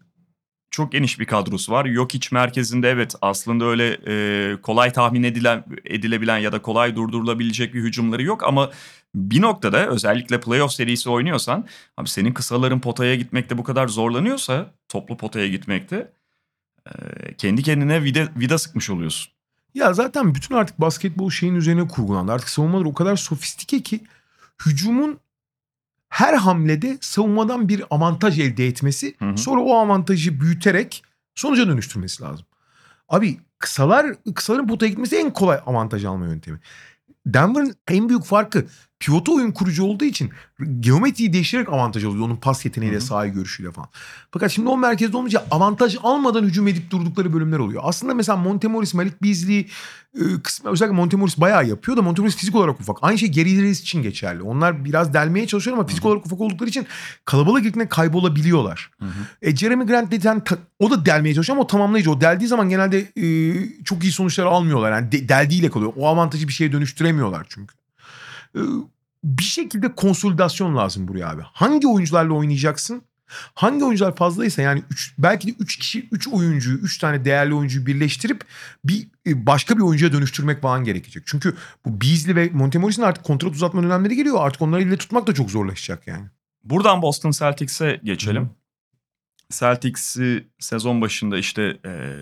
çok 0.72 0.92
geniş 0.92 1.20
bir 1.20 1.26
kadrosu 1.26 1.72
var. 1.72 1.86
Yok 1.86 2.16
iç 2.16 2.32
merkezinde 2.32 2.90
evet 2.90 3.16
aslında 3.22 3.66
öyle 3.66 3.98
e, 4.08 4.56
kolay 4.62 4.94
tahmin 4.94 5.24
edilen 5.24 5.64
edilebilen 5.86 6.38
ya 6.38 6.52
da 6.52 6.62
kolay 6.62 6.96
durdurulabilecek 6.96 7.74
bir 7.74 7.84
hücumları 7.84 8.24
yok 8.24 8.44
ama 8.44 8.72
bir 9.16 9.42
noktada 9.42 9.88
özellikle 9.88 10.40
playoff 10.40 10.72
serisi 10.72 11.10
oynuyorsan 11.10 11.68
abi 11.98 12.10
senin 12.10 12.34
kısaların 12.34 12.80
potaya 12.80 13.16
gitmekte 13.16 13.58
bu 13.58 13.64
kadar 13.64 13.88
zorlanıyorsa 13.88 14.74
toplu 14.90 15.18
potaya 15.18 15.48
gitmekte 15.48 16.12
kendi 17.38 17.64
kendine 17.64 18.04
vida, 18.04 18.28
vida 18.36 18.58
sıkmış 18.58 18.90
oluyorsun. 18.90 19.34
Ya 19.74 19.94
zaten 19.94 20.36
bütün 20.36 20.56
artık 20.56 20.82
basketbol 20.82 21.30
şeyin 21.30 21.56
üzerine 21.56 21.88
kurgulandı. 21.88 22.32
Artık 22.32 22.50
savunmalar 22.50 22.86
o 22.86 22.94
kadar 22.94 23.16
sofistike 23.16 23.82
ki 23.84 24.04
hücumun 24.66 25.20
her 26.10 26.34
hamlede 26.34 26.98
savunmadan 27.02 27.70
bir 27.70 27.84
avantaj 27.90 28.40
elde 28.40 28.68
etmesi 28.68 29.16
Hı 29.20 29.30
hı. 29.30 29.38
sonra 29.38 29.62
o 29.62 29.78
avantajı 29.78 30.42
büyüterek 30.42 31.04
sonuca 31.36 31.68
dönüştürmesi 31.68 32.24
lazım. 32.24 32.46
Abi 33.10 33.40
kısalar 33.60 34.16
kısaların 34.36 34.68
potaya 34.68 34.90
gitmesi 34.90 35.16
en 35.16 35.34
kolay 35.34 35.60
avantaj 35.66 36.06
alma 36.06 36.26
yöntemi. 36.26 36.60
Denver'ın 37.26 37.76
en 37.88 38.10
büyük 38.10 38.24
farkı 38.24 38.66
pivotu 39.02 39.36
oyun 39.36 39.52
kurucu 39.52 39.84
olduğu 39.84 40.06
için 40.06 40.30
geometriyi 40.80 41.34
değiştirerek 41.34 41.70
avantaj 41.70 42.04
alıyor. 42.06 42.26
Onun 42.26 42.36
pas 42.36 42.66
yeteneğiyle, 42.66 42.98
Hı 42.98 43.02
hı. 43.02 43.06
sahayı 43.06 43.34
görüşüyle 43.34 43.72
falan. 43.72 43.90
Fakat 44.32 44.52
şimdi 44.52 44.70
o 44.70 44.78
merkezde 44.78 45.18
olmayınca 45.18 45.46
avantaj 45.52 45.98
almadan 46.04 46.44
hücum 46.44 46.68
edip 46.68 46.92
durdukları 46.92 47.34
bölümler 47.34 47.60
oluyor. 47.60 47.82
Aslında 47.86 48.14
mesela 48.14 48.36
Montemoris, 48.38 48.94
Malik 48.94 49.24
Beasley 49.24 49.60
e, 50.16 50.22
kısmı 50.44 50.70
özellikle 50.72 50.96
Montemoris 50.96 51.38
bayağı 51.38 51.68
yapıyor 51.68 51.98
da 51.98 52.02
Montemoris 52.02 52.36
fizik 52.36 52.56
olarak 52.56 52.80
ufak. 52.80 52.98
Aynı 53.02 53.18
şey 53.18 53.32
Gary 53.32 53.56
Harris 53.58 53.82
için 53.82 54.02
geçerli. 54.04 54.42
Onlar 54.42 54.86
biraz 54.86 55.14
delmeye 55.14 55.48
çalışıyor 55.48 55.78
ama 55.78 55.88
fizik 55.88 56.06
olarak 56.06 56.26
ufak 56.26 56.42
oldukları 56.42 56.70
için 56.70 56.88
kalabalık 57.26 57.66
ilkine 57.66 57.90
kaybolabiliyorlar. 57.90 58.92
E, 59.42 59.56
Jeremy 59.56 59.86
Grant 59.86 60.46
ta- 60.46 60.58
o 60.80 60.92
da 60.92 61.06
delmeye 61.06 61.34
çalışıyor 61.36 61.56
ama 61.58 61.64
o 61.64 61.68
tamamlayıcı. 61.68 62.12
O 62.12 62.22
deldiği 62.22 62.48
zaman 62.48 62.70
genelde 62.70 63.00
e, 63.00 63.84
çok 63.84 64.04
iyi 64.04 64.12
sonuçlar 64.12 64.46
almıyorlar. 64.46 64.92
Yani 64.92 65.12
de- 65.12 65.30
deldiğiyle 65.30 65.70
kalıyor. 65.70 65.94
O 65.98 66.08
avantajı 66.08 66.48
bir 66.48 66.54
şeye 66.54 66.72
dönüştüremiyorlar 66.72 67.46
çünkü. 67.50 67.76
E, 68.56 68.62
bir 69.24 69.44
şekilde 69.44 69.96
konsolidasyon 69.96 70.76
lazım 70.76 71.08
buraya 71.08 71.30
abi. 71.30 71.42
Hangi 71.46 71.88
oyuncularla 71.88 72.34
oynayacaksın? 72.34 73.02
Hangi 73.54 73.86
oyuncular 73.86 74.16
fazlaysa 74.16 74.62
yani 74.62 74.84
üç, 74.90 75.14
belki 75.18 75.48
de 75.48 75.52
3 75.60 75.78
kişi 75.78 76.08
3 76.12 76.28
oyuncuyu 76.28 76.78
3 76.78 76.98
tane 76.98 77.26
değerli 77.26 77.54
oyuncuyu 77.54 77.86
birleştirip 77.86 78.42
bir 78.84 79.08
e, 79.28 79.46
başka 79.46 79.78
bir 79.78 79.82
oyuncuya 79.82 80.14
dönüştürmek 80.14 80.62
falan 80.62 80.84
gerekecek. 80.84 81.24
Çünkü 81.26 81.56
bu 81.86 82.02
Beasley 82.02 82.36
ve 82.36 82.50
Montemoris'in 82.54 83.02
artık 83.02 83.24
kontrat 83.24 83.52
uzatma 83.52 83.84
dönemleri 83.84 84.16
geliyor. 84.16 84.38
Artık 84.40 84.62
onları 84.62 84.82
ile 84.82 84.98
tutmak 84.98 85.28
da 85.28 85.34
çok 85.34 85.52
zorlaşacak 85.52 86.08
yani. 86.08 86.26
Buradan 86.64 87.02
Boston 87.02 87.32
Celtics'e 87.32 88.00
geçelim. 88.04 88.50
Celtics'i 89.50 90.48
sezon 90.60 91.02
başında 91.02 91.38
işte 91.38 91.78
e, 91.86 92.16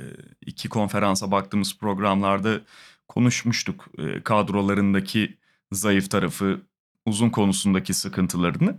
iki 0.45 0.69
konferansa 0.69 1.31
baktığımız 1.31 1.77
programlarda 1.77 2.61
konuşmuştuk. 3.07 3.87
E, 3.97 4.23
kadrolarındaki 4.23 5.38
zayıf 5.71 6.09
tarafı, 6.11 6.61
uzun 7.05 7.29
konusundaki 7.29 7.93
sıkıntılarını. 7.93 8.77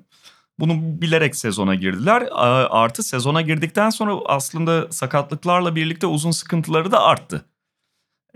Bunu 0.59 1.01
bilerek 1.01 1.37
sezona 1.37 1.75
girdiler. 1.75 2.29
Artı 2.71 3.03
sezona 3.03 3.41
girdikten 3.43 3.91
sonra 3.91 4.15
aslında 4.27 4.93
sakatlıklarla 4.93 5.77
birlikte 5.77 6.07
uzun 6.07 6.31
sıkıntıları 6.31 6.93
da 6.93 7.03
arttı. 7.03 7.45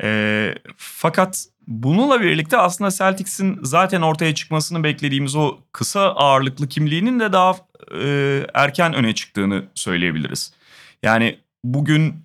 E, 0.02 0.54
fakat 0.76 1.46
bununla 1.66 2.20
birlikte 2.20 2.56
aslında 2.56 2.90
Celtics'in 2.90 3.58
zaten 3.62 4.02
ortaya 4.02 4.34
çıkmasını 4.34 4.84
beklediğimiz 4.84 5.36
o 5.36 5.58
kısa 5.72 6.00
ağırlıklı 6.00 6.68
kimliğinin 6.68 7.20
de 7.20 7.32
daha 7.32 7.56
e, 8.02 8.46
erken 8.54 8.94
öne 8.94 9.14
çıktığını 9.14 9.64
söyleyebiliriz. 9.74 10.52
Yani 11.02 11.38
bugün 11.64 12.23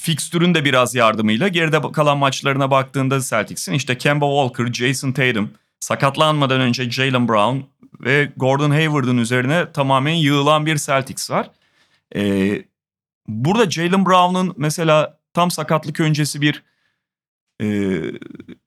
fikstürün 0.00 0.54
de 0.54 0.64
biraz 0.64 0.94
yardımıyla 0.94 1.48
geride 1.48 1.92
kalan 1.92 2.18
maçlarına 2.18 2.70
baktığında 2.70 3.20
Celtics'in 3.20 3.72
işte 3.72 3.98
Kemba 3.98 4.26
Walker, 4.26 4.72
Jason 4.72 5.12
Tatum, 5.12 5.50
sakatlanmadan 5.80 6.60
önce 6.60 6.90
Jalen 6.90 7.28
Brown 7.28 7.58
ve 8.00 8.32
Gordon 8.36 8.70
Hayward'ın 8.70 9.18
üzerine 9.18 9.72
tamamen 9.72 10.14
yığılan 10.14 10.66
bir 10.66 10.76
Celtics 10.76 11.30
var. 11.30 11.50
Ee, 12.16 12.62
burada 13.28 13.70
Jalen 13.70 14.06
Brown'un 14.06 14.54
mesela 14.56 15.18
tam 15.34 15.50
sakatlık 15.50 16.00
öncesi 16.00 16.40
bir 16.40 16.62
e, 17.62 18.00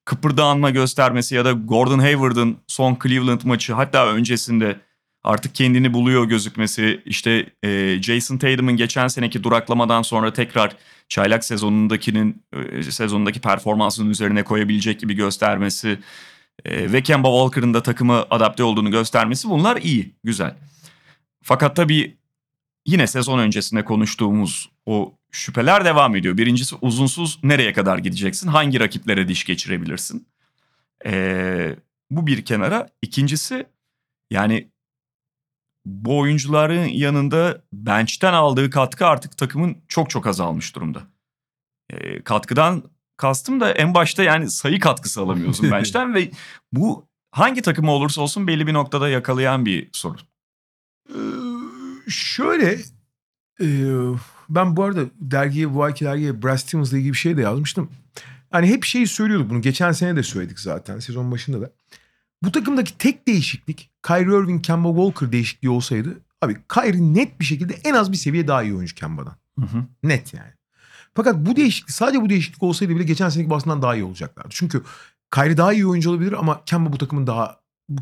kıpırdanma 0.06 0.70
göstermesi 0.70 1.36
ya 1.36 1.46
da 1.46 1.52
Gordon 1.52 2.00
Hayward'ın 2.00 2.58
son 2.68 2.98
Cleveland 3.04 3.42
maçı 3.44 3.74
hatta 3.74 4.08
öncesinde 4.08 4.80
artık 5.24 5.56
kendini 5.56 5.94
buluyor 5.94 6.26
gözükmesi 6.26 7.02
işte 7.06 7.50
e, 7.64 8.02
Jason 8.02 8.38
Tatum'un 8.38 8.78
geçen 8.78 9.08
seneki 9.08 9.44
duraklamadan 9.44 10.02
sonra 10.02 10.34
tekrar 10.34 10.76
çaylak 11.12 11.46
sezonundakinin 11.46 12.44
e, 12.54 12.84
sezonundaki 12.84 13.42
performansının 13.42 14.10
üzerine 14.10 14.44
koyabilecek 14.44 15.00
gibi 15.00 15.14
göstermesi 15.14 16.00
e, 16.66 16.94
ve 16.94 17.04
Kemba 17.04 17.28
Walker'ın 17.28 17.74
da 17.74 17.84
takıma 17.84 18.28
adapte 18.30 18.64
olduğunu 18.64 18.92
göstermesi 18.92 19.50
bunlar 19.50 19.78
iyi, 19.78 20.16
güzel. 20.24 20.56
Fakat 21.44 21.76
tabii 21.76 22.18
yine 22.86 23.08
sezon 23.08 23.40
öncesinde 23.40 23.86
konuştuğumuz 23.86 24.70
o 24.86 25.14
şüpheler 25.32 25.86
devam 25.86 26.16
ediyor. 26.16 26.38
Birincisi 26.38 26.76
uzunsuz 26.82 27.40
nereye 27.44 27.74
kadar 27.74 27.98
gideceksin? 27.98 28.48
Hangi 28.48 28.80
rakiplere 28.80 29.28
diş 29.28 29.44
geçirebilirsin? 29.44 30.28
Ee, 31.06 31.76
bu 32.10 32.28
bir 32.28 32.46
kenara. 32.46 32.90
İkincisi 33.02 33.66
yani 34.32 34.71
bu 35.86 36.20
oyuncuların 36.20 36.86
yanında 36.86 37.62
bench'ten 37.74 38.34
aldığı 38.34 38.70
katkı 38.70 39.06
artık 39.06 39.38
takımın 39.38 39.78
çok 39.88 40.10
çok 40.10 40.28
azalmış 40.28 40.76
durumda. 40.76 41.04
Ee, 41.90 42.24
katkıdan 42.24 42.84
kastım 43.18 43.60
da 43.60 43.72
en 43.72 43.94
başta 43.94 44.24
yani 44.24 44.50
sayı 44.52 44.80
katkısı 44.80 45.22
alamıyorsun 45.22 45.72
bench'ten 45.72 46.14
ve 46.14 46.32
bu 46.72 47.08
hangi 47.32 47.62
takım 47.62 47.90
olursa 47.90 48.22
olsun 48.22 48.48
belli 48.48 48.68
bir 48.68 48.74
noktada 48.74 49.10
yakalayan 49.10 49.66
bir 49.66 49.90
sorun. 49.92 50.22
Ee, 51.10 51.20
şöyle 52.10 52.78
e, 53.62 53.68
ben 54.50 54.76
bu 54.76 54.84
arada 54.84 55.02
dergiye 55.20 55.74
bu 55.74 55.84
ayki 55.84 56.06
dergiye 56.06 56.44
Brad 56.44 56.58
Stevens'la 56.58 56.98
ilgili 56.98 57.14
bir 57.14 57.18
şey 57.18 57.38
de 57.38 57.42
yazmıştım. 57.42 57.92
Yani 58.54 58.68
hep 58.68 58.84
şeyi 58.84 59.08
söylüyorduk 59.08 59.50
bunu. 59.50 59.62
Geçen 59.62 59.92
sene 59.92 60.16
de 60.16 60.24
söyledik 60.24 60.60
zaten 60.60 61.00
sezon 61.00 61.32
başında 61.32 61.62
da. 61.62 61.72
Bu 62.44 62.52
takımdaki 62.52 62.98
tek 62.98 63.28
değişiklik 63.28 63.92
Kyrie 64.04 64.44
Irving, 64.44 64.66
Kemba 64.66 64.90
Walker 64.90 65.32
değişikliği 65.32 65.70
olsaydı 65.70 66.22
abi 66.42 66.58
Kyrie 66.74 67.14
net 67.14 67.40
bir 67.40 67.46
şekilde 67.46 67.74
en 67.74 67.94
az 67.94 68.12
bir 68.12 68.18
seviye 68.18 68.48
daha 68.48 68.64
iyi 68.64 68.76
oyuncu 68.76 68.96
Kemba'dan. 68.96 69.36
Hı 69.60 69.66
hı. 69.66 69.86
Net 70.04 70.34
yani. 70.34 70.52
Fakat 71.14 71.36
bu 71.36 71.56
değişiklik 71.56 71.92
sadece 71.92 72.22
bu 72.22 72.30
değişiklik 72.30 72.64
olsaydı 72.64 72.96
bile 72.96 73.04
geçen 73.04 73.30
seneki 73.30 73.50
Boston'dan 73.50 73.82
daha 73.82 73.96
iyi 73.96 74.04
olacaklardı. 74.04 74.50
Çünkü 74.52 74.84
Kyrie 75.34 75.58
daha 75.58 75.74
iyi 75.74 75.88
oyuncu 75.88 76.10
olabilir 76.10 76.34
ama 76.34 76.66
Kemba 76.66 76.94
bu 76.94 76.98
takımın 76.98 77.28
daha 77.28 77.60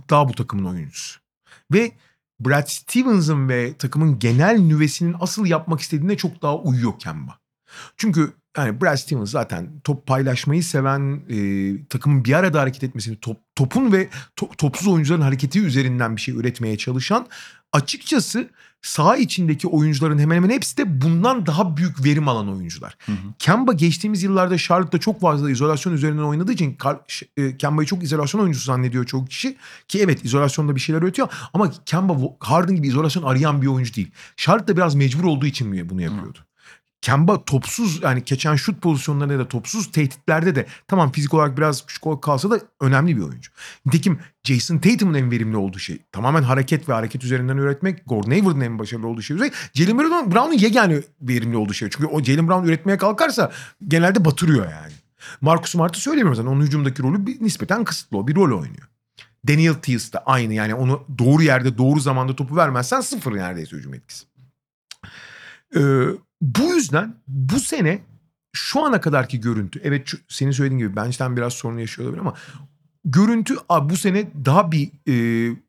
daha 0.09 0.29
bu 0.29 0.33
takımın 0.33 0.65
oyuncusu. 0.65 1.19
Ve 1.73 1.91
Brad 2.39 2.67
Stevens'ın 2.67 3.49
ve 3.49 3.73
takımın 3.73 4.19
genel 4.19 4.59
nüvesinin 4.59 5.15
asıl 5.19 5.45
yapmak 5.45 5.79
istediğine 5.79 6.17
çok 6.17 6.41
daha 6.41 6.57
uyuyor 6.57 6.99
Kemba. 6.99 7.39
Çünkü 7.97 8.33
yani 8.57 8.81
Brad 8.81 8.95
Stevens 8.95 9.29
zaten 9.29 9.79
top 9.83 10.07
paylaşmayı 10.07 10.63
seven, 10.63 11.21
e, 11.29 11.37
takımın 11.87 12.25
bir 12.25 12.33
arada 12.33 12.61
hareket 12.61 12.83
etmesini, 12.83 13.19
top, 13.19 13.37
topun 13.59 13.91
ve 13.91 14.09
to- 14.37 14.55
topsuz 14.57 14.87
oyuncuların 14.87 15.21
hareketi 15.21 15.59
üzerinden 15.59 16.15
bir 16.15 16.21
şey 16.21 16.35
üretmeye 16.35 16.77
çalışan, 16.77 17.27
açıkçası 17.73 18.49
saha 18.81 19.17
içindeki 19.17 19.67
oyuncuların 19.67 20.19
hemen 20.19 20.35
hemen 20.35 20.49
hepsi 20.49 20.77
de 20.77 21.01
bundan 21.01 21.45
daha 21.45 21.77
büyük 21.77 22.05
verim 22.05 22.27
alan 22.27 22.55
oyuncular. 22.55 22.97
Hı 23.05 23.11
hı. 23.11 23.15
Kemba 23.39 23.73
geçtiğimiz 23.73 24.23
yıllarda 24.23 24.57
Charlotte'da 24.57 24.99
çok 24.99 25.21
fazla 25.21 25.51
izolasyon 25.51 25.93
üzerinden 25.93 26.23
oynadığı 26.23 26.51
için 26.51 26.77
e, 27.37 27.57
Kemba'yı 27.57 27.87
çok 27.87 28.03
izolasyon 28.03 28.41
oyuncusu 28.41 28.65
zannediyor 28.65 29.05
çok 29.05 29.29
kişi. 29.29 29.57
Ki 29.87 29.99
evet 30.01 30.25
izolasyonda 30.25 30.75
bir 30.75 30.81
şeyler 30.81 31.01
üretiyor 31.01 31.27
ama 31.53 31.71
Kemba 31.85 32.17
Harden 32.39 32.75
gibi 32.75 32.87
izolasyon 32.87 33.23
arayan 33.23 33.61
bir 33.61 33.67
oyuncu 33.67 33.93
değil. 33.93 34.11
Charlotte 34.37 34.67
da 34.67 34.77
biraz 34.77 34.95
mecbur 34.95 35.23
olduğu 35.23 35.45
için 35.45 35.67
mi 35.67 35.89
bunu 35.89 36.01
yapıyordu? 36.01 36.39
Kemba 37.01 37.45
topsuz 37.45 38.03
yani 38.03 38.23
geçen 38.25 38.55
şut 38.55 38.81
pozisyonlarında 38.81 39.39
da 39.39 39.47
topsuz 39.47 39.91
tehditlerde 39.91 40.55
de 40.55 40.65
tamam 40.87 41.11
fizik 41.11 41.33
olarak 41.33 41.57
biraz 41.57 41.85
küçük 41.85 42.21
kalsa 42.21 42.51
da 42.51 42.59
önemli 42.81 43.17
bir 43.17 43.21
oyuncu. 43.21 43.51
Nitekim 43.85 44.19
Jason 44.43 44.77
Tatum'un 44.77 45.13
en 45.13 45.31
verimli 45.31 45.57
olduğu 45.57 45.79
şey 45.79 45.97
tamamen 46.11 46.43
hareket 46.43 46.89
ve 46.89 46.93
hareket 46.93 47.23
üzerinden 47.23 47.57
üretmek. 47.57 48.05
Gordon 48.05 48.31
Hayward'ın 48.31 48.61
en 48.61 48.79
başarılı 48.79 49.07
olduğu 49.07 49.21
şey. 49.21 49.37
Jalen 49.73 49.97
Brown- 49.97 50.31
Brown'un 50.31 50.57
yegane 50.57 51.01
verimli 51.21 51.57
olduğu 51.57 51.73
şey. 51.73 51.89
Çünkü 51.89 52.05
o 52.07 52.23
Jalen 52.23 52.47
Brown 52.47 52.67
üretmeye 52.67 52.97
kalkarsa 52.97 53.51
genelde 53.87 54.25
batırıyor 54.25 54.71
yani. 54.71 54.93
Marcus 55.41 55.71
Smart'ı 55.71 56.01
söylemiyorum 56.01 56.35
zaten. 56.35 56.51
Onun 56.51 56.61
hücumdaki 56.61 57.03
rolü 57.03 57.25
bir, 57.27 57.43
nispeten 57.43 57.83
kısıtlı 57.83 58.17
o. 58.17 58.27
Bir 58.27 58.35
rol 58.35 58.59
oynuyor. 58.59 58.87
Daniel 59.47 59.73
Tice 59.73 60.13
de 60.13 60.19
aynı 60.19 60.53
yani 60.53 60.75
onu 60.75 61.05
doğru 61.17 61.43
yerde 61.43 61.77
doğru 61.77 61.99
zamanda 61.99 62.35
topu 62.35 62.55
vermezsen 62.55 63.01
sıfır 63.01 63.35
neredeyse 63.35 63.75
hücum 63.75 63.93
etkisi. 63.93 64.25
Ee, 65.75 65.79
bu 66.41 66.61
yüzden 66.75 67.15
bu 67.27 67.59
sene 67.59 68.01
şu 68.53 68.85
ana 68.85 69.01
kadarki 69.01 69.39
görüntü 69.39 69.81
evet 69.83 70.07
şu- 70.07 70.19
senin 70.27 70.51
söylediğin 70.51 70.79
gibi 70.79 70.95
bench'ten 70.95 71.37
biraz 71.37 71.53
sorun 71.53 71.77
yaşıyor 71.77 72.07
olabilir 72.07 72.21
ama 72.21 72.33
görüntü 73.05 73.55
bu 73.83 73.97
sene 73.97 74.31
daha 74.45 74.71
bir 74.71 74.87
e, 75.07 75.13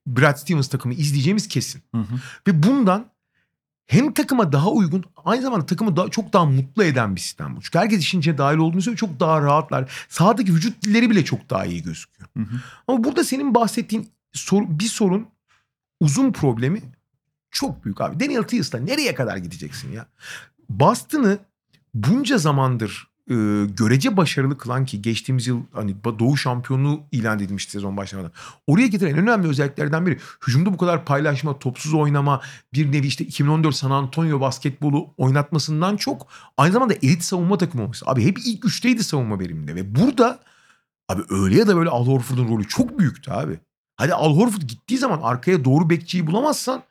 Brad 0.06 0.36
Stevens 0.36 0.68
takımı 0.68 0.94
izleyeceğimiz 0.94 1.48
kesin. 1.48 1.82
Hı 1.94 2.00
hı. 2.00 2.14
Ve 2.48 2.62
bundan 2.62 3.10
hem 3.86 4.12
takıma 4.14 4.52
daha 4.52 4.70
uygun 4.70 5.04
aynı 5.24 5.42
zamanda 5.42 5.66
takımı 5.66 5.96
daha, 5.96 6.08
çok 6.08 6.32
daha 6.32 6.44
mutlu 6.44 6.84
eden 6.84 7.16
bir 7.16 7.20
sistem 7.20 7.56
bu. 7.56 7.60
Çünkü 7.62 7.78
herkes 7.78 8.00
işin 8.00 8.20
içine 8.20 8.38
dahil 8.38 8.58
olduğunu 8.58 8.82
söylüyor. 8.82 8.98
Çok 8.98 9.20
daha 9.20 9.40
rahatlar. 9.42 10.06
Sahadaki 10.08 10.54
vücut 10.54 10.82
dilleri 10.82 11.10
bile 11.10 11.24
çok 11.24 11.50
daha 11.50 11.64
iyi 11.64 11.82
gözüküyor. 11.82 12.28
Hı 12.36 12.42
hı. 12.42 12.60
Ama 12.88 13.04
burada 13.04 13.24
senin 13.24 13.54
bahsettiğin 13.54 14.08
sor- 14.32 14.66
bir 14.68 14.84
sorun 14.84 15.26
uzun 16.00 16.32
problemi 16.32 16.82
çok 17.50 17.84
büyük 17.84 18.00
abi. 18.00 18.20
Daniel 18.20 18.42
Tice'la 18.42 18.84
nereye 18.84 19.14
kadar 19.14 19.36
gideceksin 19.36 19.92
ya? 19.92 20.06
Boston'ı 20.70 21.38
bunca 21.94 22.38
zamandır 22.38 23.10
e, 23.30 23.34
görece 23.76 24.16
başarılı 24.16 24.58
kılan 24.58 24.84
ki 24.84 25.02
geçtiğimiz 25.02 25.46
yıl 25.46 25.62
hani 25.72 25.96
Doğu 26.04 26.36
şampiyonluğu 26.36 27.00
ilan 27.12 27.38
edilmişti 27.38 27.72
sezon 27.72 27.96
başlamadan. 27.96 28.32
Oraya 28.66 28.86
getiren 28.86 29.10
en 29.10 29.18
önemli 29.18 29.48
özelliklerden 29.48 30.06
biri 30.06 30.18
hücumda 30.46 30.72
bu 30.72 30.76
kadar 30.76 31.04
paylaşma, 31.04 31.58
topsuz 31.58 31.94
oynama, 31.94 32.40
bir 32.72 32.92
nevi 32.92 33.06
işte 33.06 33.24
2014 33.24 33.74
San 33.74 33.90
Antonio 33.90 34.40
basketbolu 34.40 35.14
oynatmasından 35.16 35.96
çok 35.96 36.26
aynı 36.56 36.72
zamanda 36.72 36.94
elit 36.94 37.22
savunma 37.22 37.58
takımı 37.58 37.82
olması. 37.82 38.06
Abi 38.06 38.24
hep 38.24 38.38
ilk 38.44 38.64
üçteydi 38.64 39.04
savunma 39.04 39.40
veriminde 39.40 39.74
ve 39.74 39.94
burada 39.94 40.40
abi 41.08 41.22
öyle 41.30 41.58
ya 41.58 41.66
da 41.66 41.76
böyle 41.76 41.90
Al 41.90 42.06
Horford'un 42.06 42.48
rolü 42.48 42.68
çok 42.68 42.98
büyüktü 42.98 43.30
abi. 43.30 43.58
Hadi 43.96 44.14
Al 44.14 44.36
Horford 44.36 44.62
gittiği 44.62 44.98
zaman 44.98 45.20
arkaya 45.22 45.64
doğru 45.64 45.90
bekçiyi 45.90 46.26
bulamazsan 46.26 46.82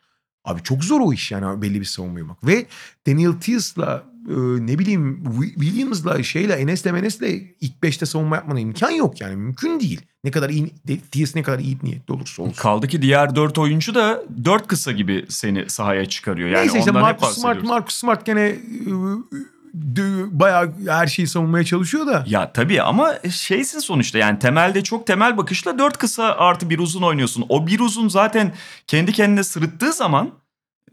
abi 0.50 0.64
çok 0.64 0.84
zor 0.84 1.02
o 1.02 1.14
iş 1.14 1.32
yani 1.32 1.62
belli 1.62 1.80
bir 1.80 1.86
savunma 1.86 2.20
yapmak. 2.20 2.48
Ve 2.48 2.66
Daniel 3.08 3.34
Tice'la 3.34 4.04
e, 4.30 4.34
ne 4.66 4.80
bileyim 4.80 5.24
Williams'la 5.60 6.24
şeyle 6.24 6.54
Enes'le 6.54 6.86
Menes'le 6.86 7.22
ilk 7.62 7.84
beşte 7.84 8.06
savunma 8.06 8.36
yapmana 8.36 8.60
imkan 8.60 8.92
yok 8.92 9.22
yani 9.22 9.36
mümkün 9.36 9.80
değil. 9.80 10.02
Ne 10.24 10.32
kadar 10.32 10.50
iyi 10.50 10.70
Tice 11.12 11.32
ne 11.36 11.44
kadar 11.44 11.60
iyi 11.60 11.78
niyetli 11.84 12.14
olursa 12.14 12.44
olsun. 12.44 12.54
Kaldı 12.54 12.88
ki 12.88 13.02
diğer 13.02 13.36
dört 13.36 13.58
oyuncu 13.58 13.96
da 13.96 14.24
dört 14.46 14.68
kısa 14.68 14.92
gibi 14.92 15.26
seni 15.30 15.70
sahaya 15.70 16.06
çıkarıyor. 16.06 16.50
Yani 16.50 16.62
Neyse 16.62 16.80
işte 16.80 16.92
Marcus 16.92 17.38
Smart. 17.38 17.64
Marcus 17.64 17.96
Smart 17.96 18.26
gene 18.26 18.42
e, 18.42 18.58
bayağı 20.32 20.74
her 20.88 21.08
şeyi 21.08 21.28
savunmaya 21.28 21.64
çalışıyor 21.64 22.08
da. 22.08 22.24
Ya 22.28 22.54
tabii 22.54 22.82
ama 22.82 23.14
şeysin 23.32 23.80
sonuçta 23.80 24.18
yani 24.18 24.40
temelde 24.40 24.84
çok 24.84 25.08
temel 25.08 25.38
bakışla 25.38 25.80
dört 25.80 25.98
kısa 25.98 26.24
artı 26.24 26.70
bir 26.70 26.80
uzun 26.80 27.02
oynuyorsun. 27.02 27.46
O 27.50 27.68
bir 27.68 27.80
uzun 27.80 28.08
zaten 28.08 28.54
kendi 28.88 29.12
kendine 29.12 29.44
sırıttığı 29.44 29.94
zaman 29.94 30.32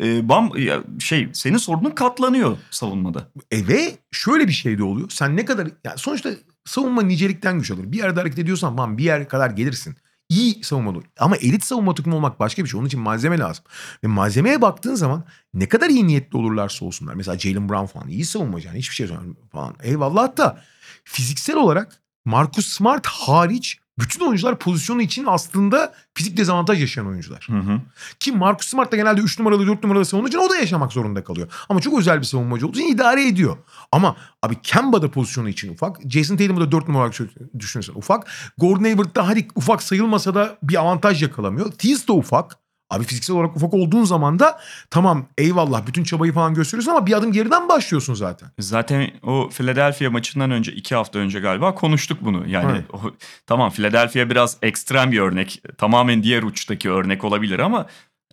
e, 0.00 0.28
bam 0.28 0.52
ya 0.56 0.82
şey 0.98 1.28
senin 1.32 1.56
sorunun 1.56 1.90
katlanıyor 1.90 2.56
savunmada. 2.70 3.28
E 3.50 3.68
ve 3.68 3.96
şöyle 4.12 4.48
bir 4.48 4.52
şey 4.52 4.78
de 4.78 4.84
oluyor. 4.84 5.10
Sen 5.10 5.36
ne 5.36 5.44
kadar 5.44 5.68
yani 5.84 5.98
sonuçta 5.98 6.30
savunma 6.64 7.02
nicelikten 7.02 7.58
güç 7.58 7.70
alır. 7.70 7.92
Bir 7.92 7.98
yerde 7.98 8.20
hareket 8.20 8.38
ediyorsan 8.38 8.78
bam 8.78 8.98
bir 8.98 9.04
yer 9.04 9.28
kadar 9.28 9.50
gelirsin. 9.50 9.96
İyi 10.28 10.64
savunma 10.64 10.90
olur. 10.90 11.04
Ama 11.18 11.36
elit 11.36 11.64
savunma 11.64 11.94
takımı 11.94 12.16
olmak 12.16 12.40
başka 12.40 12.64
bir 12.64 12.68
şey. 12.68 12.80
Onun 12.80 12.86
için 12.86 13.00
malzeme 13.00 13.38
lazım. 13.38 13.64
Ve 14.04 14.08
malzemeye 14.08 14.62
baktığın 14.62 14.94
zaman 14.94 15.24
ne 15.54 15.68
kadar 15.68 15.90
iyi 15.90 16.06
niyetli 16.06 16.36
olurlarsa 16.36 16.84
olsunlar. 16.84 17.14
Mesela 17.14 17.38
Jalen 17.38 17.68
Brown 17.68 17.86
falan 17.86 18.08
iyi 18.08 18.24
savunmacı. 18.24 18.66
Yani 18.68 18.78
hiçbir 18.78 18.94
şey 18.94 19.08
falan. 19.52 19.74
Eyvallah 19.82 20.36
da 20.36 20.62
fiziksel 21.04 21.56
olarak 21.56 22.02
Marcus 22.24 22.66
Smart 22.66 23.06
hariç 23.06 23.78
bütün 23.98 24.26
oyuncular 24.26 24.58
pozisyonu 24.58 25.02
için 25.02 25.24
aslında 25.26 25.94
fizik 26.14 26.36
dezavantaj 26.36 26.80
yaşayan 26.80 27.06
oyuncular. 27.06 27.48
Hı 27.50 27.58
hı. 27.58 27.80
Ki 28.20 28.32
Marcus 28.32 28.68
Smart 28.68 28.92
da 28.92 28.96
genelde 28.96 29.20
3 29.20 29.38
numaralı 29.38 29.66
4 29.66 29.82
numaralı 29.82 30.04
savunma 30.04 30.28
için 30.28 30.38
o 30.38 30.50
da 30.50 30.56
yaşamak 30.56 30.92
zorunda 30.92 31.24
kalıyor. 31.24 31.48
Ama 31.68 31.80
çok 31.80 31.98
özel 31.98 32.18
bir 32.18 32.24
savunmacı 32.24 32.66
olduğu 32.66 32.78
için 32.78 32.94
idare 32.94 33.28
ediyor. 33.28 33.56
Ama 33.92 34.16
abi 34.42 34.56
Kemba 34.62 35.02
da 35.02 35.10
pozisyonu 35.10 35.48
için 35.48 35.72
ufak. 35.72 35.96
Jason 36.10 36.36
Tatum'u 36.36 36.60
da 36.60 36.72
4 36.72 36.88
numara 36.88 37.02
olarak 37.02 37.20
düşünürsen 37.58 37.94
ufak. 37.94 38.26
Gordon 38.58 38.84
Hayward 38.84 39.16
da 39.16 39.28
hadi 39.28 39.48
ufak 39.54 39.82
sayılmasa 39.82 40.34
da 40.34 40.58
bir 40.62 40.80
avantaj 40.80 41.22
yakalamıyor. 41.22 41.72
Tease 41.72 42.08
de 42.08 42.12
ufak. 42.12 42.65
Abi 42.90 43.04
fiziksel 43.04 43.36
olarak 43.36 43.56
ufak 43.56 43.74
olduğun 43.74 44.04
zaman 44.04 44.38
da 44.38 44.58
tamam 44.90 45.26
eyvallah 45.38 45.86
bütün 45.86 46.04
çabayı 46.04 46.32
falan 46.32 46.54
gösteriyorsun 46.54 46.90
ama 46.90 47.06
bir 47.06 47.12
adım 47.12 47.32
geriden 47.32 47.68
başlıyorsun 47.68 48.14
zaten. 48.14 48.48
Zaten 48.58 49.10
o 49.22 49.48
Philadelphia 49.48 50.10
maçından 50.10 50.50
önce 50.50 50.72
iki 50.72 50.94
hafta 50.94 51.18
önce 51.18 51.40
galiba 51.40 51.74
konuştuk 51.74 52.18
bunu. 52.20 52.48
Yani 52.48 52.70
Evet. 52.72 52.84
o, 52.92 53.00
tamam 53.46 53.70
Philadelphia 53.70 54.30
biraz 54.30 54.56
ekstrem 54.62 55.12
bir 55.12 55.20
örnek. 55.20 55.62
Tamamen 55.78 56.22
diğer 56.22 56.42
uçtaki 56.42 56.90
örnek 56.90 57.24
olabilir 57.24 57.58
ama 57.58 57.86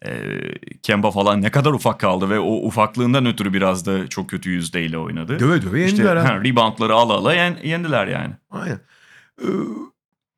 e, 0.05 0.11
Kemba 0.83 1.11
falan 1.11 1.41
ne 1.41 1.51
kadar 1.51 1.71
ufak 1.71 1.99
kaldı 1.99 2.29
ve 2.29 2.39
o 2.39 2.51
ufaklığından 2.53 3.25
ötürü 3.25 3.53
biraz 3.53 3.85
da 3.85 4.07
çok 4.07 4.29
kötü 4.29 4.49
yüzdeyle 4.49 4.97
oynadı. 4.97 5.39
Döve 5.39 5.61
döve 5.61 5.85
İşte 5.85 5.97
yendiler 6.03 6.15
ha. 6.15 6.29
ha, 6.29 6.43
reboundları 6.43 6.93
ala 6.95 7.13
ala 7.13 7.33
yen- 7.33 7.57
yendiler 7.63 8.07
yani. 8.07 8.33
Aynen. 8.51 8.79
Ee, 9.41 9.45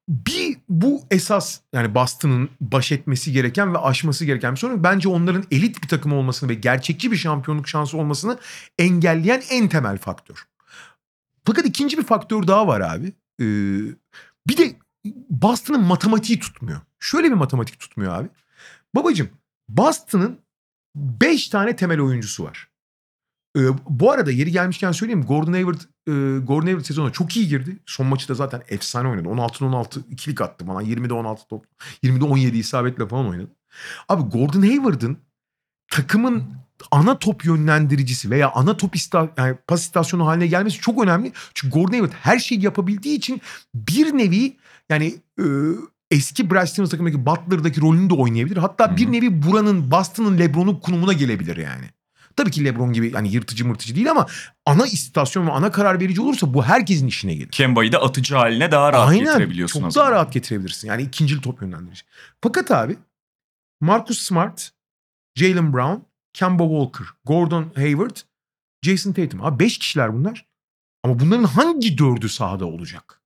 bir 0.07 0.57
bu 0.69 1.03
esas 1.11 1.59
yani 1.73 1.95
Boston'ın 1.95 2.49
baş 2.61 2.91
etmesi 2.91 3.31
gereken 3.31 3.73
ve 3.73 3.77
aşması 3.77 4.25
gereken 4.25 4.51
bir 4.51 4.57
sorun. 4.57 4.83
Bence 4.83 5.09
onların 5.09 5.43
elit 5.51 5.83
bir 5.83 5.87
takım 5.87 6.13
olmasını 6.13 6.49
ve 6.49 6.53
gerçekçi 6.53 7.11
bir 7.11 7.17
şampiyonluk 7.17 7.67
şansı 7.67 7.97
olmasını 7.97 8.39
engelleyen 8.77 9.43
en 9.49 9.69
temel 9.69 9.97
faktör. 9.97 10.47
Fakat 11.45 11.65
ikinci 11.65 11.97
bir 11.97 12.03
faktör 12.03 12.47
daha 12.47 12.67
var 12.67 12.81
abi. 12.81 13.07
Ee, 13.41 13.45
bir 14.47 14.57
de 14.57 14.75
Boston'ın 15.29 15.83
matematiği 15.83 16.39
tutmuyor. 16.39 16.81
Şöyle 16.99 17.27
bir 17.27 17.35
matematik 17.35 17.79
tutmuyor 17.79 18.13
abi. 18.13 18.27
Babacım 18.95 19.29
Boston'ın 19.69 20.39
5 20.95 21.47
tane 21.47 21.75
temel 21.75 22.01
oyuncusu 22.01 22.43
var. 22.43 22.69
Ee, 23.55 23.59
bu 23.89 24.11
arada 24.11 24.31
yeri 24.31 24.51
gelmişken 24.51 24.91
söyleyeyim 24.91 25.25
Gordon 25.25 25.53
Hayward 25.53 25.81
e, 26.07 26.11
Gordon 26.39 26.65
Hayward 26.65 26.85
sezona 26.85 27.11
çok 27.11 27.37
iyi 27.37 27.47
girdi. 27.47 27.77
Son 27.85 28.07
maçı 28.07 28.29
da 28.29 28.33
zaten 28.33 28.61
efsane 28.69 29.07
oynadı. 29.07 29.27
16'da 29.27 29.65
16 29.65 29.99
ikilik 30.09 30.41
attı 30.41 30.67
bana. 30.67 30.83
20'de 30.83 31.13
16 31.13 31.47
top. 31.47 31.65
20'de 32.03 32.23
17 32.23 32.57
isabetle 32.57 33.07
falan 33.07 33.27
oynadı. 33.27 33.51
Abi 34.09 34.23
Gordon 34.23 34.61
Hayward'ın 34.61 35.17
takımın 35.91 36.43
ana 36.91 37.19
top 37.19 37.45
yönlendiricisi 37.45 38.29
veya 38.31 38.51
ana 38.51 38.77
top 38.77 38.95
ista 38.95 39.29
yani 39.37 39.57
pas 39.67 39.81
istasyonu 39.81 40.27
haline 40.27 40.47
gelmesi 40.47 40.79
çok 40.79 41.03
önemli. 41.03 41.31
Çünkü 41.53 41.73
Gordon 41.73 41.91
Hayward 41.91 42.13
her 42.21 42.39
şeyi 42.39 42.63
yapabildiği 42.63 43.17
için 43.17 43.41
bir 43.73 44.17
nevi 44.17 44.57
yani 44.89 45.15
e, 45.39 45.45
eski 46.11 46.51
Brad 46.51 46.65
Stevens 46.65 46.89
takımındaki 46.89 47.25
Butler'daki 47.25 47.81
rolünü 47.81 48.09
de 48.09 48.13
oynayabilir. 48.13 48.57
Hatta 48.57 48.87
Hı 48.87 48.91
hı. 48.91 48.97
bir 48.97 49.11
nevi 49.11 49.43
buranın 49.43 49.91
Boston'ın 49.91 50.39
LeBron'un 50.39 50.75
konumuna 50.75 51.13
gelebilir 51.13 51.57
yani. 51.57 51.85
Tabii 52.35 52.51
ki 52.51 52.65
LeBron 52.65 52.93
gibi 52.93 53.11
yani 53.15 53.31
yırtıcı 53.31 53.65
mırtıcı 53.65 53.95
değil 53.95 54.11
ama 54.11 54.25
ana 54.65 54.85
istasyon 54.87 55.47
ve 55.47 55.51
ana 55.51 55.71
karar 55.71 55.99
verici 55.99 56.21
olursa 56.21 56.53
bu 56.53 56.63
herkesin 56.63 57.07
işine 57.07 57.35
gelir. 57.35 57.51
Kemba'yı 57.51 57.91
da 57.91 58.01
atıcı 58.01 58.35
haline 58.35 58.71
daha 58.71 58.93
rahat 58.93 59.13
getirebiliyorsun. 59.13 59.79
Çok 59.79 59.87
o 59.87 59.91
zaman. 59.91 60.05
daha 60.05 60.15
rahat 60.15 60.33
getirebilirsin. 60.33 60.87
Yani 60.87 61.01
ikincil 61.01 61.41
top 61.41 61.61
yönlendirici. 61.61 62.01
Fakat 62.41 62.71
abi 62.71 62.97
Marcus 63.81 64.21
Smart, 64.21 64.71
Jalen 65.35 65.73
Brown, 65.73 66.01
Kemba 66.33 66.63
Walker, 66.63 67.07
Gordon 67.25 67.71
Hayward, 67.75 68.17
Jason 68.81 69.13
Tatum. 69.13 69.45
Abi 69.45 69.63
beş 69.63 69.77
kişiler 69.77 70.13
bunlar. 70.13 70.45
Ama 71.03 71.19
bunların 71.19 71.43
hangi 71.43 71.97
dördü 71.97 72.29
sahada 72.29 72.65
olacak? 72.65 73.21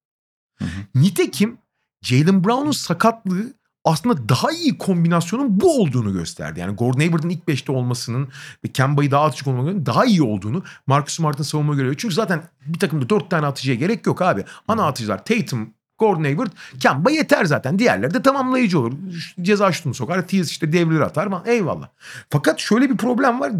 Hı 0.55 0.65
hı. 0.65 0.69
Nitekim 0.95 1.57
Jalen 2.01 2.43
Brown'un 2.43 2.71
sakatlığı 2.71 3.53
aslında 3.85 4.29
daha 4.29 4.51
iyi 4.51 4.77
kombinasyonun 4.77 5.59
bu 5.59 5.81
olduğunu 5.81 6.13
gösterdi. 6.13 6.59
Yani 6.59 6.75
Gordon 6.75 6.99
Hayward'ın 6.99 7.29
ilk 7.29 7.47
beşte 7.47 7.71
olmasının 7.71 8.27
ve 8.65 8.67
Kemba'yı 8.67 9.11
daha 9.11 9.25
atıcı 9.25 9.49
olmasının 9.49 9.85
daha 9.85 10.05
iyi 10.05 10.23
olduğunu 10.23 10.63
Marcus 10.87 11.15
Smart'ın 11.15 11.43
savunma 11.43 11.75
görevi. 11.75 11.97
Çünkü 11.97 12.15
zaten 12.15 12.43
bir 12.65 12.79
takımda 12.79 13.09
dört 13.09 13.29
tane 13.29 13.45
atıcıya 13.45 13.75
gerek 13.75 14.05
yok 14.05 14.21
abi. 14.21 14.45
Ana 14.67 14.87
atıcılar 14.87 15.25
Tatum, 15.25 15.69
Gordon 15.99 16.23
Hayward, 16.23 16.51
Kemba 16.79 17.11
yeter 17.11 17.45
zaten. 17.45 17.79
Diğerleri 17.79 18.13
de 18.13 18.21
tamamlayıcı 18.21 18.79
olur. 18.79 18.93
Ceza 19.41 19.71
şutunu 19.71 19.93
sokar. 19.93 20.27
Tiz 20.27 20.49
işte 20.49 20.73
devrilir 20.73 20.99
atar 20.99 21.29
falan. 21.29 21.43
Eyvallah. 21.45 21.87
Fakat 22.29 22.59
şöyle 22.59 22.89
bir 22.89 22.97
problem 22.97 23.39
var. 23.39 23.51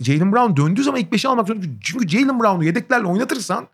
Jalen 0.00 0.32
Brown 0.32 0.56
döndüğü 0.56 0.82
zaman 0.82 1.00
ilk 1.00 1.12
beşe 1.12 1.28
almak 1.28 1.46
zorunda. 1.46 1.66
Çünkü 1.80 2.08
Jalen 2.08 2.40
Brown'u 2.40 2.64
yedeklerle 2.64 3.06
oynatırsan. 3.06 3.68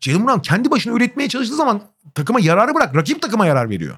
Jalen 0.00 0.26
Brown 0.26 0.40
kendi 0.40 0.70
başına 0.70 0.96
üretmeye 0.96 1.28
çalıştığı 1.28 1.56
zaman 1.56 1.80
takıma 2.14 2.40
yararı 2.40 2.74
bırak. 2.74 2.96
Rakip 2.96 3.22
takıma 3.22 3.46
yarar 3.46 3.70
veriyor. 3.70 3.96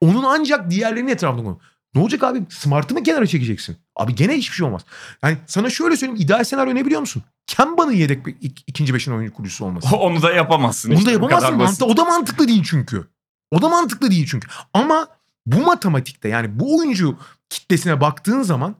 Onun 0.00 0.22
ancak 0.22 0.70
diğerlerinin 0.70 1.10
etrafında 1.10 1.42
konu. 1.42 1.58
Ne 1.94 2.00
olacak 2.00 2.22
abi? 2.22 2.42
Smart'ı 2.48 2.94
mı 2.94 3.02
kenara 3.02 3.26
çekeceksin? 3.26 3.76
Abi 3.96 4.14
gene 4.14 4.36
hiçbir 4.36 4.54
şey 4.56 4.66
olmaz. 4.66 4.82
Yani 5.22 5.38
sana 5.46 5.70
şöyle 5.70 5.96
söyleyeyim. 5.96 6.20
ideal 6.20 6.44
senaryo 6.44 6.74
ne 6.74 6.86
biliyor 6.86 7.00
musun? 7.00 7.22
Kemba'nın 7.46 7.92
yedek 7.92 8.26
be- 8.26 8.30
ik- 8.30 8.62
ikinci 8.66 8.94
beşin 8.94 9.12
oyuncu 9.12 9.34
kurucusu 9.34 9.64
olması. 9.64 9.96
Onu 9.96 10.22
da 10.22 10.32
yapamazsın. 10.32 10.90
Onu 10.90 10.98
işte, 10.98 11.06
da 11.06 11.12
yapamazsın. 11.12 11.56
Mantı, 11.56 11.84
o 11.84 11.96
da 11.96 12.04
mantıklı 12.04 12.48
değil 12.48 12.64
çünkü. 12.70 13.08
O 13.50 13.62
da 13.62 13.68
mantıklı 13.68 14.10
değil 14.10 14.26
çünkü. 14.30 14.48
Ama 14.74 15.08
bu 15.46 15.60
matematikte 15.60 16.28
yani 16.28 16.60
bu 16.60 16.78
oyuncu 16.78 17.18
kitlesine 17.50 18.00
baktığın 18.00 18.42
zaman 18.42 18.76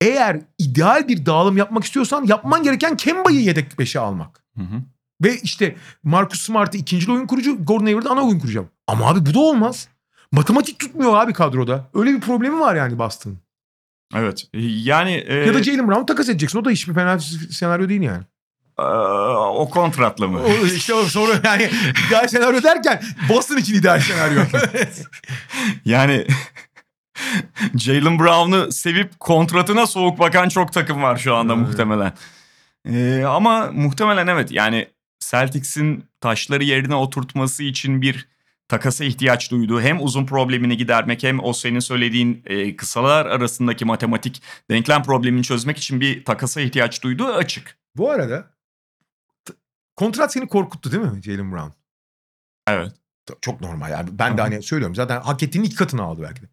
eğer 0.00 0.40
ideal 0.58 1.08
bir 1.08 1.26
dağılım 1.26 1.56
yapmak 1.56 1.84
istiyorsan 1.84 2.24
yapman 2.24 2.62
gereken 2.62 2.96
Kemba'yı 2.96 3.40
yedek 3.40 3.78
beşe 3.78 4.00
almak. 4.00 4.44
Hı 4.56 4.62
hı. 4.62 4.82
Ve 5.22 5.40
işte 5.40 5.76
Marcus 6.02 6.40
Smart'ı 6.40 6.78
ikinci 6.78 7.12
oyun 7.12 7.26
kurucu, 7.26 7.64
Gordon 7.64 7.84
Hayward'ı 7.84 8.10
ana 8.10 8.22
oyun 8.22 8.38
kurucu. 8.38 8.68
Ama 8.86 9.06
abi 9.06 9.26
bu 9.26 9.34
da 9.34 9.38
olmaz. 9.38 9.88
Matematik 10.32 10.78
tutmuyor 10.78 11.16
abi 11.16 11.32
kadroda. 11.32 11.90
Öyle 11.94 12.12
bir 12.14 12.20
problemi 12.20 12.60
var 12.60 12.74
yani 12.74 12.98
Boston'ın. 12.98 13.38
Evet. 14.14 14.44
Yani 14.84 15.12
e, 15.26 15.34
Ya 15.34 15.54
da 15.54 15.62
Jalen 15.62 15.88
Brown 15.88 16.04
takas 16.06 16.28
edeceksin. 16.28 16.58
O 16.58 16.64
da 16.64 16.70
hiçbir 16.70 16.94
fena 16.94 17.18
senaryo 17.50 17.88
değil 17.88 18.00
yani. 18.02 18.22
e, 18.78 18.82
o 18.82 19.70
kontratla 19.70 20.28
mı? 20.28 20.40
O 20.42 20.66
işte 20.66 20.94
o 20.94 21.02
soru 21.04 21.32
yani 21.44 21.70
ideal 22.08 22.28
senaryo 22.28 22.62
derken 22.62 23.02
Boston 23.28 23.56
için 23.56 23.74
ideal 23.74 24.00
senaryo. 24.00 24.40
Yani 25.84 26.26
Jalen 27.78 28.18
Brown'u 28.18 28.72
sevip 28.72 29.20
kontratına 29.20 29.86
soğuk 29.86 30.18
bakan 30.18 30.48
çok 30.48 30.72
takım 30.72 31.02
var 31.02 31.16
şu 31.16 31.34
anda 31.34 31.54
Evet. 31.54 31.66
muhtemelen. 31.68 32.12
Ee, 32.90 33.24
ama 33.26 33.70
muhtemelen 33.72 34.26
evet 34.26 34.52
yani 34.52 34.88
Celtics'in 35.20 36.04
taşları 36.20 36.64
yerine 36.64 36.94
oturtması 36.94 37.62
için 37.62 38.02
bir 38.02 38.28
takasa 38.68 39.04
ihtiyaç 39.04 39.50
duyduğu 39.50 39.80
hem 39.80 40.02
uzun 40.02 40.26
problemini 40.26 40.76
gidermek 40.76 41.22
hem 41.22 41.44
o 41.44 41.52
senin 41.52 41.80
söylediğin 41.80 42.42
e, 42.46 42.76
kısalar 42.76 43.26
arasındaki 43.26 43.84
matematik 43.84 44.42
denklem 44.70 45.02
problemini 45.02 45.42
çözmek 45.42 45.78
için 45.78 46.00
bir 46.00 46.24
takasa 46.24 46.60
ihtiyaç 46.60 47.02
duyduğu 47.02 47.26
açık. 47.26 47.78
Bu 47.96 48.10
arada 48.10 48.50
kontrat 49.96 50.32
seni 50.32 50.48
korkuttu 50.48 50.92
değil 50.92 51.02
mi 51.02 51.22
Jalen 51.22 51.52
Brown? 51.52 51.70
Evet. 52.66 52.92
Çok 53.40 53.60
normal 53.60 53.90
yani. 53.90 54.08
Ben 54.12 54.38
de 54.38 54.42
Hı 54.42 54.46
hı. 54.46 54.50
hani 54.50 54.62
söylüyorum 54.62 54.94
zaten 54.94 55.20
hak 55.20 55.42
ettiğinin 55.42 55.66
iki 55.66 55.76
katını 55.76 56.02
aldı 56.02 56.22
belki 56.22 56.42
de. 56.42 56.46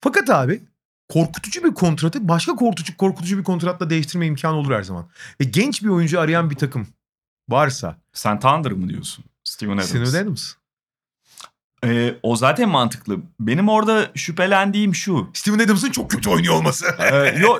Fakat 0.00 0.30
abi 0.30 0.62
korkutucu 1.08 1.64
bir 1.64 1.74
kontratı 1.74 2.28
başka 2.28 2.56
korkutucu, 2.56 2.96
korkutucu 2.96 3.38
bir 3.38 3.44
kontratla 3.44 3.90
değiştirme 3.90 4.26
imkanı 4.26 4.56
olur 4.56 4.74
her 4.74 4.82
zaman. 4.82 5.08
Ve 5.40 5.44
genç 5.44 5.82
bir 5.82 5.88
oyuncu 5.88 6.20
arayan 6.20 6.50
bir 6.50 6.56
takım 6.56 6.88
varsa 7.48 7.96
Sen 8.12 8.40
Thunder 8.40 8.72
mı 8.72 8.88
diyorsun? 8.88 9.24
Steven 9.44 9.72
Adams. 9.72 9.88
Steven 9.88 10.24
Adams. 10.24 10.52
Ee, 11.84 12.14
o 12.22 12.36
zaten 12.36 12.68
mantıklı. 12.68 13.18
Benim 13.40 13.68
orada 13.68 14.10
şüphelendiğim 14.14 14.94
şu. 14.94 15.30
Steven 15.34 15.58
Adams'ın 15.58 15.90
çok 15.90 16.10
kötü 16.10 16.30
oynuyor 16.30 16.54
olması. 16.54 16.86
Ee, 16.98 17.38
yo, 17.40 17.58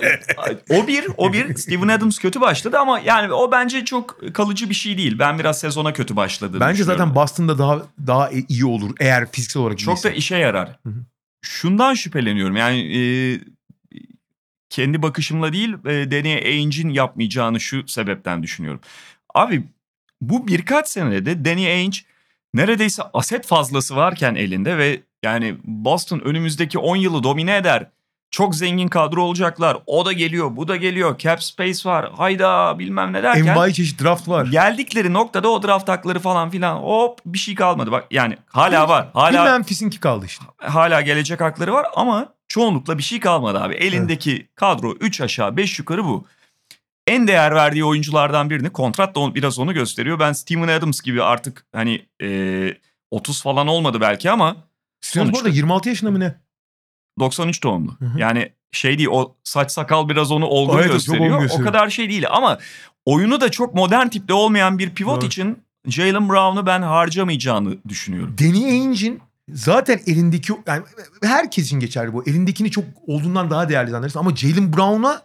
o 0.71 0.87
bir, 0.87 1.07
o 1.17 1.33
bir. 1.33 1.55
Steven 1.55 1.89
Adams 1.89 2.19
kötü 2.19 2.41
başladı 2.41 2.79
ama 2.79 3.01
yani 3.01 3.33
o 3.33 3.53
bence 3.53 3.85
çok 3.85 4.35
kalıcı 4.35 4.71
bir 4.71 4.75
şey 4.75 4.99
değil. 4.99 5.19
Ben 5.19 5.39
biraz 5.39 5.61
sezona 5.61 5.93
kötü 5.93 6.17
başladı. 6.17 6.61
Bence 6.61 6.85
zaten 6.85 7.15
Boston'da 7.15 7.59
daha 7.59 7.83
daha 8.07 8.31
iyi 8.49 8.65
olur 8.65 8.91
eğer 9.01 9.33
fiziksel 9.33 9.63
olarak 9.63 9.79
çok 9.79 10.05
da 10.05 10.09
iyiyse. 10.09 10.19
işe 10.19 10.37
yarar. 10.37 10.69
Hı 10.83 10.89
hı. 10.89 11.05
Şundan 11.43 11.95
şüpheleniyorum. 11.95 12.57
Yani 12.57 12.99
e, 12.99 13.01
kendi 14.71 15.03
bakışımla 15.03 15.53
değil, 15.53 15.73
e, 15.73 16.11
Danny 16.11 16.35
Ainge'in 16.35 16.89
yapmayacağını 16.89 17.61
şu 17.61 17.89
sebepten 17.89 18.43
düşünüyorum. 18.43 18.81
Abi 19.35 19.65
bu 20.21 20.49
birkaç 20.49 20.89
senede 20.89 21.27
de 21.27 21.45
Danny 21.45 21.67
Ainge 21.67 21.99
neredeyse 22.57 23.03
aset 23.15 23.47
fazlası 23.47 23.97
varken 23.97 24.35
elinde 24.35 24.79
ve 24.79 25.01
yani 25.25 25.57
Boston 25.65 26.21
önümüzdeki 26.21 26.79
10 26.79 26.97
yılı 26.97 27.23
domine 27.23 27.57
eder. 27.57 27.87
Çok 28.31 28.55
zengin 28.55 28.89
kadro 28.89 29.23
olacaklar. 29.23 29.77
O 29.87 30.07
da 30.07 30.13
geliyor, 30.13 30.57
bu 30.57 30.69
da 30.69 30.77
geliyor. 30.77 31.19
Cap 31.19 31.43
space 31.43 31.89
var. 31.89 32.11
Hayda 32.17 32.79
bilmem 32.79 33.13
ne 33.13 33.23
derken. 33.23 33.47
Envai 33.47 33.75
çeşit 33.75 34.03
draft 34.03 34.29
var. 34.29 34.47
Geldikleri 34.47 35.13
noktada 35.13 35.49
o 35.49 35.63
draft 35.63 35.89
hakları 35.89 36.19
falan 36.19 36.51
filan 36.51 36.77
hop 36.77 37.19
bir 37.27 37.39
şey 37.39 37.55
kalmadı. 37.55 37.93
Bak 37.93 38.05
yani 38.11 38.37
hala 38.47 38.89
var. 38.89 39.07
Bir 39.15 39.21
Hala 39.21 39.45
Memphis'inki 39.45 40.01
kaldı 40.01 40.27
işte. 40.27 40.45
hala 40.59 41.01
gelecek 41.01 41.41
hakları 41.41 41.73
var 41.73 41.87
ama 41.97 42.29
çoğunlukla 42.49 42.99
bir 42.99 43.03
şey 43.03 43.21
kalmadı 43.21 43.61
abi. 43.61 43.75
Elindeki 43.75 44.49
kadro 44.55 44.93
3 44.93 45.21
aşağı 45.21 45.57
5 45.57 45.79
yukarı 45.79 46.05
bu. 46.05 46.27
En 47.07 47.29
değer 47.29 47.55
verdiği 47.55 47.85
oyunculardan 47.85 48.51
birini 48.51 48.71
kontrat 48.71 49.17
da 49.17 49.35
biraz 49.35 49.59
onu 49.59 49.75
gösteriyor. 49.75 50.19
Ben 50.19 50.33
Steven 50.33 50.69
Adams 50.69 51.01
gibi 51.01 51.23
artık 51.23 51.67
hani 51.73 52.07
e, 52.23 52.75
30 53.11 53.43
falan 53.43 53.67
olmadı 53.67 54.01
belki 54.01 54.31
ama 54.31 54.57
Steven 55.01 55.33
bu 55.33 55.39
arada 55.39 55.49
26 55.49 55.89
yaşında 55.89 56.11
mı 56.11 56.21
ne? 56.21 56.35
93 57.19 57.63
doğumlu. 57.63 57.97
Hı 57.99 58.05
hı. 58.05 58.19
Yani 58.19 58.53
şey 58.73 58.99
değil 58.99 59.09
o 59.13 59.37
saç 59.45 59.71
sakal 59.71 60.09
biraz 60.09 60.31
onu 60.33 60.47
olgun 60.47 60.79
Evet, 60.79 60.93
gösteriyor. 60.93 61.25
olgun 61.27 61.37
o 61.37 61.41
gösteriyor. 61.41 61.73
kadar 61.73 61.91
şey 61.91 62.09
değil 62.09 62.25
ama 62.31 62.59
oyunu 63.05 63.41
da 63.41 63.51
çok 63.51 63.75
modern 63.75 64.09
tipte 64.09 64.33
olmayan 64.35 64.79
bir 64.79 64.91
pivot 64.91 65.21
Doğru. 65.21 65.27
için 65.27 65.59
Jalen 65.87 66.29
Brown'u 66.29 66.67
ben 66.67 66.83
harcamayacağını 66.83 67.77
düşünüyorum. 67.89 68.37
Danny 68.41 68.65
Ainge'in 68.65 69.21
zaten 69.49 70.01
elindeki 70.07 70.53
yani 70.67 70.83
herkes 71.23 71.65
için 71.67 71.81
geçerli 71.81 72.13
bu. 72.13 72.29
Elindekini 72.29 72.71
çok 72.71 72.85
olduğundan 73.07 73.51
daha 73.51 73.69
değerli 73.69 73.91
zannedersin 73.91 74.19
ama 74.19 74.37
Jalen 74.37 74.73
Brown'a 74.73 75.23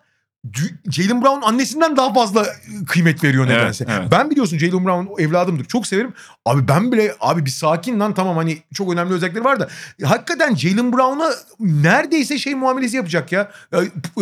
Jalen 0.92 1.22
Brown 1.22 1.42
annesinden 1.42 1.98
daha 1.98 2.14
fazla 2.14 2.46
kıymet 2.88 3.24
veriyor 3.24 3.46
Evet, 3.48 3.58
nedense. 3.58 3.86
evet. 3.89 4.08
Ben 4.12 4.30
biliyorsun 4.32 4.58
Jalen 4.58 4.86
Brown 4.86 5.22
evladımdır. 5.22 5.66
Çok 5.66 5.88
severim. 5.88 6.14
Abi 6.46 6.68
ben 6.68 6.92
bile 6.92 7.16
abi 7.20 7.46
bir 7.46 7.50
sakin 7.50 8.00
lan 8.00 8.14
tamam 8.14 8.38
hani 8.38 8.58
çok 8.74 8.94
önemli 8.94 9.14
özellikleri 9.14 9.44
var 9.44 9.60
da 9.60 9.70
hakikaten 10.04 10.56
Jalen 10.56 10.94
Brown'a 10.94 11.30
neredeyse 11.60 12.38
şey 12.38 12.56
muamelesi 12.56 12.98
yapacak 12.98 13.32
ya. 13.32 13.52
P- 13.72 14.22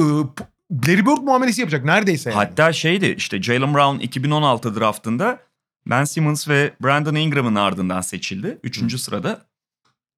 Larry 0.88 1.06
Bird 1.06 1.18
muamelesi 1.24 1.62
yapacak 1.62 1.86
neredeyse 1.86 2.30
yani. 2.30 2.38
Hatta 2.38 2.74
şeydi 2.74 3.06
işte 3.18 3.42
Jalen 3.42 3.74
Brown 3.74 4.00
2016 4.00 4.76
draftında 4.80 5.40
Ben 5.86 6.04
Simmons 6.04 6.48
ve 6.50 6.74
Brandon 6.84 7.16
Ingram'ın 7.16 7.56
ardından 7.56 8.02
seçildi. 8.02 8.58
Üçüncü 8.64 8.98
sırada. 8.98 9.42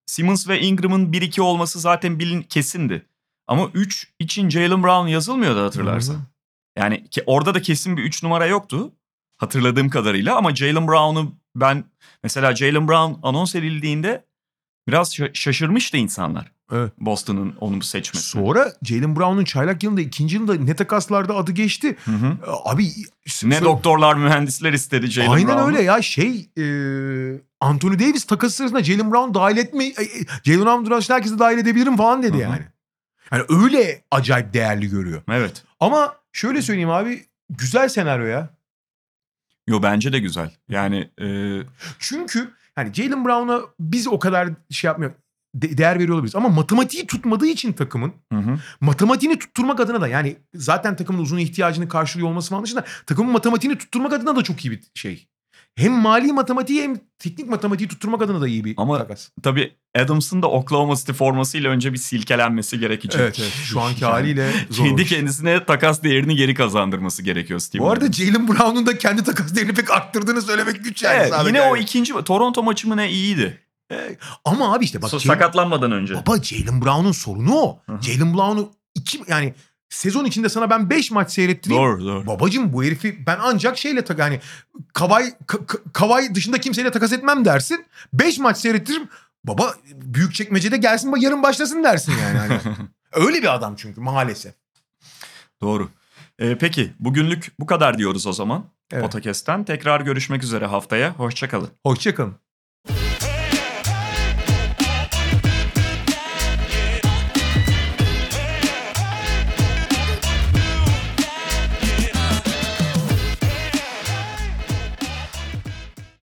Simmons 0.06 0.47
ve 0.47 0.60
Ingram'ın 0.60 1.12
1-2 1.12 1.41
olması 1.41 1.80
zaten 1.80 2.20
bilin 2.20 2.41
kesindi. 2.41 3.06
Ama 3.48 3.70
3 3.74 4.08
için 4.20 4.50
Jalen 4.50 4.84
Brown 4.84 5.08
yazılmıyordu 5.08 5.64
hatırlarsan. 5.66 6.14
Hı 6.14 6.18
hı. 6.18 6.22
Yani 6.78 7.08
ki 7.10 7.24
orada 7.26 7.54
da 7.54 7.62
kesin 7.62 7.98
bir 7.98 8.04
3 8.04 8.24
numara 8.24 8.46
yoktu 8.46 8.92
hatırladığım 9.38 9.89
kadarıyla 9.89 10.36
ama 10.38 10.56
Jalen 10.56 10.88
Brown'u 10.88 11.36
ben 11.56 11.84
mesela 12.24 12.56
Jalen 12.56 12.88
Brown 12.88 13.28
anons 13.28 13.56
edildiğinde 13.56 14.26
biraz 14.88 15.16
şa- 15.16 15.36
şaşırmıştı 15.36 15.98
insanlar. 15.98 16.52
Evet. 16.74 16.92
Boston'ın 17.00 17.56
onu 17.60 17.82
seçmesi. 17.84 18.28
Sonra 18.30 18.74
Jalen 18.84 19.16
Brown'un 19.16 19.44
çaylak 19.44 19.84
yılında 19.84 20.02
ikinci 20.02 20.36
yılda 20.36 20.56
ne 20.56 20.76
takaslarda 20.76 21.36
adı 21.36 21.52
geçti. 21.52 21.96
Hı 22.06 22.12
hı. 22.12 22.38
Abi 22.66 22.88
Ne 23.44 23.62
doktorlar 23.62 24.16
mühendisler 24.16 24.74
istedi 24.74 25.08
Jalen 25.08 25.30
Aynen 25.30 25.48
Brown'u. 25.48 25.68
öyle 25.68 25.82
ya 25.82 26.02
şey 26.02 26.50
e, 26.58 26.64
Anthony 27.60 28.00
Davis 28.00 28.24
takası 28.24 28.56
sırasında 28.56 28.84
Jalen 28.84 29.12
Brown 29.12 29.34
dahil 29.34 29.58
etme 29.58 29.86
e, 29.86 29.89
e, 29.89 30.08
Jalen 30.44 30.86
Brown 30.86 31.14
herkesi 31.14 31.39
dahil 31.39 31.58
edebilirim 31.58 31.98
falan 31.98 32.24
dedi 32.24 32.34
Hı 32.34 32.38
hı. 32.38 32.42
yani. 32.42 32.62
Yani 33.32 33.43
öyle 33.49 34.03
acayip 34.11 34.53
değerli 34.53 34.89
görüyor. 34.89 35.21
Evet. 35.29 35.63
Ama 35.79 36.15
şöyle 36.34 36.61
söyleyeyim 36.61 36.89
abi 36.89 37.25
güzel 37.49 37.89
senaryo 37.89 38.25
ya. 38.25 38.49
Yo 39.67 39.84
bence 39.84 40.13
de 40.13 40.19
güzel. 40.19 40.51
Yani 40.69 41.11
e, 41.21 41.27
Çünkü 41.99 42.51
hani 42.75 42.93
Jalen 42.93 43.25
Brown'a 43.25 43.61
biz 43.79 44.07
o 44.07 44.19
kadar 44.19 44.49
şey 44.69 44.88
yapmıyor 44.88 45.11
de- 45.55 45.77
değer 45.77 45.95
veriyor 45.95 46.09
olabiliriz. 46.13 46.36
Ama 46.36 46.49
matematiği 46.49 47.07
tutmadığı 47.07 47.47
için 47.47 47.73
takımın 47.73 48.13
hı 48.32 48.39
hı. 48.39 48.59
matematiğini 48.82 49.39
tutturmak 49.39 49.79
adına 49.79 50.01
da 50.01 50.07
yani 50.07 50.38
zaten 50.53 50.95
takımın 50.95 51.19
uzun 51.19 51.38
ihtiyacını 51.38 51.88
karşılıyor 51.89 52.29
olması 52.29 52.49
falan 52.49 52.63
dışında 52.63 52.86
takımın 53.05 53.32
matematiğini 53.32 53.77
tutturmak 53.77 54.13
adına 54.13 54.36
da 54.36 54.43
çok 54.43 54.65
iyi 54.65 54.71
bir 54.71 54.84
şey. 54.95 55.27
Hem 55.76 55.91
mali 55.93 56.34
matematiği 56.34 56.82
hem 56.84 56.99
teknik 57.19 57.49
matematiği 57.49 57.88
tutturmak 57.89 58.22
adına 58.22 58.41
da 58.41 58.47
iyi 58.47 58.63
bir 58.65 58.74
Ama 58.78 58.97
takas. 58.97 59.30
tabii 59.43 59.74
Adams'ın 59.97 60.41
da 60.41 60.47
Oklahoma 60.47 60.95
City 60.95 61.11
formasıyla 61.11 61.69
önce 61.72 61.93
bir 61.93 61.97
silkelenmesi 61.97 62.80
gerekecek. 62.80 63.22
Evet 63.22 63.39
evet 63.41 63.51
şu 63.63 63.82
anki 63.82 64.05
haliyle 64.05 64.51
zor. 64.69 64.86
Kendi 64.86 65.05
kendisine 65.05 65.65
takas 65.65 66.03
değerini 66.03 66.36
geri 66.36 66.53
kazandırması 66.53 67.24
gerekiyor 67.24 67.59
Steve 67.59 67.82
Bu 67.82 67.91
arada. 67.91 68.11
Jalen 68.11 68.47
Brown'un 68.47 68.86
da 68.86 68.97
kendi 68.97 69.24
takas 69.24 69.55
değerini 69.55 69.74
pek 69.74 69.91
arttırdığını 69.91 70.41
söylemek 70.41 70.84
güç 70.84 71.03
yani. 71.03 71.17
Evet, 71.17 71.34
yine 71.47 71.57
yani. 71.57 71.72
o 71.72 71.78
ikinci 71.78 72.13
Toronto 72.26 72.63
maçı 72.63 72.88
mı 72.88 72.97
ne 72.97 73.11
iyiydi. 73.11 73.59
Ama 74.45 74.74
abi 74.76 74.86
işte 74.86 75.01
bak 75.01 75.09
So- 75.11 75.19
Jalen- 75.19 75.28
sakatlanmadan 75.28 75.91
önce. 75.91 76.15
Baba 76.15 76.43
Jalen 76.43 76.82
Brown'un 76.82 77.11
sorunu 77.11 77.55
o. 77.55 77.80
Jalen 78.01 78.34
Brown'u 78.34 78.72
iki 78.95 79.22
yani 79.28 79.53
sezon 79.92 80.26
içinde 80.26 80.50
sana 80.50 80.70
ben 80.70 80.89
5 80.89 81.12
maç 81.12 81.32
seyrettireyim. 81.32 81.84
Doğru 81.84 82.06
doğru. 82.06 82.28
Babacım 82.28 82.74
bu 82.74 82.84
herifi 82.84 83.26
ben 83.28 83.38
ancak 83.42 83.78
şeyle 83.78 84.04
tak 84.04 84.20
yani 84.20 84.39
Kavay 84.94 85.24
Ka- 85.24 85.66
Ka- 85.66 85.82
Kavay 85.94 86.36
dışında 86.36 86.58
kimseyle 86.58 86.92
takas 86.92 87.14
etmem 87.14 87.46
dersin. 87.46 87.86
5 88.14 88.39
maç 88.39 88.58
seyrettiririm. 88.58 89.10
Baba 89.44 89.76
büyük 89.94 90.34
çekmecede 90.34 90.78
gelsin 90.78 91.16
yarın 91.16 91.44
başlasın 91.44 91.84
dersin 91.84 92.14
yani. 92.22 92.38
Hani 92.38 92.60
öyle 93.28 93.42
bir 93.42 93.54
adam 93.56 93.76
çünkü 93.76 94.02
maalesef. 94.02 94.54
Doğru. 95.62 95.89
Ee, 96.39 96.58
peki 96.58 96.94
bugünlük 97.00 97.52
bu 97.60 97.66
kadar 97.66 97.98
diyoruz 97.98 98.28
o 98.28 98.34
zaman. 98.34 98.66
Evet. 98.92 99.12
Podcast'ten 99.12 99.64
tekrar 99.64 100.02
görüşmek 100.02 100.44
üzere 100.44 100.66
haftaya. 100.66 101.14
Hoşçakalın. 101.14 101.70
Hoşçakalın. 101.86 102.36